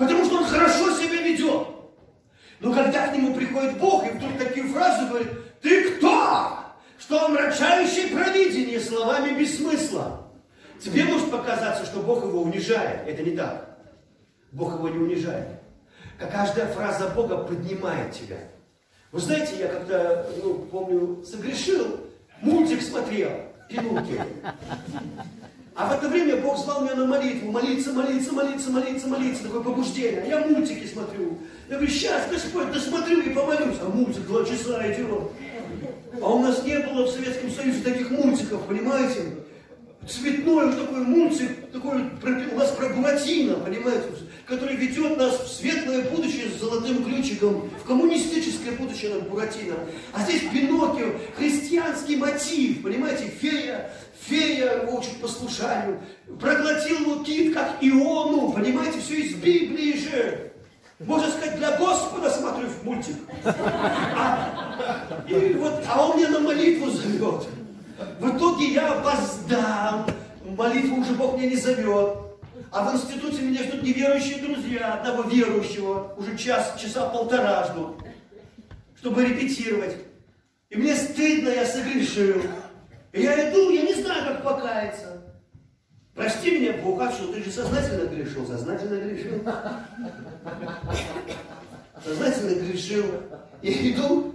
Потому 0.00 0.24
что 0.24 0.38
он 0.38 0.44
хорошо 0.46 0.96
себя 0.96 1.20
ведет. 1.20 1.68
Но 2.60 2.72
когда 2.72 3.08
к 3.08 3.14
нему 3.14 3.34
приходит 3.34 3.76
Бог 3.76 4.06
и 4.06 4.16
вдруг 4.16 4.38
такие 4.38 4.66
фразы 4.66 5.06
говорит, 5.06 5.28
ты 5.60 5.90
кто? 5.90 6.58
Что 6.98 7.26
омрачающий 7.26 8.08
провидение 8.08 8.80
словами 8.80 9.38
без 9.38 9.58
смысла. 9.58 10.26
Тебе 10.82 11.04
может 11.04 11.30
показаться, 11.30 11.84
что 11.84 12.00
Бог 12.00 12.24
его 12.24 12.40
унижает. 12.40 13.06
Это 13.06 13.22
не 13.22 13.36
так. 13.36 13.78
Бог 14.52 14.72
его 14.72 14.88
не 14.88 14.96
унижает. 14.96 15.60
Как 16.18 16.32
каждая 16.32 16.72
фраза 16.72 17.08
Бога 17.08 17.36
поднимает 17.36 18.12
тебя. 18.12 18.38
Вы 19.12 19.20
знаете, 19.20 19.58
я 19.58 19.68
когда, 19.68 20.24
ну, 20.42 20.66
помню, 20.70 21.22
согрешил, 21.26 22.00
мультик 22.40 22.80
смотрел 22.80 23.32
пилюльки. 23.68 24.18
А 25.74 25.88
в 25.88 25.92
это 25.92 26.08
время 26.08 26.36
Бог 26.36 26.58
звал 26.58 26.82
меня 26.82 26.94
на 26.96 27.06
молитву, 27.06 27.50
молиться, 27.50 27.92
молиться, 27.92 28.32
молиться, 28.32 28.70
молиться, 28.70 29.08
молиться, 29.08 29.42
такое 29.44 29.62
побуждение. 29.62 30.22
А 30.22 30.26
я 30.26 30.46
мультики 30.46 30.86
смотрю. 30.86 31.38
Я 31.68 31.76
говорю, 31.76 31.90
сейчас, 31.90 32.28
Господь, 32.28 32.72
досмотрю 32.72 33.20
и 33.20 33.30
помолюсь. 33.30 33.76
А 33.80 33.88
мультик 33.88 34.26
два 34.26 34.44
часа 34.44 34.92
идет. 34.92 35.30
А 36.20 36.28
у 36.28 36.42
нас 36.42 36.64
не 36.64 36.78
было 36.78 37.06
в 37.06 37.10
Советском 37.10 37.50
Союзе 37.50 37.82
таких 37.82 38.10
мультиков, 38.10 38.66
понимаете? 38.66 39.36
Цветной 40.08 40.72
такой 40.72 41.00
мультик, 41.00 41.70
такой 41.70 42.02
у 42.52 42.58
нас 42.58 42.70
про 42.70 42.88
Буратино, 42.88 43.54
понимаете? 43.56 44.06
который 44.50 44.74
ведет 44.74 45.16
нас 45.16 45.38
в 45.38 45.48
светлое 45.48 46.02
будущее 46.10 46.48
с 46.50 46.60
золотым 46.60 47.04
ключиком, 47.04 47.70
в 47.82 47.86
коммунистическое 47.86 48.72
будущее 48.72 49.14
на 49.14 49.20
Буратино. 49.20 49.76
А 50.12 50.22
здесь 50.24 50.42
Пиноккио, 50.52 51.12
христианский 51.36 52.16
мотив, 52.16 52.82
понимаете, 52.82 53.28
фея, 53.28 53.92
фея 54.20 54.88
учит 54.88 55.20
послушанию, 55.20 56.00
проглотил 56.40 56.98
его 56.98 57.22
кит, 57.22 57.54
как 57.54 57.76
Иону, 57.80 58.52
понимаете, 58.52 58.98
все 58.98 59.20
из 59.20 59.36
Библии 59.36 59.96
же. 59.96 60.52
Можно 60.98 61.30
сказать, 61.30 61.56
для 61.56 61.78
Господа 61.78 62.28
смотрю 62.28 62.66
в 62.66 62.84
мультик. 62.84 63.16
А, 63.44 65.24
и 65.28 65.54
вот, 65.54 65.82
а 65.88 66.08
он 66.08 66.18
меня 66.18 66.28
на 66.30 66.40
молитву 66.40 66.90
зовет. 66.90 67.46
В 68.18 68.36
итоге 68.36 68.72
я 68.72 68.92
опоздал, 68.92 70.06
молитву 70.44 71.00
уже 71.00 71.12
Бог 71.12 71.36
меня 71.36 71.50
не 71.50 71.56
зовет. 71.56 72.16
А 72.72 72.88
в 72.88 72.94
институте 72.94 73.42
меня 73.42 73.64
ждут 73.64 73.82
неверующие 73.82 74.38
друзья, 74.38 74.94
одного 74.94 75.28
верующего, 75.28 76.14
уже 76.16 76.38
час, 76.38 76.74
часа 76.80 77.08
полтора 77.08 77.64
ждут, 77.64 77.96
чтобы 78.96 79.24
репетировать. 79.24 79.96
И 80.68 80.76
мне 80.76 80.94
стыдно, 80.94 81.48
я 81.48 81.66
согрешил. 81.66 82.42
И 83.12 83.22
я 83.22 83.50
иду, 83.50 83.70
я 83.70 83.82
не 83.82 83.94
знаю, 83.94 84.24
как 84.24 84.44
покаяться. 84.44 85.20
Прости 86.14 86.58
меня, 86.58 86.74
Бог, 86.82 87.00
а 87.00 87.10
что, 87.10 87.32
ты 87.32 87.42
же 87.42 87.50
сознательно 87.50 88.06
грешил? 88.08 88.46
Сознательно 88.46 89.00
грешил. 89.00 89.42
Сознательно 92.04 92.60
грешил. 92.60 93.04
Я 93.62 93.90
иду, 93.90 94.34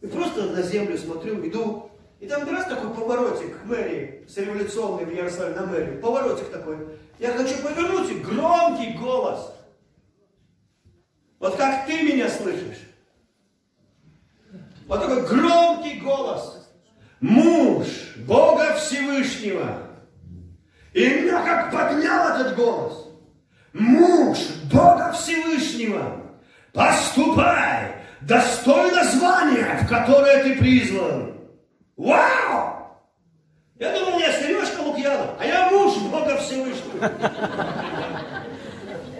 и 0.00 0.06
просто 0.06 0.44
на 0.44 0.62
землю 0.62 0.96
смотрю, 0.96 1.46
иду, 1.46 1.90
и 2.18 2.26
там 2.26 2.48
раз 2.48 2.66
такой 2.66 2.94
поворотик 2.94 3.64
мэрии, 3.64 4.24
с 4.26 4.36
революционной 4.38 5.04
в 5.04 5.14
Ярославле 5.14 5.54
на 5.54 5.66
мэрию, 5.66 6.00
поворотик 6.00 6.50
такой. 6.50 6.78
Я 7.18 7.32
хочу 7.32 7.56
повернуть, 7.62 8.10
и 8.10 8.20
громкий 8.20 8.92
голос. 8.98 9.52
Вот 11.38 11.56
как 11.56 11.86
ты 11.86 12.02
меня 12.02 12.28
слышишь. 12.28 12.80
Вот 14.86 15.00
такой 15.00 15.26
громкий 15.26 16.00
голос. 16.00 16.68
Муж 17.20 17.86
Бога 18.26 18.74
Всевышнего. 18.74 19.82
И 20.94 21.06
меня 21.06 21.42
как 21.42 21.70
поднял 21.70 22.34
этот 22.34 22.56
голос. 22.56 23.08
Муж 23.74 24.38
Бога 24.72 25.12
Всевышнего. 25.12 26.22
Поступай 26.72 27.96
достойно 28.22 29.04
звания, 29.04 29.78
в 29.82 29.88
которое 29.88 30.42
ты 30.42 30.56
призван. 30.56 31.35
Вау! 31.96 32.76
Я 33.78 33.98
думал, 33.98 34.18
я 34.18 34.32
Сережка 34.32 34.80
Лукьянов, 34.80 35.30
а 35.38 35.44
я 35.44 35.70
муж 35.70 35.96
Бога 36.10 36.36
Всевышнего. 36.38 37.10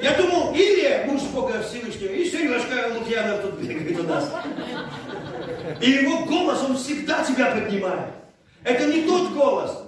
Я 0.03 0.17
думал, 0.17 0.55
Илья, 0.55 1.07
муж 1.07 1.23
Бога 1.35 1.63
Всевышнего, 1.63 2.13
и 2.13 2.25
Сережка 2.25 2.93
Лукьянов 2.95 3.43
тут 3.43 3.55
бегает 3.61 4.01
у 4.01 4.03
нас. 4.05 4.31
И 5.81 5.91
его 5.91 6.25
голос, 6.27 6.63
он 6.65 6.77
всегда 6.77 7.25
тебя 7.25 7.51
поднимает. 7.53 8.13
Это 8.63 8.87
не 8.87 9.03
тот 9.03 9.33
голос. 9.33 9.83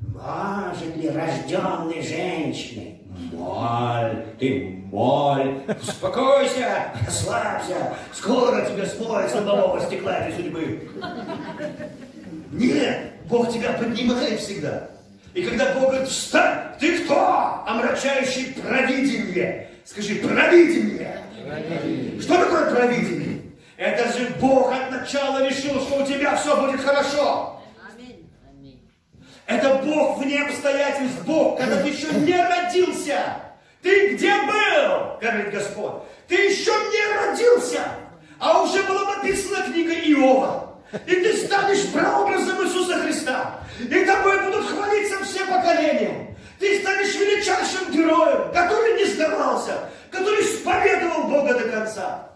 Может 0.00 0.96
ли 0.96 1.08
рожденной 1.08 2.02
женщины? 2.02 3.00
Моль, 3.32 4.24
ты 4.38 4.82
моль, 4.90 5.62
успокойся, 5.82 6.92
расслабься, 7.04 7.96
скоро 8.12 8.64
тебе 8.66 8.86
смоет 8.86 9.30
с 9.30 9.34
лобового 9.34 9.80
стекла 9.80 10.18
этой 10.18 10.36
судьбы. 10.36 10.90
Нет, 12.56 13.12
Бог 13.28 13.52
тебя 13.52 13.72
поднимает 13.72 14.40
всегда. 14.40 14.88
И 15.34 15.42
когда 15.42 15.74
Бог 15.74 15.90
говорит, 15.90 16.08
встань, 16.08 16.74
ты 16.80 16.98
кто? 17.00 17.62
Омрачающий 17.66 18.54
провидение. 18.54 19.68
Скажи, 19.84 20.16
провидение. 20.16 21.22
провидение. 21.46 22.20
Что 22.20 22.38
такое 22.38 22.70
провидение? 22.70 23.42
Это 23.76 24.10
же 24.18 24.30
Бог 24.40 24.72
от 24.72 24.90
начала 24.90 25.46
решил, 25.46 25.80
что 25.82 26.02
у 26.02 26.06
тебя 26.06 26.34
все 26.36 26.58
будет 26.58 26.80
хорошо. 26.80 27.60
Это 29.46 29.74
Бог 29.84 30.18
вне 30.18 30.42
обстоятельств, 30.42 31.24
Бог, 31.24 31.58
когда 31.58 31.82
ты 31.82 31.88
еще 31.88 32.08
не 32.14 32.34
родился. 32.34 33.18
Ты 33.82 34.14
где 34.14 34.34
был, 34.42 35.18
говорит 35.20 35.52
Господь? 35.52 36.02
Ты 36.26 36.34
еще 36.34 36.72
не 36.72 37.16
родился, 37.16 37.80
а 38.40 38.62
уже 38.62 38.82
была 38.82 39.16
написана 39.16 39.62
книга 39.70 39.92
Иова. 39.92 40.65
И 41.06 41.14
ты 41.14 41.36
станешь 41.36 41.92
прообразом 41.92 42.64
Иисуса 42.64 42.98
Христа. 43.00 43.60
И 43.80 44.04
тобой 44.04 44.40
будут 44.44 44.66
хвалиться 44.66 45.24
все 45.24 45.44
поколения. 45.46 46.36
Ты 46.58 46.80
станешь 46.80 47.14
величайшим 47.14 47.90
героем, 47.90 48.52
который 48.52 48.96
не 48.96 49.04
сдавался, 49.04 49.90
который 50.10 50.42
исповедовал 50.42 51.24
Бога 51.24 51.54
до 51.54 51.68
конца. 51.68 52.30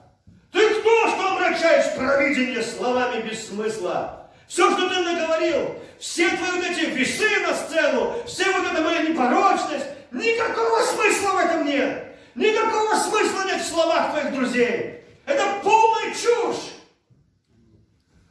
Ты 0.53 0.69
кто, 0.75 1.09
что 1.09 1.33
обращаешь 1.33 1.95
провидение 1.95 2.63
словами 2.63 3.23
без 3.23 3.49
смысла? 3.49 4.29
Все, 4.49 4.69
что 4.73 4.89
ты 4.89 4.99
наговорил, 4.99 5.77
все 6.01 6.29
твои 6.31 6.51
вот 6.51 6.65
эти 6.65 6.87
весы 6.87 7.29
на 7.47 7.55
сцену, 7.55 8.17
все 8.27 8.51
вот 8.51 8.67
эта 8.67 8.83
моя 8.83 9.03
непорочность, 9.03 9.87
никакого 10.11 10.81
смысла 10.83 11.33
в 11.35 11.39
этом 11.39 11.67
нет. 11.67 12.07
Никакого 12.35 12.95
смысла 12.97 13.45
нет 13.47 13.61
в 13.61 13.69
словах 13.69 14.11
твоих 14.11 14.35
друзей. 14.35 15.05
Это 15.27 15.45
полная 15.63 16.13
чушь. 16.15 16.80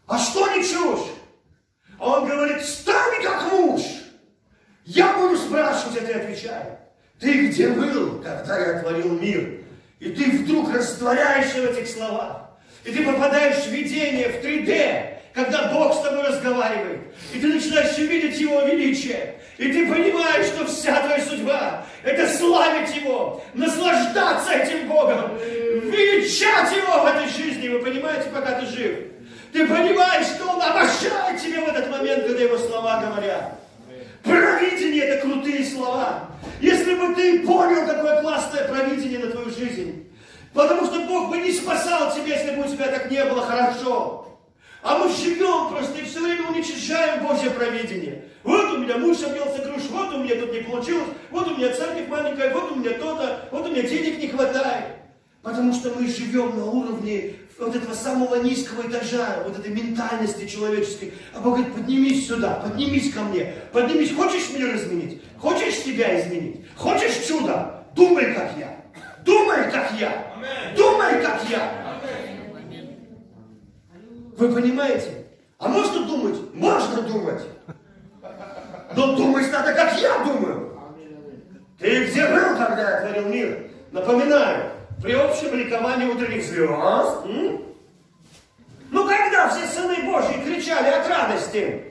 А 0.09 0.17
что 0.17 0.47
чушь? 0.63 1.07
А 1.99 2.17
он 2.17 2.27
говорит, 2.27 2.63
стань 2.65 3.23
как 3.23 3.53
муж. 3.53 3.81
Я 4.83 5.13
буду 5.13 5.37
спрашивать, 5.37 6.01
а 6.01 6.05
ты 6.05 6.13
отвечай. 6.13 6.63
Ты 7.19 7.47
где 7.47 7.69
был, 7.69 8.19
когда 8.23 8.57
я 8.57 8.79
творил 8.79 9.19
мир? 9.19 9.61
И 9.99 10.09
ты 10.09 10.31
вдруг 10.31 10.73
растворяешься 10.73 11.61
в 11.61 11.65
этих 11.71 11.87
словах. 11.87 12.49
И 12.83 12.91
ты 12.91 13.05
попадаешь 13.05 13.65
в 13.65 13.71
видение, 13.71 14.29
в 14.29 14.43
3D, 14.43 15.17
когда 15.35 15.71
Бог 15.73 15.93
с 15.93 16.01
тобой 16.01 16.23
разговаривает. 16.23 17.01
И 17.33 17.39
ты 17.39 17.47
начинаешь 17.47 17.97
видеть 17.97 18.39
Его 18.39 18.61
величие. 18.61 19.35
И 19.59 19.71
ты 19.71 19.87
понимаешь, 19.87 20.47
что 20.47 20.65
вся 20.65 21.01
твоя 21.01 21.23
судьба– 21.23 21.85
это 22.03 22.27
славить 22.35 22.95
Его, 22.95 23.43
наслаждаться 23.53 24.53
этим 24.53 24.87
Богом, 24.87 25.37
величать 25.37 26.75
Его 26.75 27.03
в 27.03 27.05
этой 27.05 27.27
жизни. 27.27 27.67
Вы 27.67 27.79
понимаете, 27.79 28.29
пока 28.33 28.59
ты 28.59 28.65
жив. 28.65 29.08
Ты 29.51 29.67
понимаешь, 29.67 30.27
что 30.27 30.45
Он 30.45 30.61
обожает 30.61 31.41
тебя 31.41 31.61
в 31.61 31.69
этот 31.69 31.89
момент, 31.89 32.25
когда 32.25 32.41
Его 32.41 32.57
слова 32.57 33.01
говорят. 33.01 33.59
Провидение– 34.23 35.03
это 35.05 35.25
крутые 35.25 35.65
слова. 35.65 36.29
Если 36.61 36.93
бы 36.93 37.15
ты 37.15 37.45
понял, 37.45 37.85
какое 37.87 38.21
классное 38.21 38.67
провидение 38.67 39.19
на 39.19 39.31
твою 39.31 39.49
жизнь. 39.49 40.07
Потому 40.53 40.85
что 40.85 40.99
Бог 41.01 41.29
бы 41.29 41.37
не 41.37 41.51
спасал 41.51 42.13
тебя, 42.13 42.35
если 42.35 42.55
бы 42.55 42.67
у 42.67 42.69
тебя 42.69 42.87
так 42.87 43.09
не 43.09 43.23
было 43.23 43.41
хорошо. 43.41 44.27
А 44.81 44.97
мы 44.97 45.09
живем 45.09 45.69
просто 45.69 45.99
и 45.99 46.05
все 46.05 46.21
время 46.21 46.49
уничтожаем 46.49 47.25
Божье 47.25 47.49
провидение. 47.49 48.25
Вот 48.43 48.73
у 48.73 48.77
меня 48.77 48.97
муж 48.97 49.21
объелся 49.23 49.61
груш, 49.61 49.83
вот 49.89 50.13
у 50.13 50.23
меня 50.23 50.35
тут 50.35 50.53
не 50.53 50.61
получилось, 50.61 51.09
вот 51.31 51.47
у 51.47 51.57
меня 51.57 51.73
церковь 51.73 52.07
маленькая, 52.07 52.53
вот 52.53 52.71
у 52.71 52.75
меня 52.75 52.91
то-то, 52.91 53.49
вот 53.51 53.67
у 53.67 53.71
меня 53.71 53.83
денег 53.83 54.19
не 54.19 54.29
хватает. 54.29 54.85
Потому 55.41 55.73
что 55.73 55.89
мы 55.89 56.07
живем 56.07 56.57
на 56.57 56.65
уровне 56.65 57.35
вот 57.59 57.75
этого 57.75 57.93
самого 57.93 58.35
низкого 58.35 58.87
этажа, 58.87 59.43
вот 59.45 59.59
этой 59.59 59.71
ментальности 59.71 60.47
человеческой. 60.47 61.13
А 61.33 61.41
Бог 61.41 61.55
говорит, 61.55 61.73
поднимись 61.73 62.27
сюда, 62.27 62.53
поднимись 62.55 63.13
ко 63.13 63.21
мне, 63.21 63.53
поднимись. 63.73 64.15
Хочешь 64.15 64.49
мир 64.55 64.75
изменить? 64.75 65.21
Хочешь 65.37 65.75
себя 65.75 66.19
изменить? 66.19 66.65
Хочешь 66.75 67.27
чудо? 67.27 67.85
Думай, 67.95 68.33
как 68.33 68.51
я. 68.57 68.77
Думай, 69.25 69.69
как 69.71 69.91
я. 69.99 70.33
Думай, 70.75 71.21
как 71.21 71.41
я. 71.49 71.99
Вы 74.37 74.53
понимаете? 74.53 75.25
А 75.57 75.67
можно 75.67 76.05
думать? 76.05 76.37
Можно 76.53 77.01
думать. 77.01 77.41
Но 78.95 79.15
думать 79.15 79.51
надо, 79.51 79.73
как 79.73 79.99
я 79.99 80.19
думаю. 80.19 80.79
Ты 81.77 82.05
где 82.05 82.25
был, 82.27 82.57
когда 82.57 82.89
я 82.89 83.01
творил 83.01 83.29
мир? 83.29 83.71
Напоминаю, 83.91 84.71
при 85.01 85.13
общем 85.13 85.55
ликовании 85.55 86.07
утренних 86.07 86.43
звезд. 86.43 87.25
М? 87.25 87.61
Ну, 88.91 89.07
когда 89.07 89.49
все 89.49 89.67
сыны 89.67 90.03
Божьи 90.03 90.43
кричали 90.43 90.87
от 90.87 91.07
радости? 91.07 91.83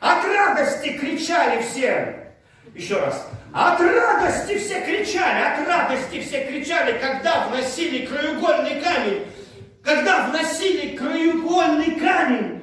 От 0.00 0.24
радости 0.24 0.98
кричали 0.98 1.62
все. 1.62 2.34
Еще 2.74 2.98
раз. 2.98 3.26
От 3.52 3.80
радости 3.80 4.58
все 4.58 4.80
кричали, 4.82 5.42
от 5.42 5.66
радости 5.66 6.20
все 6.20 6.46
кричали, 6.46 6.98
когда 6.98 7.48
вносили 7.48 8.06
краеугольный 8.06 8.80
камень 8.80 9.24
когда 9.88 10.28
вносили 10.28 10.96
краеугольный 10.96 11.98
камень, 11.98 12.62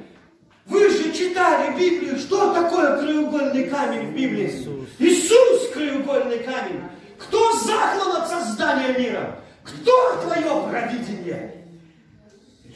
вы 0.66 0.90
же 0.90 1.12
читали 1.12 1.76
Библию, 1.76 2.18
что 2.18 2.52
такое 2.54 2.98
краеугольный 2.98 3.64
камень 3.64 4.10
в 4.10 4.14
Библии? 4.14 4.46
Иисус. 4.46 4.88
Иисус 5.00 5.70
краеугольный 5.72 6.38
камень. 6.40 6.82
Кто 7.18 7.52
заклан 7.58 8.22
от 8.22 8.28
создания 8.28 8.96
мира? 8.96 9.40
Кто 9.66 10.22
твое 10.22 10.68
провидение? 10.70 11.64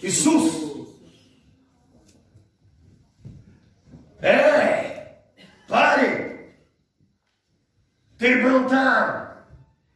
Иисус. 0.03 0.89
Эй, 4.21 5.03
парень, 5.69 6.53
ты 8.19 8.43
был 8.43 8.69
там. 8.69 9.31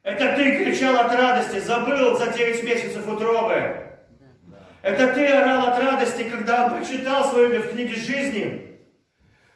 Это 0.02 0.36
ты 0.36 0.64
кричал 0.64 0.96
от 0.96 1.12
радости, 1.12 1.58
забыл 1.58 2.16
за 2.16 2.28
9 2.32 2.62
месяцев 2.62 3.06
утробы. 3.08 3.82
Это 4.82 5.14
ты 5.14 5.26
орал 5.26 5.68
от 5.68 5.82
радости, 5.82 6.28
когда 6.30 6.66
он 6.66 6.76
прочитал 6.76 7.28
свое 7.28 7.50
имя 7.50 7.60
в 7.60 7.72
книге 7.72 7.96
жизни. 7.96 8.78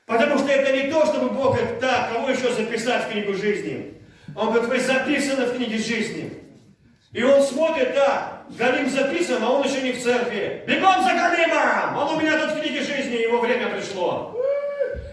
Потому 0.06 0.38
что 0.38 0.48
это 0.50 0.72
не 0.74 0.90
то, 0.90 1.04
чтобы 1.06 1.30
Бог 1.30 1.54
говорит, 1.54 1.80
так, 1.80 2.12
кого 2.12 2.30
еще 2.30 2.52
записать 2.52 3.04
в 3.04 3.10
книгу 3.10 3.34
жизни? 3.34 4.02
Он 4.34 4.52
говорит, 4.52 4.70
вы 4.70 4.80
записаны 4.80 5.46
в 5.46 5.56
книге 5.56 5.78
жизни. 5.78 6.47
И 7.12 7.22
он 7.22 7.42
смотрит, 7.42 7.94
да, 7.94 8.42
Галим 8.50 8.90
записан, 8.90 9.42
а 9.42 9.50
он 9.50 9.66
еще 9.66 9.80
не 9.80 9.92
в 9.92 10.02
церкви. 10.02 10.62
Бегом 10.66 11.02
за 11.02 11.14
Галимом! 11.14 11.96
Он 11.96 12.16
у 12.16 12.20
меня 12.20 12.38
тут 12.38 12.52
в 12.52 12.60
книге 12.60 12.82
жизни, 12.82 13.22
его 13.22 13.40
время 13.40 13.68
пришло. 13.70 14.34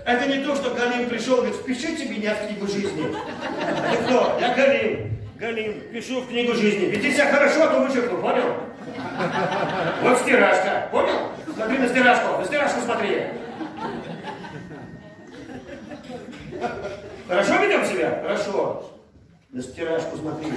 Это 0.05 0.27
не 0.27 0.43
то, 0.43 0.55
что 0.55 0.71
Галим 0.71 1.07
пришел, 1.07 1.37
говорит, 1.37 1.55
впишите 1.55 2.05
меня 2.05 2.35
в 2.35 2.47
книгу 2.47 2.67
жизни. 2.67 3.15
Это 3.61 4.03
кто? 4.03 4.37
Я 4.41 4.53
Галим. 4.53 5.19
Галим, 5.37 5.81
пишу 5.91 6.21
в 6.21 6.27
книгу 6.27 6.53
жизни. 6.53 6.85
Веди 6.85 7.13
себя 7.13 7.31
хорошо, 7.31 7.63
а 7.63 7.67
то 7.67 7.79
вычеркну, 7.79 8.21
понял? 8.21 8.55
Вот 10.01 10.19
стиражка. 10.19 10.89
Понял? 10.91 11.31
Смотри 11.55 11.77
на 11.77 11.87
стиражку. 11.87 12.37
На 12.39 12.45
стиражку 12.45 12.81
смотри. 12.81 13.23
Хорошо 17.27 17.55
ведем 17.57 17.85
себя? 17.85 18.21
Хорошо. 18.21 18.94
На 19.55 19.61
стиражку 19.63 20.17
смотри. 20.17 20.47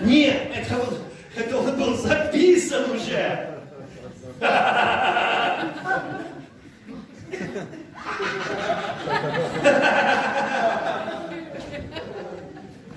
Нет, 0.00 0.50
это 0.56 0.80
он, 0.80 0.88
это 1.36 1.56
он 1.56 1.78
был 1.78 1.96
записан 1.96 2.90
уже. 2.90 3.62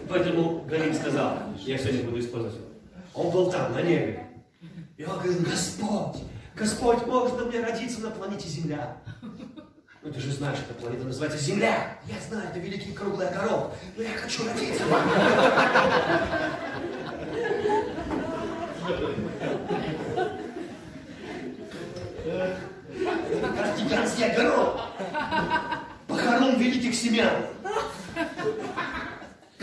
Поэтому 0.10 0.62
Галим 0.68 0.96
сказал, 0.96 1.38
я 1.60 1.78
сегодня 1.78 2.06
буду 2.06 2.20
использовать 2.20 2.56
Он 3.14 3.30
был 3.30 3.52
там, 3.52 3.74
на 3.74 3.84
небе. 3.84 4.26
И 4.98 5.06
он 5.06 5.20
говорит, 5.20 5.48
Господь, 5.48 6.18
Господь, 6.56 7.06
можно 7.06 7.46
мне 7.46 7.60
родиться 7.60 8.02
на 8.02 8.10
планете 8.10 8.50
Земля? 8.50 8.98
Ну 10.04 10.12
ты 10.12 10.20
же 10.20 10.32
знаешь, 10.34 10.60
эта 10.60 10.74
планета 10.74 11.06
называется 11.06 11.38
Земля. 11.38 11.98
Я 12.06 12.16
знаю, 12.28 12.50
это 12.50 12.60
великий 12.60 12.92
круглый 12.92 13.28
огород. 13.28 13.74
Но 13.96 14.04
я 14.04 14.10
хочу 14.18 14.44
родиться. 14.46 14.84
Это 23.32 23.48
как 23.56 23.80
гигантский 23.80 24.32
огород. 24.32 24.82
Похорон 26.08 26.60
великих 26.60 26.94
семян 26.94 27.48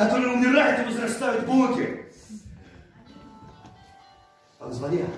которые 0.00 0.32
умирают 0.32 0.80
и 0.80 0.84
возрастают 0.90 1.44
боги. 1.44 2.06
Звонят. 4.70 5.10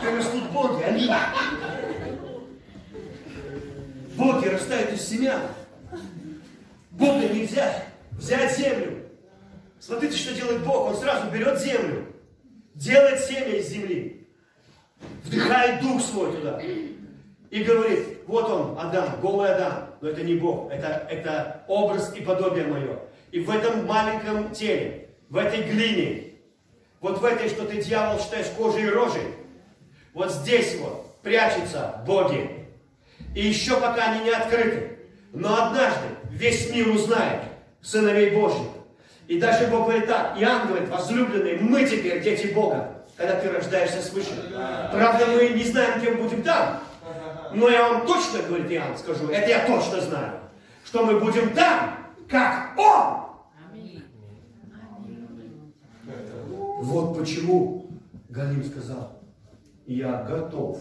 И 0.00 0.16
растут 0.16 0.50
боги, 0.50 0.82
они. 0.82 1.10
Боги 4.20 4.48
растают 4.48 4.92
из 4.92 5.08
семян. 5.08 5.40
Бога 6.90 7.26
нельзя 7.26 7.84
взять 8.12 8.54
землю. 8.54 9.08
Смотрите, 9.78 10.14
что 10.14 10.34
делает 10.34 10.62
Бог. 10.62 10.88
Он 10.88 10.96
сразу 10.96 11.30
берет 11.30 11.58
землю, 11.58 12.06
делает 12.74 13.20
семя 13.20 13.56
из 13.56 13.68
земли, 13.68 14.28
вдыхает 15.24 15.80
дух 15.80 16.02
свой 16.02 16.36
туда 16.36 16.60
и 16.60 17.64
говорит, 17.64 18.18
вот 18.26 18.50
он, 18.50 18.78
Адам, 18.78 19.18
голый 19.22 19.54
Адам, 19.54 19.94
но 20.02 20.10
это 20.10 20.22
не 20.22 20.34
Бог, 20.34 20.70
это, 20.70 21.06
это 21.10 21.64
образ 21.66 22.14
и 22.14 22.20
подобие 22.20 22.66
мое. 22.66 22.98
И 23.32 23.40
в 23.40 23.48
этом 23.48 23.86
маленьком 23.86 24.52
теле, 24.52 25.08
в 25.30 25.36
этой 25.38 25.62
глине, 25.62 26.34
вот 27.00 27.20
в 27.20 27.24
этой, 27.24 27.48
что 27.48 27.64
ты, 27.64 27.82
дьявол, 27.82 28.20
считаешь 28.20 28.48
кожей 28.56 28.82
и 28.82 28.90
рожей, 28.90 29.34
вот 30.12 30.30
здесь 30.30 30.78
вот 30.78 31.22
прячутся 31.22 32.02
боги. 32.06 32.59
И 33.34 33.46
еще 33.46 33.80
пока 33.80 34.12
они 34.12 34.24
не 34.24 34.30
открыты. 34.30 34.98
Но 35.32 35.66
однажды 35.66 36.06
весь 36.30 36.70
мир 36.72 36.88
узнает 36.88 37.42
сыновей 37.80 38.30
Божьих. 38.30 38.66
И 39.28 39.38
даже 39.38 39.68
Бог 39.68 39.84
говорит 39.84 40.06
так, 40.08 40.36
Иоанн 40.40 40.66
говорит, 40.66 40.88
возлюбленные, 40.88 41.58
мы 41.58 41.84
теперь 41.84 42.20
дети 42.20 42.48
Бога. 42.48 43.00
когда 43.16 43.38
ты 43.38 43.50
рождаешься 43.50 44.00
свыше. 44.00 44.30
Правда, 44.90 45.26
мы 45.26 45.50
не 45.50 45.62
знаем, 45.64 46.00
кем 46.00 46.16
будем 46.16 46.42
там. 46.42 46.80
Но 47.52 47.68
я 47.68 47.88
вам 47.88 48.06
точно, 48.06 48.40
говорит 48.42 48.70
Иоанн, 48.72 48.96
скажу, 48.96 49.28
это 49.28 49.48
я 49.48 49.66
точно 49.66 50.00
знаю, 50.00 50.40
что 50.84 51.04
мы 51.04 51.20
будем 51.20 51.52
там, 51.52 51.98
как 52.28 52.78
Он. 52.78 53.20
Вот 56.82 57.18
почему 57.18 57.90
Галим 58.30 58.64
сказал, 58.64 59.20
я 59.86 60.22
готов 60.22 60.80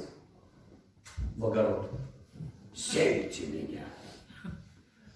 в 1.36 1.46
огород. 1.46 1.92
Сейте 2.80 3.46
меня. 3.48 3.84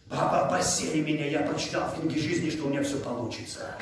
Папа, 0.10 0.50
посей 0.50 1.02
меня. 1.02 1.26
Я 1.26 1.44
прочитал 1.44 1.90
в 1.90 2.02
книге 2.02 2.20
жизни, 2.20 2.50
что 2.50 2.66
у 2.66 2.70
меня 2.70 2.84
все 2.84 2.98
получится. 2.98 3.76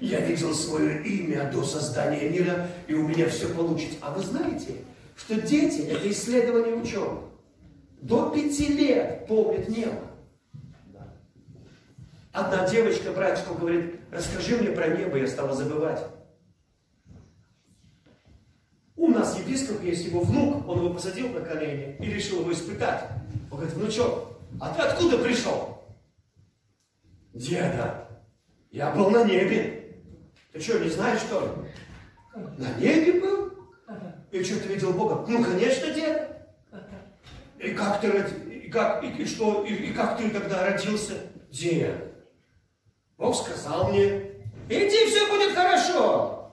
Я 0.00 0.18
видел 0.20 0.52
свое 0.52 1.00
имя 1.04 1.48
до 1.52 1.62
создания 1.64 2.28
мира, 2.28 2.68
и 2.88 2.94
у 2.94 3.06
меня 3.06 3.28
все 3.28 3.48
получится. 3.54 3.98
А 4.00 4.10
вы 4.12 4.22
знаете, 4.22 4.78
что 5.16 5.40
дети, 5.40 5.82
это 5.82 6.10
исследование 6.10 6.74
ученых, 6.74 7.20
до 8.02 8.30
пяти 8.30 8.66
лет 8.74 9.28
помнят 9.28 9.68
небо. 9.68 10.00
Одна 12.32 12.68
девочка 12.68 13.12
братику 13.12 13.54
говорит, 13.54 14.00
расскажи 14.10 14.56
мне 14.56 14.70
про 14.70 14.88
небо, 14.88 15.16
я 15.16 15.28
стала 15.28 15.54
забывать. 15.54 16.04
У 18.96 19.08
нас 19.08 19.38
епископ 19.38 19.82
есть 19.82 20.04
его 20.04 20.20
внук, 20.20 20.68
он 20.68 20.78
его 20.78 20.94
посадил 20.94 21.28
на 21.30 21.40
колени 21.40 21.96
и 21.98 22.04
решил 22.04 22.40
его 22.40 22.52
испытать. 22.52 23.08
Он 23.50 23.58
говорит, 23.58 23.74
внучок, 23.74 24.38
а 24.60 24.72
ты 24.72 24.82
откуда 24.82 25.18
пришел? 25.18 25.82
Деда, 27.32 28.08
я 28.70 28.92
был 28.92 29.10
на 29.10 29.24
небе. 29.24 30.02
Ты 30.52 30.60
что, 30.60 30.78
не 30.78 30.90
знаешь, 30.90 31.20
что 31.20 31.40
ли? 31.40 32.40
На 32.58 32.72
небе 32.78 33.20
был? 33.20 33.52
И 34.30 34.44
что, 34.44 34.60
ты 34.60 34.74
видел 34.74 34.92
Бога? 34.92 35.24
Ну, 35.28 35.42
конечно, 35.42 35.90
дед. 35.90 36.30
И 37.58 37.70
как 37.70 38.00
ты, 38.00 38.08
и 38.48 38.70
как, 38.70 39.02
и, 39.02 39.08
и 39.08 39.26
что, 39.26 39.64
и, 39.64 39.74
и 39.74 39.92
как 39.92 40.18
ты 40.18 40.30
тогда 40.30 40.66
родился? 40.66 41.14
Дед. 41.50 42.14
Бог 43.16 43.34
сказал 43.34 43.90
мне, 43.90 44.32
иди, 44.68 45.06
все 45.06 45.28
будет 45.28 45.54
хорошо. 45.54 46.52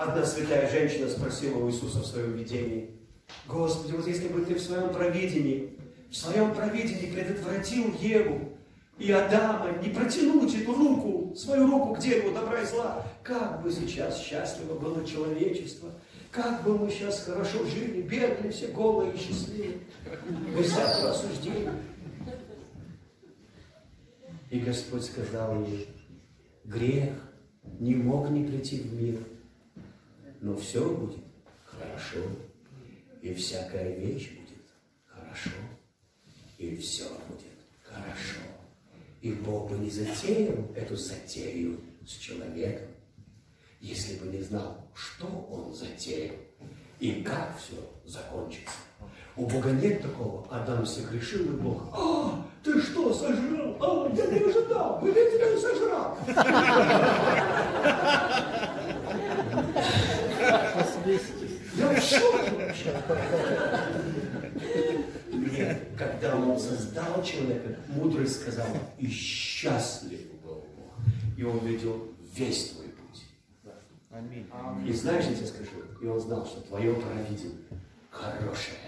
Одна 0.00 0.24
святая 0.24 0.70
женщина 0.70 1.10
спросила 1.10 1.58
у 1.58 1.68
Иисуса 1.68 1.98
в 1.98 2.06
своем 2.06 2.32
видении, 2.32 2.90
Господи, 3.46 3.92
вот 3.92 4.06
если 4.06 4.28
бы 4.28 4.42
ты 4.46 4.54
в 4.54 4.60
своем 4.60 4.94
провидении, 4.94 5.78
в 6.10 6.16
своем 6.16 6.54
провидении 6.54 7.12
предотвратил 7.12 7.94
Еву 8.00 8.48
и 8.98 9.12
Адама, 9.12 9.76
не 9.82 9.90
протянуть 9.90 10.54
эту 10.54 10.72
руку, 10.72 11.34
свою 11.36 11.70
руку 11.70 11.92
к 11.92 11.98
дереву 11.98 12.32
добра 12.32 12.62
и 12.62 12.64
зла, 12.64 13.04
как 13.22 13.62
бы 13.62 13.70
сейчас 13.70 14.18
счастливо 14.22 14.78
было 14.78 15.04
человечество, 15.04 15.90
как 16.30 16.62
бы 16.62 16.78
мы 16.78 16.90
сейчас 16.90 17.22
хорошо 17.22 17.66
жили, 17.66 18.00
бедные 18.00 18.52
все 18.52 18.68
голые 18.68 19.12
и 19.12 19.18
счастливые, 19.18 19.80
без 20.56 20.64
всякого 20.64 21.10
осуждения. 21.10 21.74
И 24.48 24.60
Господь 24.60 25.04
сказал 25.04 25.62
ей, 25.62 25.88
грех 26.64 27.12
не 27.78 27.96
мог 27.96 28.30
не 28.30 28.44
прийти 28.46 28.80
в 28.80 28.94
мир, 28.94 29.18
но 30.40 30.56
все 30.56 30.88
будет 30.88 31.24
хорошо, 31.64 32.20
и 33.20 33.34
всякая 33.34 33.96
вещь 33.96 34.30
будет 34.30 34.64
хорошо, 35.06 35.50
и 36.58 36.76
все 36.76 37.04
будет 37.28 37.46
хорошо. 37.82 38.40
И 39.20 39.32
Бог 39.32 39.70
бы 39.70 39.78
не 39.78 39.90
затеял 39.90 40.72
эту 40.74 40.96
затею 40.96 41.78
с 42.06 42.12
человеком, 42.12 42.88
если 43.80 44.18
бы 44.18 44.26
не 44.34 44.42
знал, 44.42 44.90
что 44.94 45.26
он 45.26 45.74
затеял 45.74 46.36
и 47.00 47.22
как 47.22 47.58
все 47.58 47.76
закончится. 48.06 48.76
У 49.36 49.46
Бога 49.46 49.70
нет 49.70 50.02
такого. 50.02 50.46
Адам 50.50 50.84
все 50.84 51.02
грешил, 51.02 51.44
и 51.44 51.56
Бог, 51.56 51.82
а, 51.92 52.44
ты 52.62 52.80
что, 52.80 53.12
сожрал? 53.14 53.76
А, 53.80 54.12
я 54.14 54.26
не 54.26 54.40
ожидал, 54.40 54.98
вы 55.00 55.10
видите, 55.12 55.38
я 55.38 55.58
сожрал. 55.58 56.18
Я 61.76 61.94
в 61.94 62.02
шоке. 62.02 62.74
Нет, 65.32 65.88
когда 65.96 66.36
он 66.36 66.58
создал 66.58 67.22
человека, 67.22 67.78
мудрость 67.88 68.40
сказала, 68.40 68.76
и 68.98 69.08
счастлив 69.08 70.20
был 70.42 70.66
Бог. 70.76 70.94
И 71.36 71.42
он 71.44 71.58
видел 71.66 72.08
весь 72.34 72.70
твой 72.70 72.88
путь. 72.88 73.24
Аминь. 74.10 74.46
И 74.86 74.92
знаешь, 74.92 75.24
я 75.26 75.34
тебе 75.34 75.46
скажу, 75.46 75.70
и 76.02 76.06
он 76.06 76.20
знал, 76.20 76.44
что 76.46 76.60
твое 76.62 76.94
провидение 76.94 77.56
хорошее. 78.10 78.78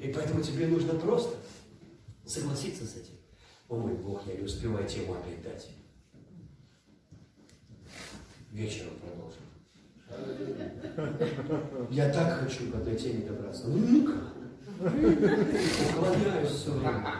И 0.00 0.08
поэтому 0.08 0.42
тебе 0.42 0.66
нужно 0.66 0.94
просто 0.94 1.36
согласиться 2.26 2.84
с 2.84 2.96
этим. 2.96 3.14
О 3.68 3.76
мой 3.76 3.94
Бог, 3.94 4.26
я 4.26 4.34
не 4.34 4.42
успеваю 4.42 4.86
тему 4.86 5.14
опять 5.14 5.42
дать. 5.42 5.68
Вечером 8.50 8.94
продолжим. 9.00 9.40
Я 11.90 12.12
так 12.12 12.40
хочу 12.40 12.70
к 12.70 12.74
этой 12.76 12.96
теме 12.96 13.26
добраться. 13.26 13.68
Ну-ка. 13.68 14.18
Уклоняюсь 14.80 16.50
все 16.50 16.72
время. 16.72 17.14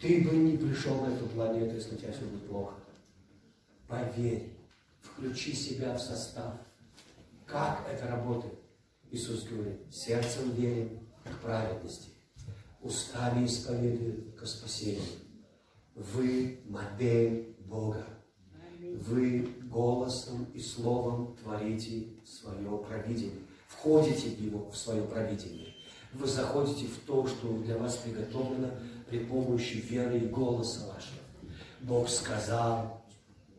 Ты 0.00 0.24
бы 0.24 0.36
не 0.36 0.56
пришел 0.56 1.00
на 1.04 1.12
эту 1.12 1.26
планету, 1.26 1.74
если 1.74 1.94
у 1.94 1.98
тебя 1.98 2.12
все 2.12 2.24
будет 2.24 2.46
плохо. 2.48 2.74
Поверь, 3.88 4.52
включи 5.00 5.52
себя 5.52 5.94
в 5.94 6.00
состав. 6.00 6.54
Как 7.46 7.86
это 7.90 8.06
работает? 8.08 8.54
Иисус 9.10 9.44
говорит, 9.44 9.80
сердцем 9.92 10.50
верим 10.52 11.08
к 11.24 11.38
праведности, 11.38 12.10
устами 12.82 13.46
исповедуем 13.46 14.32
к 14.32 14.44
спасению. 14.46 15.02
Вы 15.94 16.60
модель 16.66 17.56
Бога. 17.60 18.04
Вы 19.06 19.48
голосом 19.70 20.46
и 20.54 20.60
словом 20.60 21.36
творите 21.42 22.06
свое 22.24 22.78
провидение. 22.78 23.42
Входите 23.68 24.30
в 24.30 24.40
его, 24.40 24.70
в 24.70 24.76
свое 24.76 25.02
провидение. 25.02 25.74
Вы 26.12 26.26
заходите 26.26 26.86
в 26.86 26.98
то, 27.06 27.26
что 27.26 27.48
для 27.58 27.76
вас 27.76 27.96
приготовлено 27.96 28.70
при 29.08 29.18
помощи 29.20 29.84
веры 29.88 30.18
и 30.18 30.26
голоса 30.26 30.86
вашего. 30.86 31.20
Бог 31.80 32.08
сказал, 32.08 33.02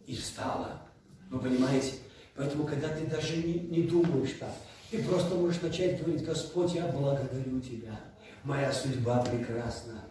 и 0.07 0.15
стало. 0.15 0.81
Вы 1.29 1.39
понимаете? 1.39 1.93
Поэтому, 2.35 2.65
когда 2.65 2.87
ты 2.89 3.05
даже 3.05 3.37
не, 3.37 3.53
не 3.53 3.83
думаешь 3.83 4.35
так, 4.39 4.53
ты 4.89 5.03
просто 5.03 5.35
можешь 5.35 5.61
начать 5.61 6.01
говорить, 6.01 6.23
Господь, 6.23 6.73
я 6.73 6.87
благодарю 6.87 7.59
Тебя. 7.59 7.99
Моя 8.43 8.71
судьба 8.71 9.23
прекрасна. 9.23 10.05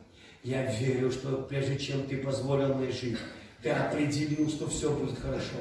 Я 0.44 0.70
верю, 0.76 1.10
что 1.10 1.46
прежде 1.48 1.78
чем 1.78 2.06
Ты 2.06 2.18
позволил 2.18 2.74
мне 2.74 2.92
жить, 2.92 3.18
Ты 3.66 3.72
определил, 3.72 4.48
что 4.48 4.68
все 4.68 4.92
будет 4.92 5.18
хорошо. 5.18 5.56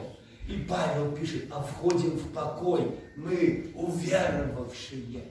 И 0.48 0.64
Павел 0.70 1.12
пишет, 1.14 1.46
а 1.50 1.60
входим 1.60 2.12
в 2.12 2.32
покой 2.34 2.92
мы, 3.16 3.72
уверовавшие. 3.74 5.24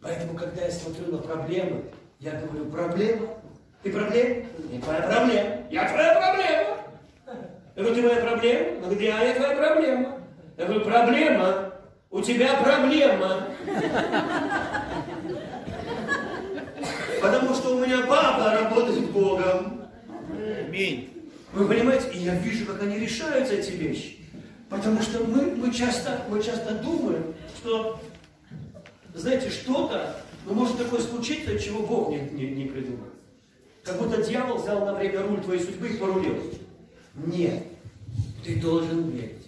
Поэтому, 0.00 0.38
когда 0.38 0.66
я 0.66 0.70
смотрю 0.70 1.10
на 1.10 1.18
проблемы, 1.18 1.86
я 2.20 2.40
говорю, 2.40 2.66
проблема? 2.66 3.26
Ты 3.82 3.90
проблема? 3.90 4.46
Я 4.70 4.80
твоя 4.80 5.00
проблема. 5.00 5.66
Я 5.68 5.88
твоя 5.88 6.14
проблема. 6.14 6.76
Я 7.74 7.82
говорю, 7.82 7.94
ты 7.96 8.02
моя 8.02 8.20
проблема? 8.20 8.68
Он 8.76 8.80
говорит, 8.82 9.00
я, 9.00 9.22
я 9.24 9.34
твоя 9.34 9.56
проблема. 9.56 10.20
Я 10.56 10.64
говорю, 10.64 10.84
проблема 10.84 11.72
у 12.10 12.20
тебя 12.20 12.54
проблема. 12.62 13.48
Потому 17.20 17.52
что 17.52 17.74
у 17.74 17.84
меня 17.84 18.06
папа 18.06 18.60
работает 18.60 19.10
Богом. 19.10 19.88
Аминь. 20.68 21.17
Вы 21.52 21.66
понимаете? 21.66 22.10
И 22.12 22.18
я 22.18 22.34
вижу, 22.34 22.66
как 22.66 22.82
они 22.82 22.98
решаются, 22.98 23.54
эти 23.54 23.72
вещи. 23.72 24.18
Потому 24.68 25.00
что 25.00 25.24
мы, 25.24 25.54
мы, 25.56 25.72
часто, 25.72 26.22
мы 26.28 26.42
часто 26.42 26.74
думаем, 26.74 27.34
что, 27.56 28.00
знаете, 29.14 29.48
что-то, 29.48 30.16
ну, 30.46 30.54
может 30.54 30.76
такое 30.76 31.00
случиться, 31.00 31.58
чего 31.58 31.86
Бог 31.86 32.10
не, 32.10 32.20
не, 32.20 32.50
не 32.50 32.64
придумал. 32.66 33.08
Как 33.82 33.98
будто 33.98 34.22
дьявол 34.22 34.58
взял 34.58 34.84
на 34.84 34.94
время 34.94 35.22
руль 35.22 35.40
твоей 35.40 35.62
судьбы 35.62 35.88
и 35.88 35.96
порулил. 35.96 36.36
Нет. 37.14 37.64
Ты 38.44 38.56
должен 38.56 39.10
верить 39.10 39.38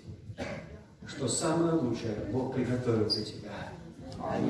что 1.10 1.28
самое 1.28 1.74
лучшее 1.74 2.14
Бог 2.32 2.54
приготовил 2.54 3.08
для 3.08 3.24
тебя. 3.24 3.72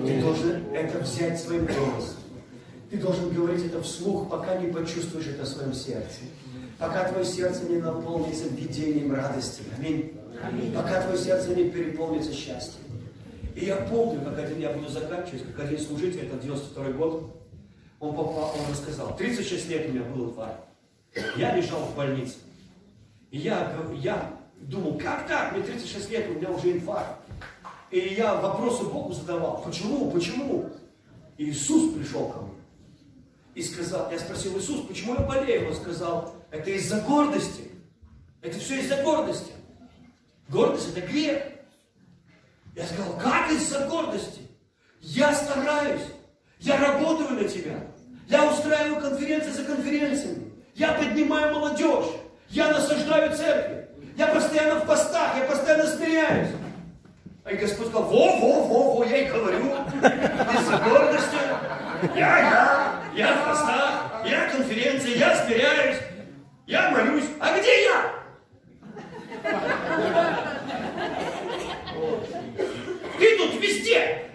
Ты 0.06 0.20
должен 0.20 0.74
это 0.74 0.98
взять 0.98 1.40
своим 1.40 1.66
голосом. 1.66 2.16
Ты 2.90 2.98
должен 2.98 3.30
говорить 3.30 3.66
это 3.66 3.82
вслух, 3.82 4.28
пока 4.28 4.56
не 4.56 4.70
почувствуешь 4.72 5.28
это 5.28 5.44
в 5.44 5.48
своем 5.48 5.72
сердце. 5.72 6.20
Пока 6.80 7.04
твое 7.10 7.26
сердце 7.26 7.64
не 7.64 7.76
наполнится 7.76 8.48
видением 8.48 9.14
радости. 9.14 9.62
Аминь. 9.76 10.18
Аминь. 10.42 10.72
Пока 10.72 11.02
твое 11.02 11.18
сердце 11.18 11.54
не 11.54 11.68
переполнится 11.68 12.32
счастьем. 12.32 12.80
И 13.54 13.66
я 13.66 13.76
помню, 13.76 14.24
как 14.24 14.38
один, 14.38 14.58
я 14.58 14.72
буду 14.72 14.88
заканчивать, 14.88 15.44
как 15.54 15.66
один 15.66 15.78
служитель, 15.78 16.20
это 16.20 16.38
92 16.38 16.84
год, 16.92 17.36
он 17.98 18.14
попал, 18.14 18.54
он 18.58 18.72
рассказал, 18.72 19.14
36 19.14 19.68
лет 19.68 19.88
у 19.88 19.92
меня 19.92 20.04
было 20.04 20.32
тварь. 20.32 20.56
Я 21.36 21.54
лежал 21.54 21.80
в 21.80 21.94
больнице. 21.94 22.36
И 23.30 23.38
я, 23.38 23.76
я 23.96 24.32
думал, 24.60 24.98
как 24.98 25.26
так? 25.28 25.52
Мне 25.52 25.62
36 25.62 26.10
лет, 26.10 26.30
у 26.30 26.38
меня 26.38 26.50
уже 26.50 26.72
инфаркт. 26.72 27.20
И 27.90 27.98
я 27.98 28.36
вопросы 28.36 28.84
Богу 28.84 29.12
задавал. 29.12 29.62
Почему? 29.62 30.10
Почему? 30.10 30.70
И 31.36 31.50
Иисус 31.50 31.92
пришел 31.92 32.28
ко 32.28 32.40
мне. 32.40 32.54
И 33.54 33.62
сказал, 33.62 34.10
я 34.10 34.18
спросил, 34.18 34.56
Иисус, 34.58 34.86
почему 34.86 35.14
я 35.14 35.20
болею? 35.20 35.68
Он 35.68 35.74
сказал, 35.74 36.39
это 36.50 36.70
из-за 36.70 37.00
гордости. 37.02 37.70
Это 38.42 38.58
все 38.58 38.80
из-за 38.80 39.02
гордости. 39.02 39.52
Гордость 40.48 40.96
это 40.96 41.06
грех. 41.06 41.42
Я 42.74 42.86
сказал, 42.86 43.18
как 43.18 43.50
из-за 43.50 43.86
гордости? 43.86 44.42
Я 45.00 45.32
стараюсь. 45.34 46.02
Я 46.58 46.78
работаю 46.78 47.30
на 47.30 47.44
тебя. 47.48 47.80
Я 48.28 48.50
устраиваю 48.50 49.00
конференции 49.00 49.50
за 49.50 49.64
конференциями. 49.64 50.52
Я 50.74 50.92
поднимаю 50.92 51.54
молодежь. 51.54 52.06
Я 52.48 52.68
насаждаю 52.72 53.36
церкви. 53.36 53.88
Я 54.16 54.26
постоянно 54.28 54.80
в 54.80 54.86
постах, 54.86 55.36
я 55.36 55.44
постоянно 55.44 55.86
смиряюсь. 55.86 56.50
И 57.50 57.56
Господь 57.56 57.88
сказал, 57.88 58.04
во, 58.04 58.36
во, 58.36 58.62
во, 58.64 58.94
во, 58.96 59.04
я 59.04 59.26
и 59.26 59.30
говорю, 59.30 59.64
из-за 60.58 60.76
гордости. 60.78 61.36
Я, 62.14 62.38
я, 62.38 63.02
я 63.14 63.34
в 63.34 63.48
постах, 63.48 64.22
я 64.26 64.50
конференции, 64.50 65.18
я 65.18 65.44
смиряюсь, 65.44 65.96
я 66.70 66.90
молюсь. 66.90 67.28
А 67.40 67.58
где 67.58 67.82
я? 67.84 68.14
Ты 73.18 73.36
тут 73.36 73.60
везде. 73.60 74.30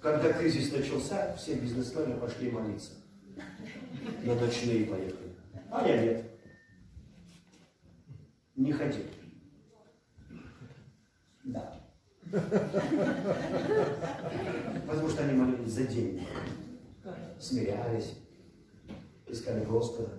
Когда 0.00 0.32
кризис 0.32 0.72
начался, 0.72 1.34
все 1.36 1.56
бизнесмены 1.56 2.16
пошли 2.16 2.50
молиться. 2.50 2.92
На 4.22 4.34
ночные 4.34 4.86
поехали. 4.86 5.34
А 5.70 5.86
я 5.86 6.00
нет. 6.00 6.24
Не 8.54 8.72
хотел. 8.72 9.04
Да. 11.44 11.79
Потому 14.86 15.08
что 15.08 15.24
они 15.24 15.32
молились 15.34 15.72
за 15.72 15.84
деньги. 15.84 16.26
Смирялись. 17.38 18.14
Искали 19.26 19.64
Господа. 19.64 20.10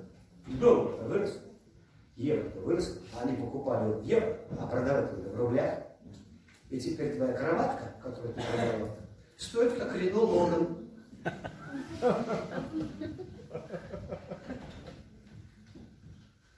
Доллар-то 0.47 1.03
вырос. 1.03 1.39
Евро-то 2.15 2.59
вырос. 2.61 2.99
Они 3.21 3.35
покупали 3.35 4.03
евро, 4.03 4.37
а 4.59 4.67
продавали 4.67 5.21
в 5.21 5.35
рублях. 5.35 5.79
И 6.69 6.79
теперь 6.79 7.15
твоя 7.15 7.33
кроватка, 7.33 7.95
которую 8.01 8.33
ты 8.33 8.41
продавал, 8.41 8.97
стоит 9.37 9.73
как 9.73 9.95
Рено 9.95 10.19
Логан. 10.19 10.77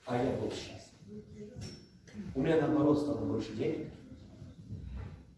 А 0.05 0.23
я 0.23 0.31
был 0.37 0.51
счастлив. 0.51 1.23
У 2.35 2.41
меня 2.41 2.61
наоборот 2.61 2.99
стало 2.99 3.25
больше 3.25 3.53
денег. 3.53 3.87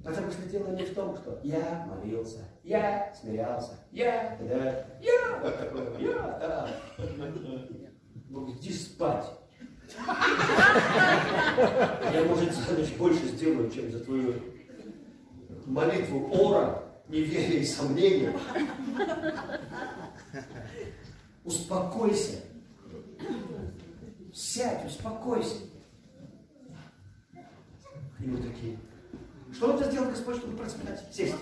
Потому 0.06 0.32
что 0.32 0.44
дело 0.44 0.68
не 0.68 0.84
в 0.84 0.94
том, 0.94 1.18
что 1.18 1.40
я 1.41 1.88
молился, 1.90 2.45
я 2.64 3.11
смирялся, 3.19 3.80
я, 3.91 4.38
да, 4.40 4.86
я, 5.02 5.40
я, 5.99 6.38
да. 6.40 6.69
Ну, 8.30 8.52
иди 8.52 8.72
спать. 8.72 9.26
Я, 12.14 12.23
может, 12.27 12.53
за 12.53 12.73
ночь 12.73 12.94
больше 12.99 13.26
сделаю, 13.30 13.72
чем 13.72 13.91
за 13.91 13.99
твою 14.03 14.36
молитву 15.65 16.30
ора, 16.32 16.84
неверия 17.07 17.61
и 17.61 17.65
сомнения. 17.65 18.32
Успокойся. 21.44 22.41
Сядь, 24.32 24.86
успокойся. 24.86 25.56
И 28.19 28.27
мы 28.27 28.38
такие, 28.38 28.77
что 29.56 29.76
это 29.76 29.90
сделал 29.90 30.10
Господь, 30.10 30.38
чтобы 30.38 30.57
процветать? 30.57 31.02
Сесть. 31.11 31.36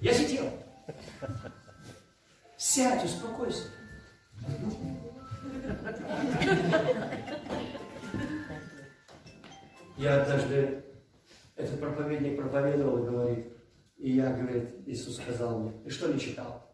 Я 0.00 0.14
сидел. 0.14 0.44
Сядь, 2.56 3.04
успокойся. 3.04 3.64
Я 9.96 10.22
однажды, 10.22 10.84
этот 11.56 11.80
проповедник 11.80 12.36
проповедовал 12.38 13.02
и 13.02 13.10
говорит, 13.10 13.52
и 13.98 14.12
я, 14.12 14.32
говорит, 14.32 14.76
Иисус 14.86 15.16
сказал 15.16 15.58
мне, 15.58 15.72
ты 15.84 15.90
что 15.90 16.12
не 16.12 16.18
читал? 16.18 16.70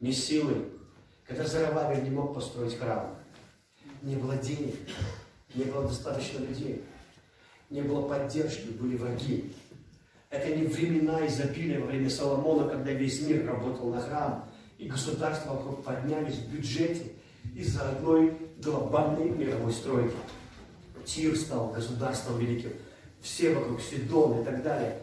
Не 0.00 0.12
силой. 0.12 0.72
Когда 1.24 1.44
Зарававель 1.44 2.02
не 2.02 2.10
мог 2.10 2.34
построить 2.34 2.78
храм, 2.78 3.16
не 4.02 4.16
было 4.16 4.36
денег, 4.36 4.74
не 5.54 5.64
было 5.64 5.88
достаточно 5.88 6.40
людей, 6.40 6.84
не 7.70 7.82
было 7.82 8.08
поддержки, 8.08 8.68
были 8.68 8.96
враги. 8.96 9.52
Это 10.30 10.54
не 10.54 10.66
времена 10.66 11.26
изобилия 11.26 11.80
во 11.80 11.86
время 11.86 12.10
Соломона, 12.10 12.68
когда 12.68 12.92
весь 12.92 13.22
мир 13.22 13.46
работал 13.46 13.90
на 13.90 14.00
храм, 14.00 14.48
и 14.76 14.86
государства 14.86 15.54
вокруг 15.54 15.84
поднялись 15.84 16.34
в 16.34 16.52
бюджете 16.52 17.12
из-за 17.54 17.88
одной 17.88 18.36
глобальной 18.62 19.30
мировой 19.30 19.72
стройки. 19.72 20.14
Тир 21.04 21.36
стал 21.36 21.68
государством 21.70 22.38
великим, 22.38 22.72
все 23.22 23.54
вокруг, 23.54 23.80
Сидон 23.80 24.42
и 24.42 24.44
так 24.44 24.62
далее. 24.62 24.98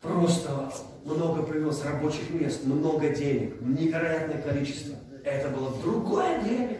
Просто 0.00 0.70
много 1.04 1.42
появилось 1.42 1.82
рабочих 1.82 2.30
мест, 2.30 2.64
много 2.64 3.08
денег, 3.08 3.60
невероятное 3.60 4.40
количество. 4.42 4.96
Это 5.24 5.48
было 5.48 5.74
другое 5.82 6.40
время. 6.40 6.78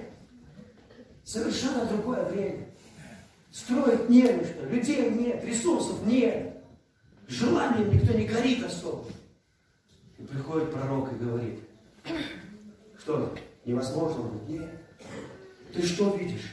Совершенно 1.28 1.84
другое 1.84 2.24
время. 2.24 2.68
Строить 3.52 4.08
не 4.08 4.22
на 4.22 4.42
что, 4.42 4.64
людей 4.64 5.10
нет, 5.10 5.44
ресурсов 5.44 6.06
нет. 6.06 6.56
Желанием 7.26 7.92
никто 7.92 8.16
не 8.16 8.24
горит 8.24 8.64
особо. 8.64 9.04
И 10.16 10.22
приходит 10.22 10.72
пророк 10.72 11.12
и 11.12 11.16
говорит, 11.16 11.60
что 12.98 13.36
невозможно? 13.66 14.40
Нет. 14.48 14.70
Ты 15.74 15.82
что 15.82 16.16
видишь? 16.16 16.50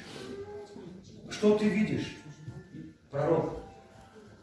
Что 1.30 1.58
ты 1.58 1.70
видишь? 1.70 2.14
Пророк. 3.10 3.62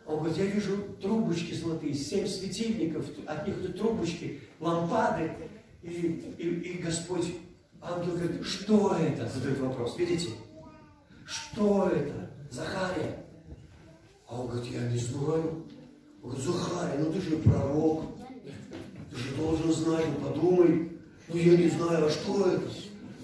Он 0.06 0.20
говорит, 0.20 0.38
я 0.38 0.46
вижу 0.46 0.78
трубочки 1.02 1.52
золотые, 1.52 1.92
семь 1.92 2.26
светильников, 2.26 3.04
от 3.26 3.46
них 3.46 3.76
трубочки, 3.76 4.40
лампады. 4.60 5.30
И, 5.82 5.90
и, 6.38 6.48
и 6.48 6.78
Господь, 6.78 7.34
ангел 7.82 8.12
говорит, 8.12 8.44
что 8.44 8.96
это? 8.96 9.28
Задает 9.28 9.60
вопрос. 9.60 9.98
Видите? 9.98 10.30
Что 11.26 11.88
это? 11.88 12.30
Захария. 12.50 13.24
А 14.28 14.40
он 14.40 14.48
говорит, 14.48 14.72
я 14.72 14.88
не 14.88 14.98
знаю. 14.98 15.64
Он 16.22 16.30
говорит, 16.30 16.44
Захария, 16.46 16.98
ну 16.98 17.12
ты 17.12 17.20
же 17.20 17.36
пророк. 17.38 18.04
Ты 19.10 19.16
же 19.16 19.34
должен 19.36 19.72
знать, 19.72 20.06
ну 20.08 20.28
подумай. 20.28 20.92
Ну 21.28 21.36
я 21.36 21.56
не 21.56 21.68
знаю, 21.68 22.06
а 22.06 22.10
что 22.10 22.46
это? 22.46 22.62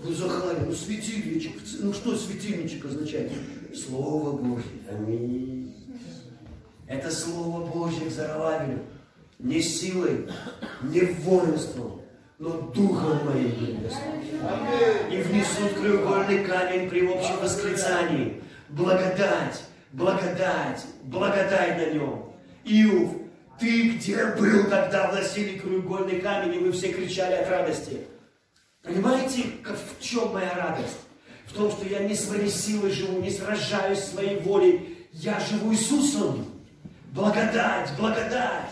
Ну, 0.04 0.12
Захария, 0.12 0.64
ну 0.64 0.72
светильничек, 0.72 1.52
ну 1.80 1.92
что 1.92 2.16
светильничек 2.16 2.84
означает? 2.84 3.32
Слово 3.74 4.36
Божье. 4.36 4.70
Аминь. 4.88 5.74
Это 6.86 7.10
Слово 7.10 7.66
Божье 7.66 8.08
к 8.08 8.12
Зарававелю. 8.12 8.84
Не 9.38 9.60
силой, 9.60 10.28
не 10.82 11.00
воинством, 11.00 11.97
но 12.38 12.50
духом 12.72 13.26
моим 13.26 13.52
И 15.10 15.22
внесут 15.22 15.72
краеугольный 15.74 16.44
камень 16.44 16.88
при 16.88 17.06
общем 17.06 17.36
восклицании. 17.40 18.42
Благодать, 18.68 19.62
благодать, 19.92 20.84
благодать 21.04 21.76
на 21.78 21.94
нем. 21.94 22.32
Иов, 22.64 23.12
ты 23.58 23.90
где 23.90 24.26
был, 24.38 24.64
когда 24.68 25.10
вносили 25.10 25.58
краеугольный 25.58 26.20
камень, 26.20 26.54
и 26.54 26.58
вы 26.58 26.72
все 26.72 26.92
кричали 26.92 27.34
от 27.34 27.48
радости? 27.48 28.02
Понимаете, 28.82 29.44
в 29.64 30.02
чем 30.02 30.32
моя 30.32 30.54
радость? 30.54 30.98
В 31.46 31.54
том, 31.54 31.70
что 31.72 31.86
я 31.86 32.00
не 32.00 32.14
своей 32.14 32.50
силой 32.50 32.92
живу, 32.92 33.20
не 33.20 33.30
сражаюсь 33.30 34.00
своей 34.00 34.38
волей. 34.40 35.08
Я 35.12 35.40
живу 35.40 35.72
Иисусом. 35.72 36.46
Благодать, 37.12 37.90
благодать. 37.98 38.70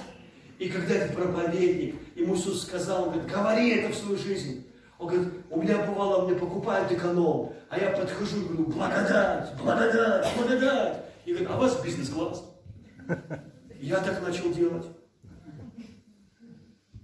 И 0.59 0.69
когда 0.69 0.95
этот 0.95 1.17
проповедник, 1.17 1.97
ему 2.17 2.35
Иисус 2.35 2.63
сказал, 2.63 3.05
он 3.05 3.11
говорит, 3.11 3.31
говори 3.31 3.71
это 3.71 3.93
в 3.93 3.97
свою 3.97 4.19
жизнь. 4.19 4.67
Он 4.99 5.09
говорит, 5.09 5.33
у 5.51 5.61
меня 5.61 5.85
бывало, 5.85 6.27
мне 6.27 6.35
покупают 6.39 6.91
эконом, 6.91 7.53
а 7.69 7.79
я 7.79 7.91
подхожу 7.91 8.41
и 8.41 8.45
говорю, 8.45 8.67
благодать, 8.67 9.55
благодать, 9.59 10.27
благодать. 10.37 11.05
И 11.27 11.31
говорит, 11.31 11.51
а 11.51 11.57
у 11.57 11.61
вас 11.61 11.85
бизнес-класс? 11.85 12.45
Я 13.79 13.99
так 14.01 14.23
начал 14.23 14.53
делать. 14.53 14.87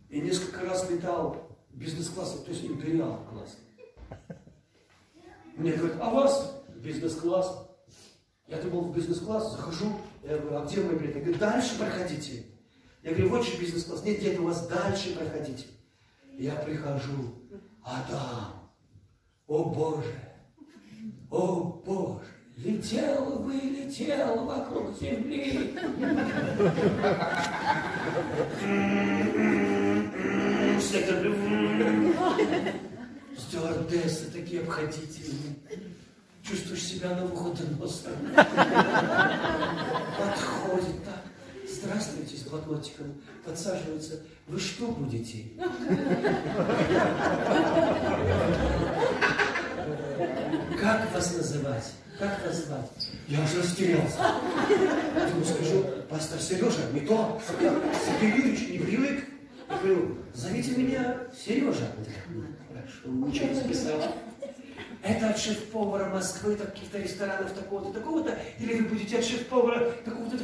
И 0.08 0.20
несколько 0.20 0.64
раз 0.64 0.90
летал 0.90 1.36
бизнес-класс, 1.70 2.42
то 2.44 2.50
есть 2.50 2.64
империал 2.64 3.20
класс. 3.30 3.58
Мне 5.56 5.72
говорят, 5.72 5.98
а 6.00 6.10
у 6.10 6.14
вас 6.14 6.62
бизнес-класс? 6.76 7.68
Я 8.48 8.60
думал, 8.62 8.84
в 8.84 8.96
бизнес-класс 8.96 9.52
захожу, 9.52 9.92
Я 10.22 10.38
говорю, 10.38 10.58
а 10.58 10.66
где 10.66 10.80
мой 10.80 10.96
билет? 10.96 11.16
Я 11.16 11.22
говорю, 11.22 11.38
дальше 11.38 11.78
проходите. 11.78 12.44
Я 13.02 13.10
говорю, 13.10 13.30
вот 13.30 13.44
же 13.44 13.56
бизнес-класс. 13.58 14.04
Нет, 14.04 14.22
нет, 14.22 14.38
у 14.38 14.44
вас 14.44 14.68
дальше 14.68 15.16
проходите. 15.16 15.66
Я 16.38 16.54
прихожу, 16.54 17.34
а 17.82 18.04
там, 18.08 18.70
о 19.48 19.64
Боже, 19.64 20.14
о 21.30 21.82
Боже, 21.84 22.26
летел 22.56 23.40
бы 23.40 23.56
и 23.56 23.84
летел 23.84 24.44
вокруг 24.44 24.96
земли. 24.98 25.74
Стюардессы 33.36 34.30
такие 34.30 34.62
обходительные. 34.62 35.56
Чувствуешь 36.42 36.84
себя 36.84 37.16
на 37.16 37.26
выходоносом. 37.26 38.12
Подходит 40.18 41.04
так. 41.04 41.21
Здравствуйте, 41.82 42.36
с 42.36 42.42
блокнотиком. 42.42 43.20
Подсаживается. 43.44 44.20
Вы 44.46 44.60
что 44.60 44.86
будете? 44.86 45.46
Как 50.80 51.12
вас 51.12 51.36
называть? 51.36 51.92
Как 52.20 52.46
вас 52.46 52.66
звать? 52.66 53.10
Я 53.26 53.42
уже 53.42 53.62
растерялся. 53.62 54.16
Я 55.16 55.26
ему 55.26 55.44
скажу, 55.44 55.84
пастор 56.08 56.38
Сережа, 56.40 56.88
не 56.92 57.00
то. 57.00 57.40
Сергей 57.58 58.36
Юрьевич 58.36 58.68
не 58.68 58.78
привык. 58.78 59.24
Я 59.68 59.78
говорю, 59.78 60.18
зовите 60.34 60.76
меня 60.76 61.16
Сережа. 61.36 61.88
Хорошо, 62.68 63.08
ничего 63.26 63.48
не 63.48 63.54
записал. 63.54 64.14
Это 65.02 65.30
от 65.30 65.38
шеф-повара 65.38 66.10
Москвы, 66.10 66.54
каких-то 66.54 66.98
ресторанов 66.98 67.50
такого-то, 67.52 67.92
такого-то, 67.92 68.38
или 68.60 68.74
вы 68.74 68.88
будете 68.90 69.18
от 69.18 69.24
шеф-повара 69.24 69.90
такого-то, 70.04 70.38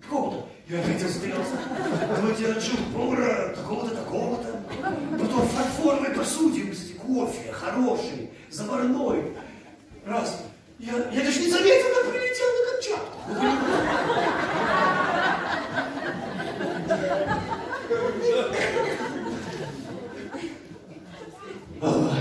такого-то. 0.00 0.48
Я 0.70 0.78
опять 0.78 1.02
растерялся. 1.02 1.56
Давайте 2.14 2.52
от 2.52 2.62
шеф-повара 2.62 3.52
такого-то, 3.56 3.96
такого-то. 3.96 4.62
Потом 5.18 5.48
фарфоровой 5.48 6.10
посуде, 6.10 6.70
кстати, 6.70 6.92
кофе 6.92 7.50
хороший, 7.50 8.30
заварной. 8.50 9.32
Раз. 10.06 10.44
Я, 10.78 10.92
я 11.10 11.24
даже 11.24 11.40
не 11.40 11.50
заметил, 11.50 11.88
как 11.92 12.06
прилетел 12.12 12.46
на 12.54 12.66
Камчатку. 12.70 13.18
Ой. 21.82 22.20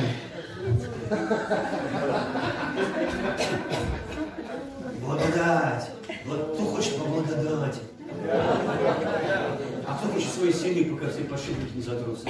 Благодать. 5.01 5.91
Вот 6.25 6.53
кто 6.55 6.65
хочет 6.65 6.97
по 6.97 7.03
благодати? 7.05 7.81
Хочет 10.19 10.33
своей 10.33 10.53
семьи, 10.53 10.83
пока 10.83 11.09
все 11.09 11.23
подшипники 11.23 11.75
не 11.75 11.81
затрутся? 11.81 12.27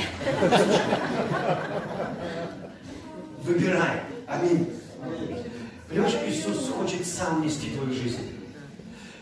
Выбирай. 3.42 4.02
Аминь. 4.28 4.70
Понимаешь, 5.90 6.14
Иисус 6.28 6.70
хочет 6.70 7.04
сам 7.04 7.42
нести 7.42 7.72
твою 7.72 7.92
жизнь. 7.92 8.30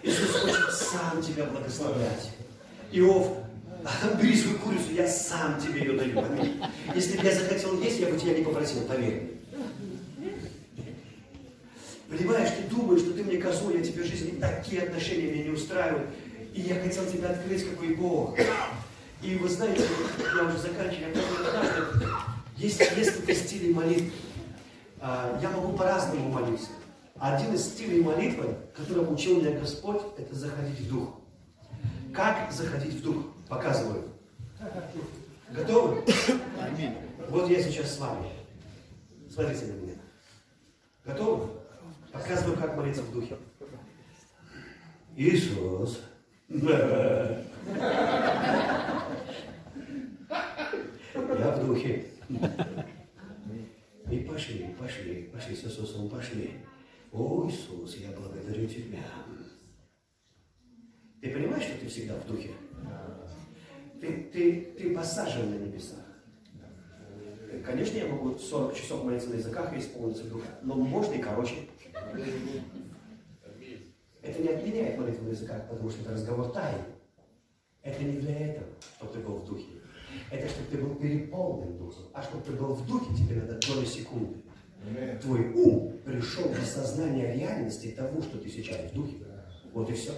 Иисус 0.04 0.32
хочет 0.32 0.74
сам 0.74 1.22
тебя 1.22 1.46
благословлять. 1.46 2.30
Иов, 2.92 3.38
бери 4.22 4.36
свою 4.36 4.60
курицу, 4.60 4.92
я 4.92 5.08
сам 5.08 5.62
тебе 5.62 5.86
ее 5.86 5.98
даю. 5.98 6.20
Аминь. 6.20 6.62
Если 6.94 7.18
бы 7.18 7.24
я 7.24 7.34
захотел 7.34 7.82
есть, 7.82 8.02
я 8.02 8.10
бы 8.10 8.20
тебя 8.20 8.38
не 8.38 8.44
попросил, 8.44 8.82
поверь. 8.82 9.32
Понимаешь, 12.10 12.50
ты 12.50 12.76
думаешь, 12.76 13.00
что 13.00 13.14
ты 13.14 13.24
мне 13.24 13.38
козу, 13.38 13.70
я 13.70 13.82
тебе 13.82 14.04
жизнь, 14.04 14.42
такие 14.42 14.82
отношения 14.82 15.32
меня 15.32 15.44
не 15.46 15.52
устраивают. 15.52 16.10
И 16.58 16.62
я 16.62 16.82
хотел 16.82 17.06
тебе 17.06 17.28
открыть, 17.28 17.70
какой 17.70 17.94
Бог. 17.94 18.36
И 19.22 19.36
вы 19.36 19.48
знаете, 19.48 19.86
я 20.36 20.44
уже 20.44 20.58
заканчиваю, 20.58 21.14
я 21.14 21.50
однажды, 21.50 22.08
есть 22.56 22.80
несколько 22.98 23.36
стилей 23.36 23.76
молитвы. 23.76 24.12
А, 25.00 25.40
я 25.40 25.52
могу 25.52 25.78
по-разному 25.78 26.30
молиться. 26.30 26.70
Один 27.20 27.54
из 27.54 27.64
стилей 27.64 28.02
молитвы, 28.02 28.58
которым 28.76 29.14
учил 29.14 29.40
меня 29.40 29.60
Господь, 29.60 30.02
это 30.18 30.34
заходить 30.34 30.80
в 30.80 30.90
дух. 30.90 31.10
Как 32.12 32.52
заходить 32.52 32.96
в 32.96 33.04
дух? 33.04 33.26
Показываю. 33.48 34.06
Готовы? 35.52 36.04
Вот 37.30 37.52
я 37.52 37.62
сейчас 37.62 37.96
с 37.96 38.00
вами. 38.00 38.32
Смотрите 39.32 39.66
на 39.66 39.74
меня. 39.74 39.94
Готовы? 41.06 41.50
Показываю, 42.12 42.58
как 42.58 42.76
молиться 42.76 43.04
в 43.04 43.14
духе. 43.14 43.38
Иисус. 45.16 46.00
Я 46.50 47.44
в 51.52 51.66
духе. 51.66 52.06
И 54.10 54.20
пошли, 54.20 54.68
пошли, 54.80 55.30
пошли 55.34 55.56
с 55.56 55.66
Иисусом, 55.66 56.10
пошли. 56.10 56.52
О, 57.12 57.46
Иисус, 57.50 57.98
я 57.98 58.12
благодарю 58.12 58.66
Тебя. 58.66 59.00
Ты 61.22 61.32
понимаешь, 61.32 61.64
что 61.64 61.80
ты 61.80 61.88
всегда 61.88 62.16
в 62.16 62.26
духе? 62.28 62.52
Ты, 64.00 64.30
ты, 64.32 64.74
ты 64.78 64.96
посажен 64.96 65.50
на 65.50 65.56
небесах. 65.56 66.06
Конечно, 67.66 67.98
я 67.98 68.08
могу 68.08 68.38
40 68.38 68.76
часов 68.76 69.04
молиться 69.04 69.30
на 69.30 69.36
языках 69.36 69.74
и 69.74 69.80
исполниться 69.80 70.24
духа, 70.26 70.48
но 70.62 70.76
можно 70.76 71.16
и 71.16 71.22
короче. 71.22 71.56
Это 74.28 74.42
не 74.42 74.50
отменяет 74.50 74.98
молитву 74.98 75.26
на 75.26 75.30
языках, 75.30 75.70
потому 75.70 75.90
что 75.90 76.02
это 76.02 76.12
разговор 76.12 76.52
тайн. 76.52 76.82
Это 77.82 78.04
не 78.04 78.20
для 78.20 78.38
этого, 78.38 78.68
чтобы 78.98 79.14
ты 79.14 79.20
был 79.20 79.36
в 79.38 79.46
духе. 79.46 79.66
Это 80.30 80.50
чтобы 80.50 80.68
ты 80.70 80.78
был 80.78 80.96
переполнен 80.96 81.78
духом. 81.78 82.06
А 82.14 82.22
чтобы 82.22 82.44
ты 82.44 82.52
был 82.52 82.74
в 82.74 82.86
духе, 82.86 83.16
тебе 83.16 83.42
надо 83.42 83.58
доли 83.66 83.86
секунды. 83.86 84.44
Твой 85.22 85.52
ум 85.54 85.98
пришел 86.04 86.44
в 86.44 86.62
осознание 86.62 87.36
реальности 87.36 87.94
того, 87.96 88.22
что 88.22 88.38
ты 88.38 88.50
сейчас 88.50 88.92
в 88.92 88.94
духе. 88.94 89.16
Вот 89.72 89.90
и 89.90 89.94
все. 89.94 90.12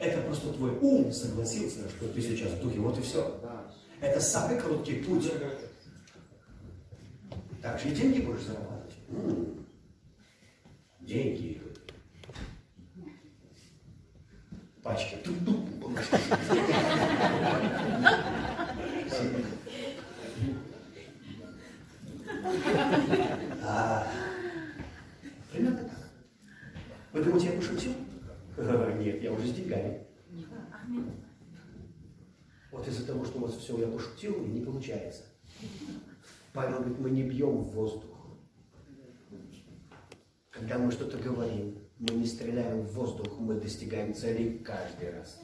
Это 0.00 0.22
просто 0.22 0.52
твой 0.52 0.76
ум 0.78 1.12
согласился, 1.12 1.88
что 1.88 2.08
ты 2.08 2.20
сейчас 2.20 2.50
в 2.52 2.60
духе. 2.60 2.80
Вот 2.80 2.98
и 2.98 3.02
все. 3.02 3.40
Это 4.00 4.20
самый 4.20 4.58
короткий 4.58 4.96
путь. 4.96 5.30
Так 7.62 7.78
же 7.78 7.88
и 7.88 7.94
деньги 7.94 8.20
будешь 8.20 8.42
зарабатывать. 8.42 8.94
М-м. 9.10 9.66
Деньги. 11.00 11.62
Пачки. 14.86 15.16
А, 23.64 24.06
примерно 25.50 25.78
так. 25.78 25.90
Вы 27.12 27.24
думаете, 27.24 27.46
я 27.46 27.52
пошутил? 27.54 27.94
Нет, 29.00 29.22
я 29.24 29.32
уже 29.32 29.48
с 29.48 29.54
деньгами. 29.54 30.06
Вот 32.70 32.86
из-за 32.86 33.04
того, 33.08 33.24
что 33.24 33.38
у 33.38 33.40
вас 33.40 33.56
все 33.56 33.76
я 33.78 33.88
пошутил, 33.88 34.46
не 34.46 34.60
получается. 34.60 35.24
Павел 36.52 36.78
говорит, 36.78 37.00
мы 37.00 37.10
не 37.10 37.24
бьем 37.24 37.56
в 37.56 37.72
воздух. 37.72 38.16
Когда 40.50 40.78
мы 40.78 40.92
что-то 40.92 41.18
говорим, 41.18 41.76
мы 41.98 42.14
не 42.14 42.26
стреляем 42.26 42.82
в 42.82 42.92
воздух, 42.92 43.38
мы 43.38 43.54
достигаем 43.54 44.14
цели 44.14 44.58
каждый 44.58 45.10
раз. 45.10 45.40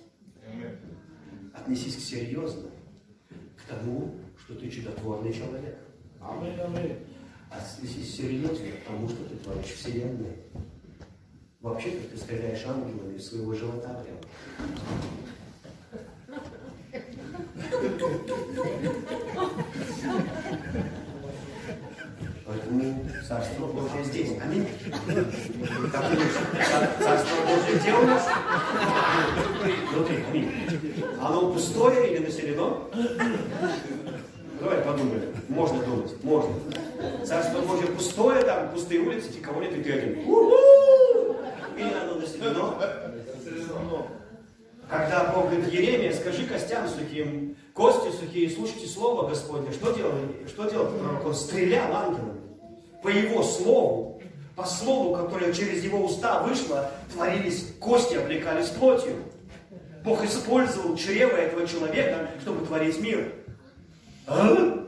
Отнесись 1.55 1.97
к 1.97 2.01
серьезно 2.01 2.71
к 3.57 3.69
тому, 3.69 4.15
что 4.39 4.55
ты 4.55 4.69
чудотворный 4.71 5.33
человек. 5.33 5.79
Аминь, 6.21 6.59
аминь. 6.61 6.97
Отнесись 7.51 8.17
серьезно 8.17 8.67
к 8.71 8.87
тому, 8.87 9.09
что 9.09 9.25
ты 9.25 9.37
творишь 9.37 9.73
Вселенной. 9.73 10.37
Вообще-то 11.61 12.09
ты 12.09 12.17
стреляешь 12.17 12.67
ангелами 12.67 13.17
из 13.17 13.29
своего 13.29 13.55
живота 13.55 14.03
прямо. 14.03 14.21
Царство 23.29 23.67
Божье 23.67 24.05
здесь. 24.05 24.31
Аминь. 24.43 24.67
Царство 27.01 27.37
Божье 27.47 27.79
где 27.79 27.93
у 27.93 28.07
нас? 28.07 28.29
Внутри. 29.93 30.25
Аминь. 30.31 30.51
Оно 31.21 31.53
пустое 31.53 32.13
или 32.13 32.25
населено? 32.25 32.79
Давай 34.61 34.79
подумаем. 34.79 35.35
Можно 35.49 35.83
думать. 35.83 36.25
Можно. 36.25 36.55
Царство 37.27 37.61
Божье 37.63 37.87
пустое, 37.89 38.43
там 38.43 38.71
пустые 38.71 39.01
улицы, 39.01 39.31
никого 39.37 39.61
нет, 39.61 39.77
и 39.77 39.83
ты 39.83 39.93
один. 39.93 40.19
Или 41.77 41.93
оно 41.93 42.15
населено? 42.15 42.75
Когда 44.89 45.33
Бог 45.35 45.51
говорит, 45.51 45.73
Еремия, 45.73 46.13
скажи 46.13 46.47
костям 46.47 46.87
сухим, 46.89 47.57
кости 47.73 48.11
сухие, 48.15 48.51
слушайте 48.51 48.87
слово 48.87 49.29
Господне. 49.29 49.73
Что 49.73 49.93
делал, 49.93 50.13
что 50.47 50.71
делал 50.71 50.87
пророк? 50.87 51.27
Он 51.27 51.35
стрелял 51.35 51.95
ангелами. 51.95 52.32
По 53.03 53.09
его 53.09 53.43
слову 53.43 54.23
По 54.55 54.65
слову, 54.65 55.17
которое 55.17 55.53
через 55.53 55.83
его 55.83 56.05
уста 56.05 56.43
вышло, 56.43 56.91
творились 57.13 57.73
кости, 57.81 58.15
облекались 58.15 58.69
плотью. 58.69 59.17
Бог 60.05 60.25
использовал 60.25 60.97
чрево 60.97 61.37
этого 61.37 61.67
человека, 61.67 62.29
чтобы 62.43 62.67
творить 62.67 63.01
мир. 63.01 63.33
А? 64.27 64.87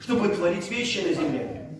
Чтобы 0.00 0.28
творить 0.28 0.70
вещи 0.70 0.98
на 0.98 1.14
земле. 1.14 1.70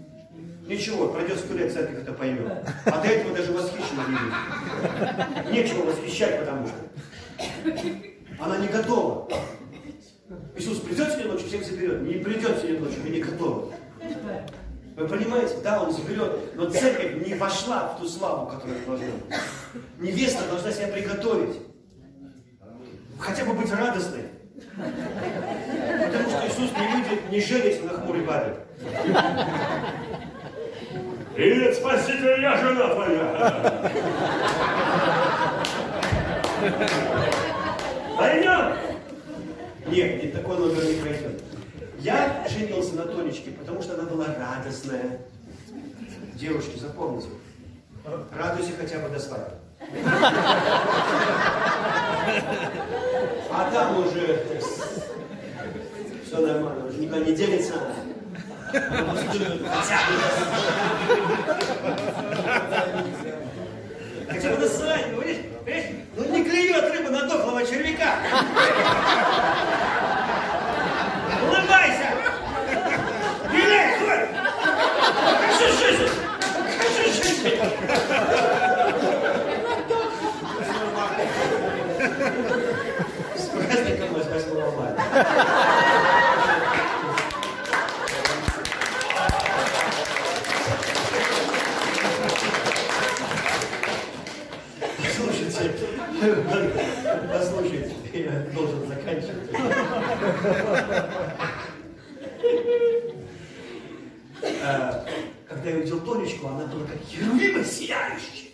Ничего, 0.66 1.08
пройдет 1.08 1.38
сто 1.38 1.54
лет, 1.54 1.72
церковь 1.72 2.02
это 2.02 2.12
поймет. 2.12 2.64
А 2.86 3.00
до 3.00 3.08
этого 3.08 3.36
даже 3.36 3.52
восхищенно 3.52 4.04
не 4.08 4.16
будет. 4.18 5.52
Нечего 5.52 5.84
восхищать, 5.84 6.40
потому 6.40 6.66
что 6.66 6.76
она 8.40 8.58
не 8.58 8.68
готова. 8.68 9.28
Иисус 10.56 10.80
придет 10.80 11.08
сегодня 11.12 11.32
ночью, 11.32 11.48
всех 11.48 11.64
заберет. 11.64 12.02
Не 12.02 12.14
придет 12.14 12.58
сегодня 12.58 12.80
ночью, 12.80 13.00
мы 13.04 13.10
не 13.10 13.20
готовы. 13.20 13.72
Вы 14.96 15.08
понимаете? 15.08 15.56
Да, 15.62 15.82
он 15.82 15.92
заберет, 15.92 16.56
но 16.56 16.70
церковь 16.70 17.26
не 17.26 17.34
вошла 17.34 17.88
в 17.88 18.00
ту 18.00 18.08
славу, 18.08 18.46
которую 18.46 18.78
должна 18.86 19.06
быть. 19.06 19.38
Невеста 19.98 20.48
должна 20.48 20.72
себя 20.72 20.88
приготовить. 20.88 21.60
Хотя 23.18 23.44
бы 23.44 23.52
быть 23.52 23.70
радостной. 23.70 24.24
Потому 24.74 26.30
что 26.30 26.46
Иисус 26.46 26.70
не 26.78 26.86
видит, 26.96 27.30
не 27.30 27.40
женится 27.40 27.84
на 27.84 27.90
хмурой 27.90 28.22
бабе. 28.22 28.56
Привет, 31.34 31.74
Спаситель, 31.76 32.40
я 32.40 32.56
жена 32.56 32.94
твоя. 32.94 33.92
Пойдем? 38.16 38.76
Нет, 39.88 40.24
не 40.24 40.30
такой 40.30 40.58
номер 40.58 40.84
не 40.84 41.00
пройдет. 41.02 41.42
Я 42.06 42.46
женился 42.48 42.94
на 42.94 43.02
Тонечке, 43.02 43.50
потому 43.50 43.82
что 43.82 43.94
она 43.94 44.04
была 44.04 44.26
радостная. 44.26 45.18
Девушки, 46.34 46.78
запомните, 46.78 47.26
радуйся 48.32 48.70
хотя 48.78 49.00
бы 49.00 49.08
до 49.08 49.18
свадьбы. 49.18 49.56
А 53.50 53.70
там 53.72 54.06
уже 54.06 54.46
все 56.24 56.38
нормально, 56.38 56.86
уже 56.86 56.98
никуда 56.98 57.18
не 57.18 57.34
делится. 57.34 57.74
Хотя 64.28 64.50
бы 64.50 64.56
до 64.58 64.68
свадьбы? 64.68 65.36
Ну 66.14 66.24
не 66.24 66.44
клюет 66.44 66.88
рыба 66.88 67.10
на 67.10 67.26
дохлого 67.26 67.66
червяка. 67.66 68.14
Улыбайся! 71.42 72.08
Виляй, 73.52 73.98
хоть! 73.98 74.26
Покажи 75.22 75.68
жизнь! 75.78 76.08
Покажи 76.66 77.04
жизнь! 77.12 77.46
С 83.36 83.44
праздником 83.48 84.08
вас 84.14 84.26
8 85.16 85.24
мая! 85.24 85.56
Послушайте, 97.32 97.94
я 98.14 98.30
должен 98.54 98.86
заканчивать. 98.86 99.50
А, 104.64 105.04
Когда 105.48 105.70
я 105.70 105.76
увидел 105.76 106.00
Тонечку, 106.00 106.48
она 106.48 106.66
была 106.66 106.84
как 106.86 106.98
херувима 107.08 107.64
сияющая. 107.64 108.50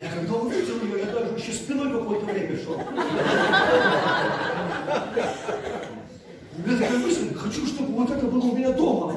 Я 0.00 0.10
когда 0.12 0.34
увидел 0.34 0.80
ее, 0.84 1.00
я 1.00 1.06
даже 1.06 1.34
еще 1.34 1.52
спиной 1.52 1.92
какое-то 1.92 2.26
время 2.26 2.56
шел. 2.56 2.80
У 6.58 6.68
меня 6.68 6.80
такая 6.80 6.98
мысль, 6.98 7.34
хочу, 7.34 7.66
чтобы 7.66 7.94
вот 7.94 8.10
это 8.10 8.26
было 8.26 8.44
у 8.46 8.56
меня 8.56 8.72
дома. 8.72 9.14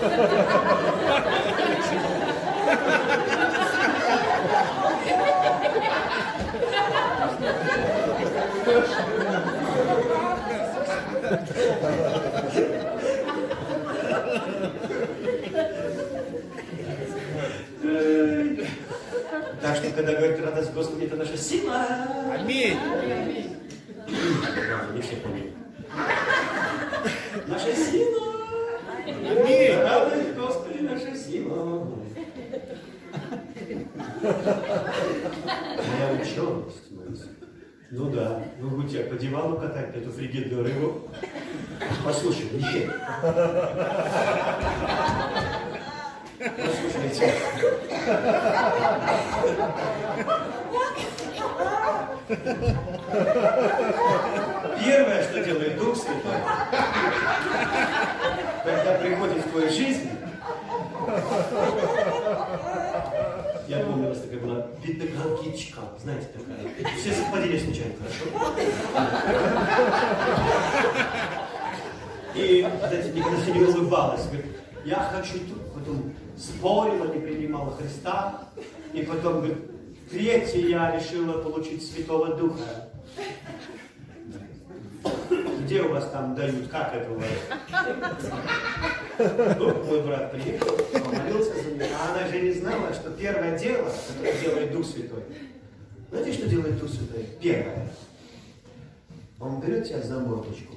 Так 0.00 0.91
когда 19.94 20.14
говорит 20.14 20.40
радость 20.40 20.72
Господи, 20.72 21.04
это 21.04 21.16
наша 21.16 21.36
сила. 21.36 21.86
Аминь. 22.32 22.78
Не 24.94 25.02
все 25.02 25.16
поняли. 25.16 25.52
Наша 27.46 27.74
сила. 27.74 28.22
Аминь. 29.06 29.76
Радость 29.78 30.34
Господи, 30.34 30.78
наша 30.82 31.16
сила. 31.16 31.88
Моя 35.82 36.20
ученость. 36.20 36.88
Ну 37.90 38.08
да, 38.08 38.42
вы 38.58 38.68
будете 38.70 39.00
по 39.04 39.16
дивану 39.16 39.56
катать 39.56 39.94
эту 39.94 40.10
фригидную 40.10 40.64
рыбу. 40.64 41.10
Послушай, 42.04 42.48
нет. 42.54 42.90
Послушайте. 46.42 47.34
Первое, 54.84 55.22
что 55.22 55.44
делает 55.44 55.78
Дух 55.78 55.96
Святой, 55.96 56.32
когда 58.64 58.94
приходит 58.94 59.46
в 59.46 59.50
твою 59.50 59.70
жизнь, 59.70 60.10
я 63.68 63.78
помню, 63.84 64.06
у 64.06 64.08
нас 64.08 64.18
такая 64.18 64.40
была 64.40 64.66
педагогичка, 64.82 65.80
знаете, 66.02 66.26
такая. 66.32 66.96
Все 66.96 67.12
совпадения 67.12 67.60
случайно, 67.60 67.94
хорошо? 68.00 68.24
И, 72.34 72.66
знаете, 72.80 73.10
никогда 73.10 73.46
не 73.46 73.60
улыбалась. 73.60 74.26
Говорит, 74.26 74.46
я 74.84 74.96
хочу 74.96 75.38
тут. 75.38 75.71
Потом 75.82 76.12
спорила, 76.36 77.12
не 77.12 77.20
принимала 77.20 77.76
Христа. 77.76 78.48
И 78.92 79.02
потом, 79.02 79.38
говорит, 79.38 79.58
третье 80.08 80.60
я 80.68 80.96
решила 80.96 81.42
получить 81.42 81.84
Святого 81.84 82.36
Духа. 82.36 82.88
Где 85.64 85.82
у 85.82 85.88
вас 85.88 86.08
там 86.10 86.36
дают? 86.36 86.68
Как 86.68 86.94
это 86.94 87.10
у 87.10 87.16
вас? 87.16 87.26
Ну, 89.58 89.84
мой 89.84 90.02
брат 90.02 90.30
приехал, 90.30 90.76
помолился 90.92 91.54
за 91.62 91.70
меня, 91.70 91.86
а 91.98 92.12
она 92.12 92.28
же 92.28 92.40
не 92.40 92.52
знала, 92.52 92.92
что 92.94 93.10
первое 93.10 93.58
дело, 93.58 93.90
которое 94.08 94.40
делает 94.40 94.72
Дух 94.72 94.86
Святой. 94.86 95.24
Знаете, 96.10 96.32
что 96.32 96.48
делает 96.48 96.78
Дух 96.78 96.90
Святой? 96.90 97.28
Первое. 97.40 97.88
Он 99.40 99.60
берет 99.60 99.88
тебя 99.88 100.00
за 100.00 100.20
мордочку. 100.20 100.76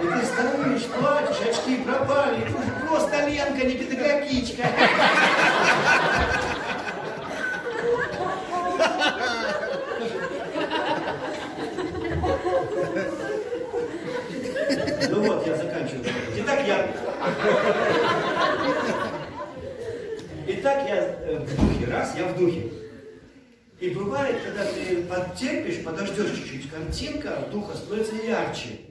И 0.00 0.06
ты 0.06 0.24
стоишь, 0.24 0.84
плачешь, 0.84 1.40
очки 1.46 1.76
пропали. 1.82 2.50
Просто 2.86 3.28
Ленка, 3.28 3.66
не 3.66 3.74
педагогичка. 3.74 4.64
Ну 15.10 15.22
вот, 15.22 15.46
я 15.46 15.56
заканчиваю. 15.56 16.04
Итак, 16.36 16.60
я... 16.66 16.86
Итак, 20.46 20.88
я 20.88 20.96
э, 20.96 21.38
в 21.40 21.56
духе. 21.56 21.92
Раз, 21.92 22.14
я 22.16 22.26
в 22.26 22.38
духе. 22.38 22.72
И 23.80 23.90
бывает, 23.90 24.36
когда 24.44 24.64
ты 24.64 25.02
потерпишь, 25.02 25.84
подождешь 25.84 26.38
чуть-чуть, 26.38 26.70
картинка 26.70 27.38
духа 27.50 27.76
становится 27.76 28.14
ярче. 28.14 28.89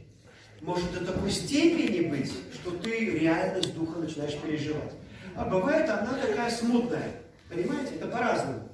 Может 0.62 0.92
до 0.94 1.06
такой 1.06 1.32
степени 1.32 2.08
быть, 2.08 2.32
что 2.54 2.72
ты 2.72 3.12
реальность 3.12 3.74
духа 3.76 4.00
начинаешь 4.00 4.38
переживать. 4.38 4.94
А 5.36 5.46
бывает 5.46 5.90
она 5.90 6.14
такая 6.14 6.52
смутная. 6.52 7.12
Понимаете? 7.50 7.96
Это 7.96 8.08
по-разному. 8.08 8.70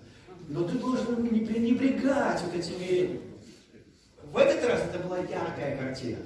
Но 0.47 0.63
ты 0.63 0.77
должен 0.77 1.23
не 1.23 1.45
пренебрегать 1.45 2.41
вот 2.41 2.55
этими... 2.55 3.19
В 4.31 4.37
этот 4.37 4.65
раз 4.65 4.81
это 4.81 4.99
была 4.99 5.19
яркая 5.19 5.77
картина. 5.77 6.19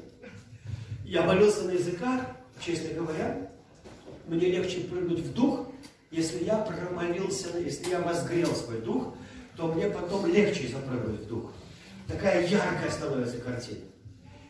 Я 1.06 1.24
молился 1.24 1.64
на 1.64 1.72
языках, 1.72 2.22
честно 2.60 2.94
говоря, 2.94 3.50
мне 4.28 4.48
легче 4.48 4.82
прыгнуть 4.82 5.20
в 5.20 5.34
дух, 5.34 5.68
если 6.12 6.44
я 6.44 6.58
промолился, 6.58 7.58
если 7.60 7.90
я 7.90 8.00
возгрел 8.02 8.56
свой 8.56 8.80
дух, 8.82 9.14
то 9.56 9.68
мне 9.68 9.90
потом 9.90 10.26
легче 10.26 10.70
запрыгнуть 10.70 11.22
в 11.22 11.28
дух. 11.28 11.52
Такая 12.08 12.48
яркая 12.48 12.90
становится 12.90 13.38
картина. 13.40 13.82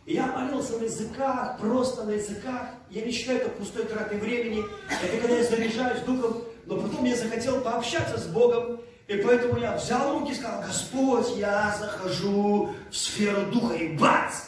И 0.09 0.15
я 0.15 0.25
молился 0.25 0.79
на 0.79 0.85
языках, 0.85 1.59
просто 1.59 2.03
на 2.03 2.13
языках. 2.13 2.69
Я 2.89 3.03
не 3.03 3.11
считаю 3.11 3.41
это 3.41 3.49
пустой 3.51 3.85
тратой 3.85 4.17
времени. 4.17 4.65
Это 4.89 5.21
когда 5.21 5.35
я 5.35 5.43
заряжаюсь 5.43 6.01
духом. 6.01 6.45
Но 6.65 6.77
потом 6.77 7.05
я 7.05 7.15
захотел 7.15 7.61
пообщаться 7.61 8.17
с 8.17 8.25
Богом. 8.25 8.79
И 9.07 9.17
поэтому 9.17 9.59
я 9.59 9.77
взял 9.77 10.17
руки 10.17 10.31
и 10.31 10.35
сказал, 10.35 10.63
Господь, 10.63 11.37
я 11.37 11.75
захожу 11.79 12.71
в 12.89 12.95
сферу 12.95 13.51
духа. 13.51 13.75
И 13.75 13.95
бац! 13.99 14.45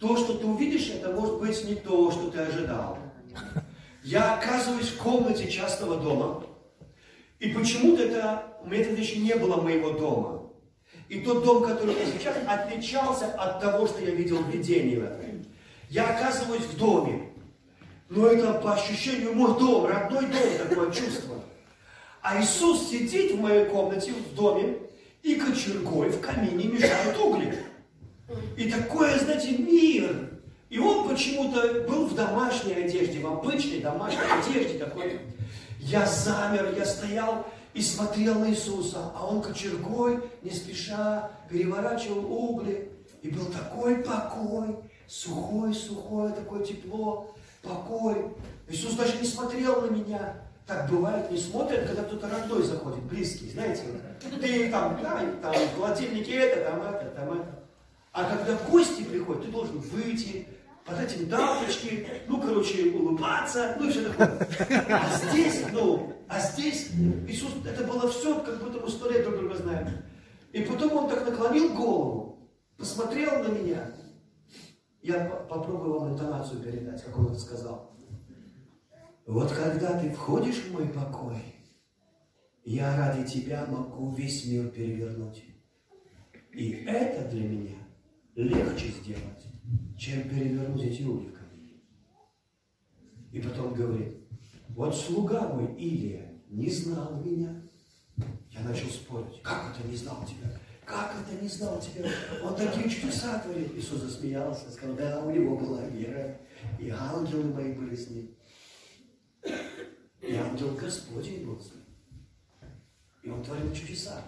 То, 0.00 0.16
что 0.16 0.34
ты 0.34 0.44
увидишь, 0.44 0.90
это 0.90 1.12
может 1.12 1.38
быть 1.38 1.64
не 1.64 1.76
то, 1.76 2.10
что 2.10 2.28
ты 2.32 2.40
ожидал. 2.40 2.98
Я 4.02 4.34
оказываюсь 4.34 4.88
в 4.88 4.98
комнате 4.98 5.48
частного 5.48 5.94
дома. 5.94 6.44
И 7.38 7.50
почему-то 7.50 8.02
это, 8.02 8.42
у 8.64 8.66
меня 8.66 8.82
тогда 8.82 9.00
еще 9.00 9.20
не 9.20 9.36
было 9.36 9.60
моего 9.62 9.92
дома. 9.92 10.45
И 11.08 11.20
тот 11.20 11.44
дом, 11.44 11.62
который 11.62 11.94
я 11.94 12.06
сейчас, 12.06 12.36
отличался 12.46 13.26
от 13.32 13.60
того, 13.60 13.86
что 13.86 14.02
я 14.02 14.10
видел 14.10 14.38
в 14.38 14.50
видении. 14.50 15.02
Я 15.88 16.08
оказываюсь 16.16 16.64
в 16.64 16.76
доме. 16.76 17.30
Но 18.08 18.26
это 18.26 18.54
по 18.54 18.74
ощущению 18.74 19.34
мой 19.34 19.58
дом, 19.58 19.86
родной 19.86 20.26
дом, 20.26 20.68
такое 20.68 20.90
чувство. 20.92 21.36
А 22.22 22.40
Иисус 22.40 22.88
сидит 22.90 23.32
в 23.32 23.40
моей 23.40 23.66
комнате, 23.66 24.12
в 24.12 24.34
доме, 24.34 24.78
и 25.22 25.36
кочергой 25.36 26.10
в 26.10 26.20
камине 26.20 26.64
мешает 26.64 27.18
угли. 27.18 27.56
И 28.56 28.70
такое, 28.70 29.18
знаете, 29.18 29.58
мир. 29.58 30.30
И 30.68 30.78
он 30.78 31.08
почему-то 31.08 31.84
был 31.88 32.06
в 32.06 32.14
домашней 32.14 32.74
одежде, 32.74 33.20
в 33.20 33.26
обычной 33.26 33.80
домашней 33.80 34.20
одежде 34.40 34.78
такой. 34.78 35.20
Я 35.78 36.04
замер, 36.06 36.74
я 36.76 36.84
стоял, 36.84 37.46
и 37.76 37.82
смотрел 37.82 38.38
на 38.38 38.48
Иисуса, 38.48 39.12
а 39.14 39.26
он 39.26 39.42
кочергой, 39.42 40.18
не 40.42 40.50
спеша, 40.50 41.30
переворачивал 41.50 42.24
угли. 42.24 42.90
И 43.20 43.28
был 43.28 43.44
такой 43.46 43.96
покой, 43.96 44.76
сухой, 45.06 45.74
сухое 45.74 46.32
такое 46.32 46.64
тепло, 46.64 47.34
покой. 47.62 48.30
Иисус 48.66 48.94
даже 48.94 49.18
не 49.18 49.26
смотрел 49.26 49.82
на 49.82 49.90
меня. 49.90 50.36
Так 50.66 50.90
бывает, 50.90 51.30
не 51.30 51.36
смотрят, 51.36 51.86
когда 51.86 52.02
кто-то 52.04 52.30
родной 52.30 52.62
заходит, 52.62 53.02
близкий, 53.04 53.50
знаете. 53.50 53.82
Ты 54.40 54.70
там, 54.70 54.98
да, 55.02 55.22
там 55.42 55.54
в 55.54 55.76
холодильнике 55.76 56.32
это, 56.32 56.70
там 56.70 56.80
это, 56.80 57.04
там 57.10 57.32
это. 57.34 57.62
А 58.12 58.24
когда 58.24 58.54
гости 58.70 59.02
приходят, 59.02 59.44
ты 59.44 59.50
должен 59.50 59.78
выйти, 59.80 60.48
подать 60.86 61.14
им 61.14 61.28
тапочки, 61.28 62.06
ну, 62.26 62.40
короче, 62.40 62.90
улыбаться, 62.92 63.76
ну 63.78 63.86
и 63.86 63.90
все 63.90 64.08
такое. 64.08 64.48
А 64.88 65.30
здесь, 65.30 65.62
ну, 65.72 66.15
а 66.28 66.40
здесь 66.40 66.90
Иисус, 67.28 67.52
это 67.64 67.84
было 67.84 68.08
все, 68.10 68.40
как 68.40 68.62
будто 68.62 68.80
мы 68.80 68.88
сто 68.88 69.10
лет 69.10 69.24
друг 69.24 69.38
друга 69.38 69.56
знаем. 69.56 69.88
И 70.52 70.62
потом 70.62 70.92
он 70.92 71.08
так 71.08 71.28
наклонил 71.28 71.74
голову, 71.74 72.50
посмотрел 72.76 73.42
на 73.42 73.48
меня. 73.48 73.92
Я 75.02 75.24
попробую 75.48 76.00
вам 76.00 76.12
интонацию 76.14 76.60
передать, 76.60 77.04
как 77.04 77.16
он 77.18 77.26
это 77.26 77.38
сказал. 77.38 77.96
Вот 79.26 79.52
когда 79.52 80.00
ты 80.00 80.10
входишь 80.10 80.64
в 80.64 80.72
мой 80.72 80.88
покой, 80.88 81.42
я 82.64 82.96
ради 82.96 83.24
тебя 83.28 83.66
могу 83.66 84.10
весь 84.14 84.44
мир 84.46 84.68
перевернуть. 84.68 85.44
И 86.52 86.70
это 86.86 87.28
для 87.30 87.46
меня 87.46 87.76
легче 88.34 88.88
сделать, 88.88 89.46
чем 89.96 90.28
перевернуть 90.28 90.82
эти 90.82 91.02
камине. 91.02 91.82
И 93.30 93.40
потом 93.40 93.74
говорит, 93.74 94.25
вот 94.76 94.94
слуга 94.94 95.48
мой 95.48 95.74
Илия 95.74 96.38
не 96.48 96.68
знал 96.68 97.16
меня. 97.24 97.62
Я 98.50 98.60
начал 98.60 98.88
спорить, 98.88 99.42
как 99.42 99.74
это 99.74 99.88
не 99.88 99.96
знал 99.96 100.24
тебя? 100.26 100.50
Как 100.84 101.14
это 101.18 101.42
не 101.42 101.48
знал 101.48 101.80
тебя? 101.80 102.08
Он 102.44 102.54
такие 102.54 102.88
чудеса 102.88 103.38
творит. 103.38 103.74
Иисус 103.74 104.02
засмеялся, 104.02 104.70
сказал, 104.70 104.94
да, 104.94 105.24
у 105.24 105.30
него 105.30 105.56
была 105.56 105.82
вера, 105.86 106.38
и 106.78 106.90
ангелы 106.90 107.54
мои 107.54 107.72
были 107.72 107.96
с 107.96 108.10
ним. 108.10 108.36
И 110.20 110.34
ангел 110.34 110.74
Господень 110.74 111.46
был 111.46 111.58
с 111.58 111.72
ним. 111.72 111.84
И 113.22 113.30
он 113.30 113.42
творил 113.42 113.72
чудеса. 113.72 114.22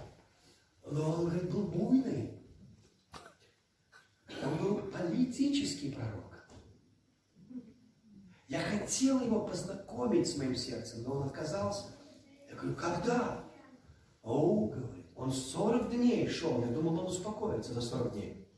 Но 0.91 1.12
он, 1.12 1.29
говорит, 1.29 1.51
был 1.51 1.65
буйный. 1.65 2.43
Он 4.43 4.57
был 4.57 4.77
политический 4.91 5.93
пророк. 5.93 6.28
Я 8.49 8.62
хотел 8.62 9.20
его 9.20 9.47
познакомить 9.47 10.27
с 10.27 10.39
моим 10.39 10.57
сердцем, 10.57 11.03
но 11.03 11.16
он 11.16 11.25
отказался. 11.25 11.89
Я 12.49 12.57
говорю, 12.57 12.75
когда? 12.77 13.45
О, 14.23 14.69
говорит, 14.69 15.07
он 15.15 15.31
40 15.31 15.91
дней 15.91 16.27
шел. 16.29 16.65
Я 16.65 16.69
думал, 16.69 16.99
он 17.01 17.07
успокоится 17.07 17.75
за 17.75 17.83
40 17.83 18.12
дней. 18.15 18.49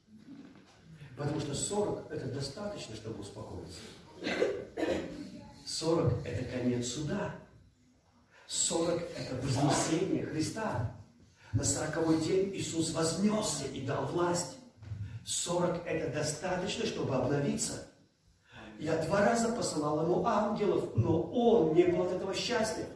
Потому 1.17 1.41
что 1.41 1.55
40 1.55 2.11
это 2.13 2.27
достаточно, 2.27 2.95
чтобы 2.95 3.21
успокоиться. 3.21 3.81
40 5.67 6.25
это 6.25 6.45
конец 6.45 6.87
суда. 6.87 7.35
40 8.47 9.03
это 9.17 9.35
вознесение 9.43 10.25
Христа. 10.25 10.95
На 11.53 11.65
сороковой 11.65 12.21
день 12.21 12.55
Иисус 12.55 12.93
вознесся 12.93 13.67
и 13.67 13.85
дал 13.85 14.07
власть. 14.07 14.57
40 15.25 15.85
это 15.85 16.13
достаточно, 16.15 16.87
чтобы 16.87 17.17
обновиться. 17.17 17.90
Я 18.81 18.97
два 18.97 19.21
раза 19.21 19.53
посылал 19.53 20.03
ему 20.03 20.25
ангелов, 20.25 20.97
но 20.97 21.21
он 21.21 21.75
не 21.75 21.85
был 21.85 22.05
от 22.05 22.13
этого 22.13 22.35
счастлив. 22.35 22.87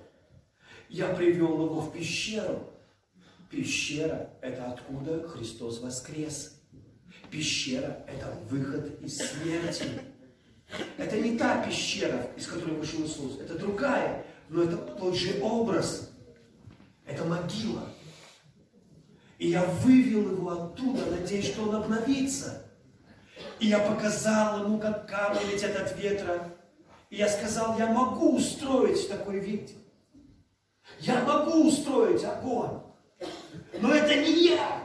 Я 0.89 1.09
привел 1.09 1.63
его 1.67 1.81
в 1.83 1.93
пещеру. 1.93 2.71
Пещера– 3.51 4.31
это 4.41 4.73
откуда 4.73 5.29
Христос 5.29 5.83
воскрес. 5.83 6.59
Пещера– 7.31 8.03
это 8.09 8.35
выход 8.49 8.99
из 9.03 9.19
смерти. 9.19 9.85
Это 10.97 11.21
не 11.21 11.37
та 11.37 11.63
пещера, 11.63 12.31
из 12.35 12.47
которой 12.47 12.77
вышел 12.77 13.03
Иисус. 13.03 13.39
Это 13.39 13.59
другая, 13.59 14.25
но 14.49 14.63
это 14.63 14.79
тот 14.79 15.15
же 15.15 15.39
образ. 15.43 16.11
Это 17.05 17.27
могила. 17.27 17.91
И 19.39 19.51
я 19.51 19.63
вывел 19.67 20.31
его 20.31 20.51
оттуда, 20.51 21.05
надеясь, 21.11 21.49
что 21.49 21.65
он 21.69 21.75
обновится. 21.75 22.64
И 23.59 23.69
я 23.69 23.79
показал 23.79 24.65
ему, 24.65 24.79
как 24.79 25.09
камни 25.09 25.53
летят 25.53 25.77
от 25.77 25.97
ветра. 25.99 26.53
И 27.11 27.17
я 27.17 27.29
сказал, 27.29 27.79
я 27.79 27.87
могу 27.87 28.37
устроить 28.37 29.09
такой 29.09 29.39
вид. 29.39 29.71
Я 31.01 31.23
могу 31.23 31.69
устроить 31.69 32.25
огонь. 32.25 32.81
Но 33.81 33.95
это 33.95 34.15
не 34.17 34.49
я. 34.49 34.83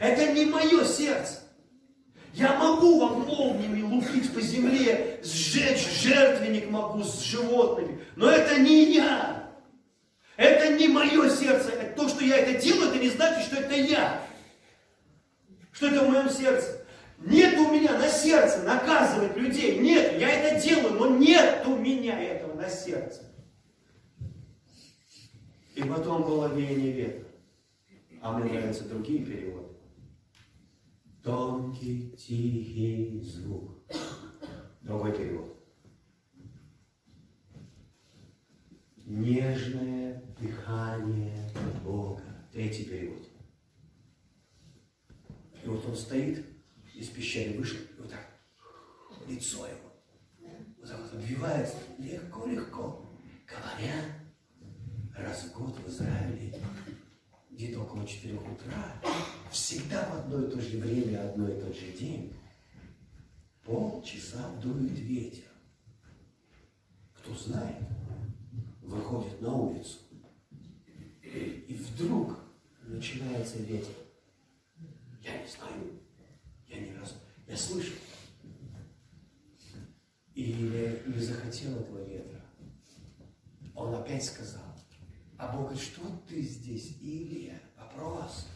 Это 0.00 0.32
не 0.32 0.46
мое 0.46 0.84
сердце. 0.84 1.40
Я 2.34 2.56
могу 2.56 2.98
вам 2.98 3.26
молниями 3.26 3.82
лупить 3.82 4.34
по 4.34 4.40
земле, 4.40 5.20
сжечь 5.22 5.86
жертвенник 6.02 6.68
могу 6.68 7.04
с 7.04 7.20
животными. 7.20 8.00
Но 8.16 8.28
это 8.28 8.58
не 8.58 8.92
я. 8.92 9.50
Это 10.36 10.74
не 10.76 10.88
мое 10.88 11.30
сердце. 11.30 11.70
Это 11.70 11.94
то, 11.94 12.08
что 12.08 12.24
я 12.24 12.38
это 12.38 12.60
делаю, 12.60 12.90
это 12.90 12.98
не 12.98 13.10
значит, 13.10 13.46
что 13.46 13.56
это 13.56 13.74
я. 13.74 14.20
Что 15.74 15.88
это 15.88 16.04
в 16.04 16.08
моем 16.08 16.30
сердце. 16.30 16.86
Нет 17.18 17.58
у 17.58 17.72
меня 17.72 17.98
на 17.98 18.08
сердце 18.08 18.62
наказывать 18.62 19.36
людей. 19.36 19.78
Нет, 19.80 20.20
я 20.20 20.30
это 20.30 20.64
делаю, 20.64 20.94
но 20.94 21.16
нет 21.16 21.66
у 21.66 21.76
меня 21.76 22.20
этого 22.20 22.54
на 22.54 22.68
сердце. 22.68 23.22
И 25.74 25.82
потом 25.82 26.22
было 26.22 26.54
веяние 26.54 26.92
ветра. 26.92 27.28
А 28.22 28.38
мне 28.38 28.52
нравятся 28.52 28.88
другие 28.88 29.24
переводы. 29.24 29.74
Тонкий, 31.24 32.14
тихий 32.16 33.20
звук. 33.22 33.82
Другой 34.80 35.12
перевод. 35.12 35.56
Нежное 39.04 40.22
дыхание 40.38 41.50
Бога. 41.84 42.22
Третий 42.52 42.84
перевод. 42.84 43.33
И 45.64 45.66
вот 45.66 45.84
он 45.86 45.96
стоит, 45.96 46.44
из 46.94 47.08
пещеры 47.08 47.58
вышел, 47.58 47.78
и 47.78 48.00
вот 48.00 48.10
так, 48.10 48.28
лицо 49.26 49.66
его, 49.66 49.92
вот 50.78 50.86
так 50.86 51.00
вот 51.00 51.14
обвивается, 51.14 51.76
легко-легко, 51.98 53.10
говоря, 53.46 53.94
раз 55.16 55.44
в 55.44 55.58
год 55.58 55.74
в 55.78 55.88
Израиле, 55.88 56.54
где-то 57.50 57.80
около 57.80 58.06
4 58.06 58.34
утра, 58.34 59.00
всегда 59.50 60.06
в 60.10 60.18
одно 60.18 60.46
и 60.46 60.50
то 60.50 60.60
же 60.60 60.78
время, 60.78 61.30
одно 61.30 61.48
и 61.48 61.58
тот 61.58 61.74
же 61.74 61.92
день, 61.92 62.34
полчаса 63.64 64.50
дует 64.62 64.98
ветер. 64.98 65.44
Кто 67.14 67.34
знает, 67.34 67.78
выходит 68.82 69.40
на 69.40 69.54
улицу, 69.54 70.00
и 71.22 71.74
вдруг 71.74 72.38
начинается 72.82 73.58
ветер. 73.62 73.94
Я 75.24 75.40
не 75.40 75.48
знаю, 75.48 76.00
я 76.66 76.80
не 76.80 76.94
раз, 76.98 77.14
я 77.46 77.56
слышу. 77.56 77.94
Или 80.34 81.02
не 81.06 81.18
захотел 81.18 81.80
этого 81.80 82.04
ветра. 82.04 82.44
Он 83.74 83.94
опять 83.94 84.24
сказал, 84.24 84.78
а 85.38 85.50
Бог 85.50 85.68
говорит, 85.68 85.82
что 85.82 86.02
ты 86.28 86.42
здесь, 86.42 86.98
Илия? 87.00 87.58
Вопрос. 87.78 88.48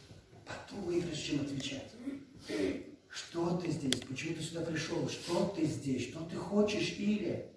Потом 0.44 0.88
прежде 0.88 1.16
чем 1.16 1.40
отвечать. 1.40 1.90
что 3.08 3.56
ты 3.56 3.70
здесь, 3.70 4.00
почему 4.00 4.36
ты 4.36 4.42
сюда 4.42 4.60
пришел, 4.66 5.08
что 5.08 5.48
ты 5.48 5.64
здесь, 5.64 6.10
что 6.10 6.22
ты 6.26 6.36
хочешь 6.36 6.98
или... 6.98 7.50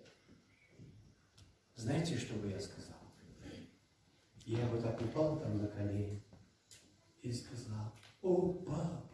Знаете, 1.75 2.17
что 2.17 2.35
бы 2.35 2.49
я 2.49 2.59
сказал? 2.61 2.97
Я 4.45 4.65
бы 4.67 4.79
так 4.81 5.01
упал 5.01 5.39
там 5.39 5.57
на 5.57 5.67
колени 5.67 6.23
и 7.21 7.33
сказал, 7.33 7.93
о, 8.21 8.53
пап, 8.65 9.05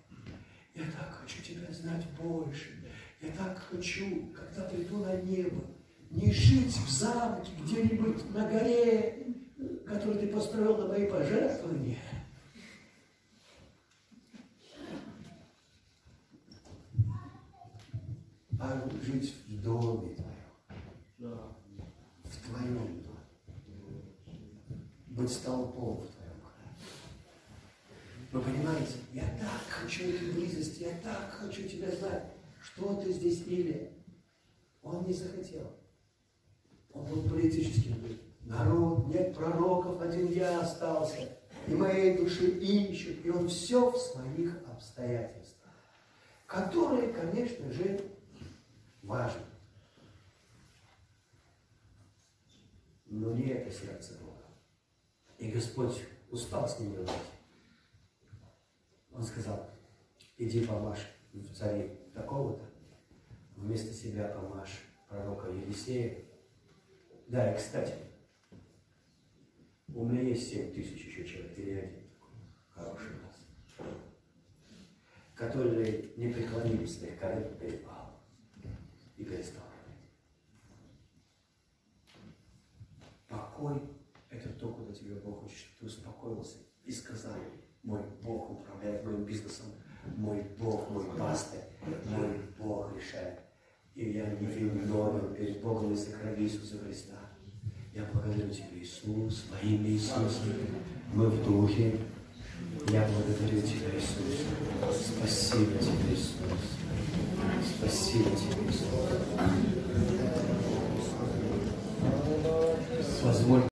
я 0.75 0.83
так 0.83 1.21
хочу 1.21 1.41
тебя 1.41 1.71
знать 1.71 2.05
больше, 2.21 2.83
я 3.21 3.31
так 3.31 3.57
хочу, 3.57 4.27
когда 4.35 4.67
приду 4.69 4.97
на 4.97 5.15
небо, 5.21 5.63
не 6.09 6.31
жить 6.31 6.75
в 6.75 6.89
замке 6.89 7.51
где-нибудь 7.63 8.33
на 8.33 8.49
горе, 8.49 9.35
который 9.85 10.19
ты 10.19 10.27
построил 10.27 10.77
на 10.77 10.87
мои 10.87 11.09
пожертвования, 11.09 11.97
а 18.59 18.89
жить 19.03 19.35
в 19.47 19.63
доме 19.63 20.15
твоем, 21.17 21.55
в 22.23 22.47
твоем 22.47 23.03
доме, 23.03 24.03
быть 25.07 25.31
столпом 25.31 26.01
в. 26.01 26.16
Вы 28.31 28.41
понимаете, 28.41 28.95
я 29.13 29.23
так 29.39 29.61
хочу 29.69 30.09
этой 30.09 30.31
близости, 30.33 30.83
я 30.83 30.97
так 31.01 31.31
хочу 31.31 31.63
тебя 31.63 31.89
знать, 31.91 32.25
что 32.61 32.95
ты 32.95 33.13
здесь 33.13 33.45
или. 33.47 33.93
Он 34.81 35.05
не 35.05 35.13
захотел. 35.13 35.71
Он 36.91 37.05
был 37.05 37.23
политическим. 37.29 37.95
Народ, 38.41 39.07
нет 39.07 39.35
пророков, 39.35 40.01
один 40.01 40.31
я 40.31 40.61
остался. 40.61 41.29
И 41.67 41.73
моей 41.73 42.17
души 42.17 42.47
ищут. 42.47 43.25
И 43.25 43.29
он 43.29 43.49
все 43.49 43.91
в 43.91 43.97
своих 43.97 44.57
обстоятельствах, 44.69 45.73
которые, 46.45 47.11
конечно 47.13 47.71
же, 47.71 47.99
важно. 49.03 49.43
Но 53.05 53.33
не 53.33 53.49
это 53.49 53.71
сердце 53.71 54.13
Бога. 54.15 54.43
И 55.37 55.49
Господь 55.49 56.01
устал 56.29 56.67
с 56.67 56.79
ним 56.79 56.93
говорить. 56.93 57.36
Он 59.17 59.23
сказал, 59.23 59.67
иди 60.37 60.63
помажь 60.63 61.07
в 61.33 61.53
царе 61.55 61.97
такого-то, 62.13 62.63
вместо 63.55 63.91
себя 63.91 64.27
помажь 64.27 64.83
пророка 65.09 65.49
Елисея. 65.49 66.23
Да, 67.27 67.51
и 67.51 67.57
кстати, 67.57 67.95
у 69.87 70.05
меня 70.05 70.21
есть 70.21 70.47
семь 70.47 70.71
тысяч 70.71 71.07
еще 71.07 71.25
человек, 71.25 71.57
или 71.57 71.71
один 71.71 72.03
хороший 72.69 73.07
у 73.07 73.23
нас, 73.23 73.89
которые 75.33 76.11
не 76.15 76.31
преклонили 76.31 76.85
своих 76.85 77.19
колен 77.19 77.57
перед 77.57 77.83
Богом 77.83 78.11
и 79.17 79.23
перестал 79.23 79.63
Покой– 83.27 83.81
это 84.29 84.49
то, 84.49 84.71
куда 84.71 84.93
тебя 84.93 85.15
Бог 85.15 85.41
хочет, 85.41 85.57
чтобы 85.57 85.79
ты 85.79 85.85
успокоился 85.87 86.57
и 86.85 86.91
сказал, 86.91 87.35
мой 87.87 88.01
Бог 88.21 88.51
управляет 88.51 89.05
моим 89.05 89.23
бизнесом, 89.23 89.67
мой 90.17 90.45
Бог, 90.59 90.89
мой 90.89 91.05
пастырь, 91.17 91.61
мой 91.85 92.27
Бог 92.59 92.93
решает. 92.93 93.39
И 93.95 94.11
я 94.11 94.29
не 94.29 94.45
виновен 94.45 95.33
перед 95.33 95.61
Богом 95.61 95.93
из-за 95.93 96.11
крови 96.11 96.43
Иисуса 96.43 96.77
Христа. 96.79 97.15
Я 97.93 98.03
благодарю 98.13 98.49
Тебя, 98.49 98.77
Иисус, 98.77 99.45
во 99.49 99.65
имя 99.65 99.89
Иисуса. 99.89 100.41
Мы 101.13 101.29
в 101.29 101.45
Духе. 101.45 101.97
Я 102.89 103.07
благодарю 103.07 103.61
Тебя, 103.61 103.95
Иисус. 103.95 104.43
Спасибо 105.17 105.77
Тебе, 105.79 106.13
Иисус. 106.13 106.33
Спасибо 107.77 108.29
Тебе, 108.31 108.69
Иисус. 108.69 108.87
Позволь 113.23 113.63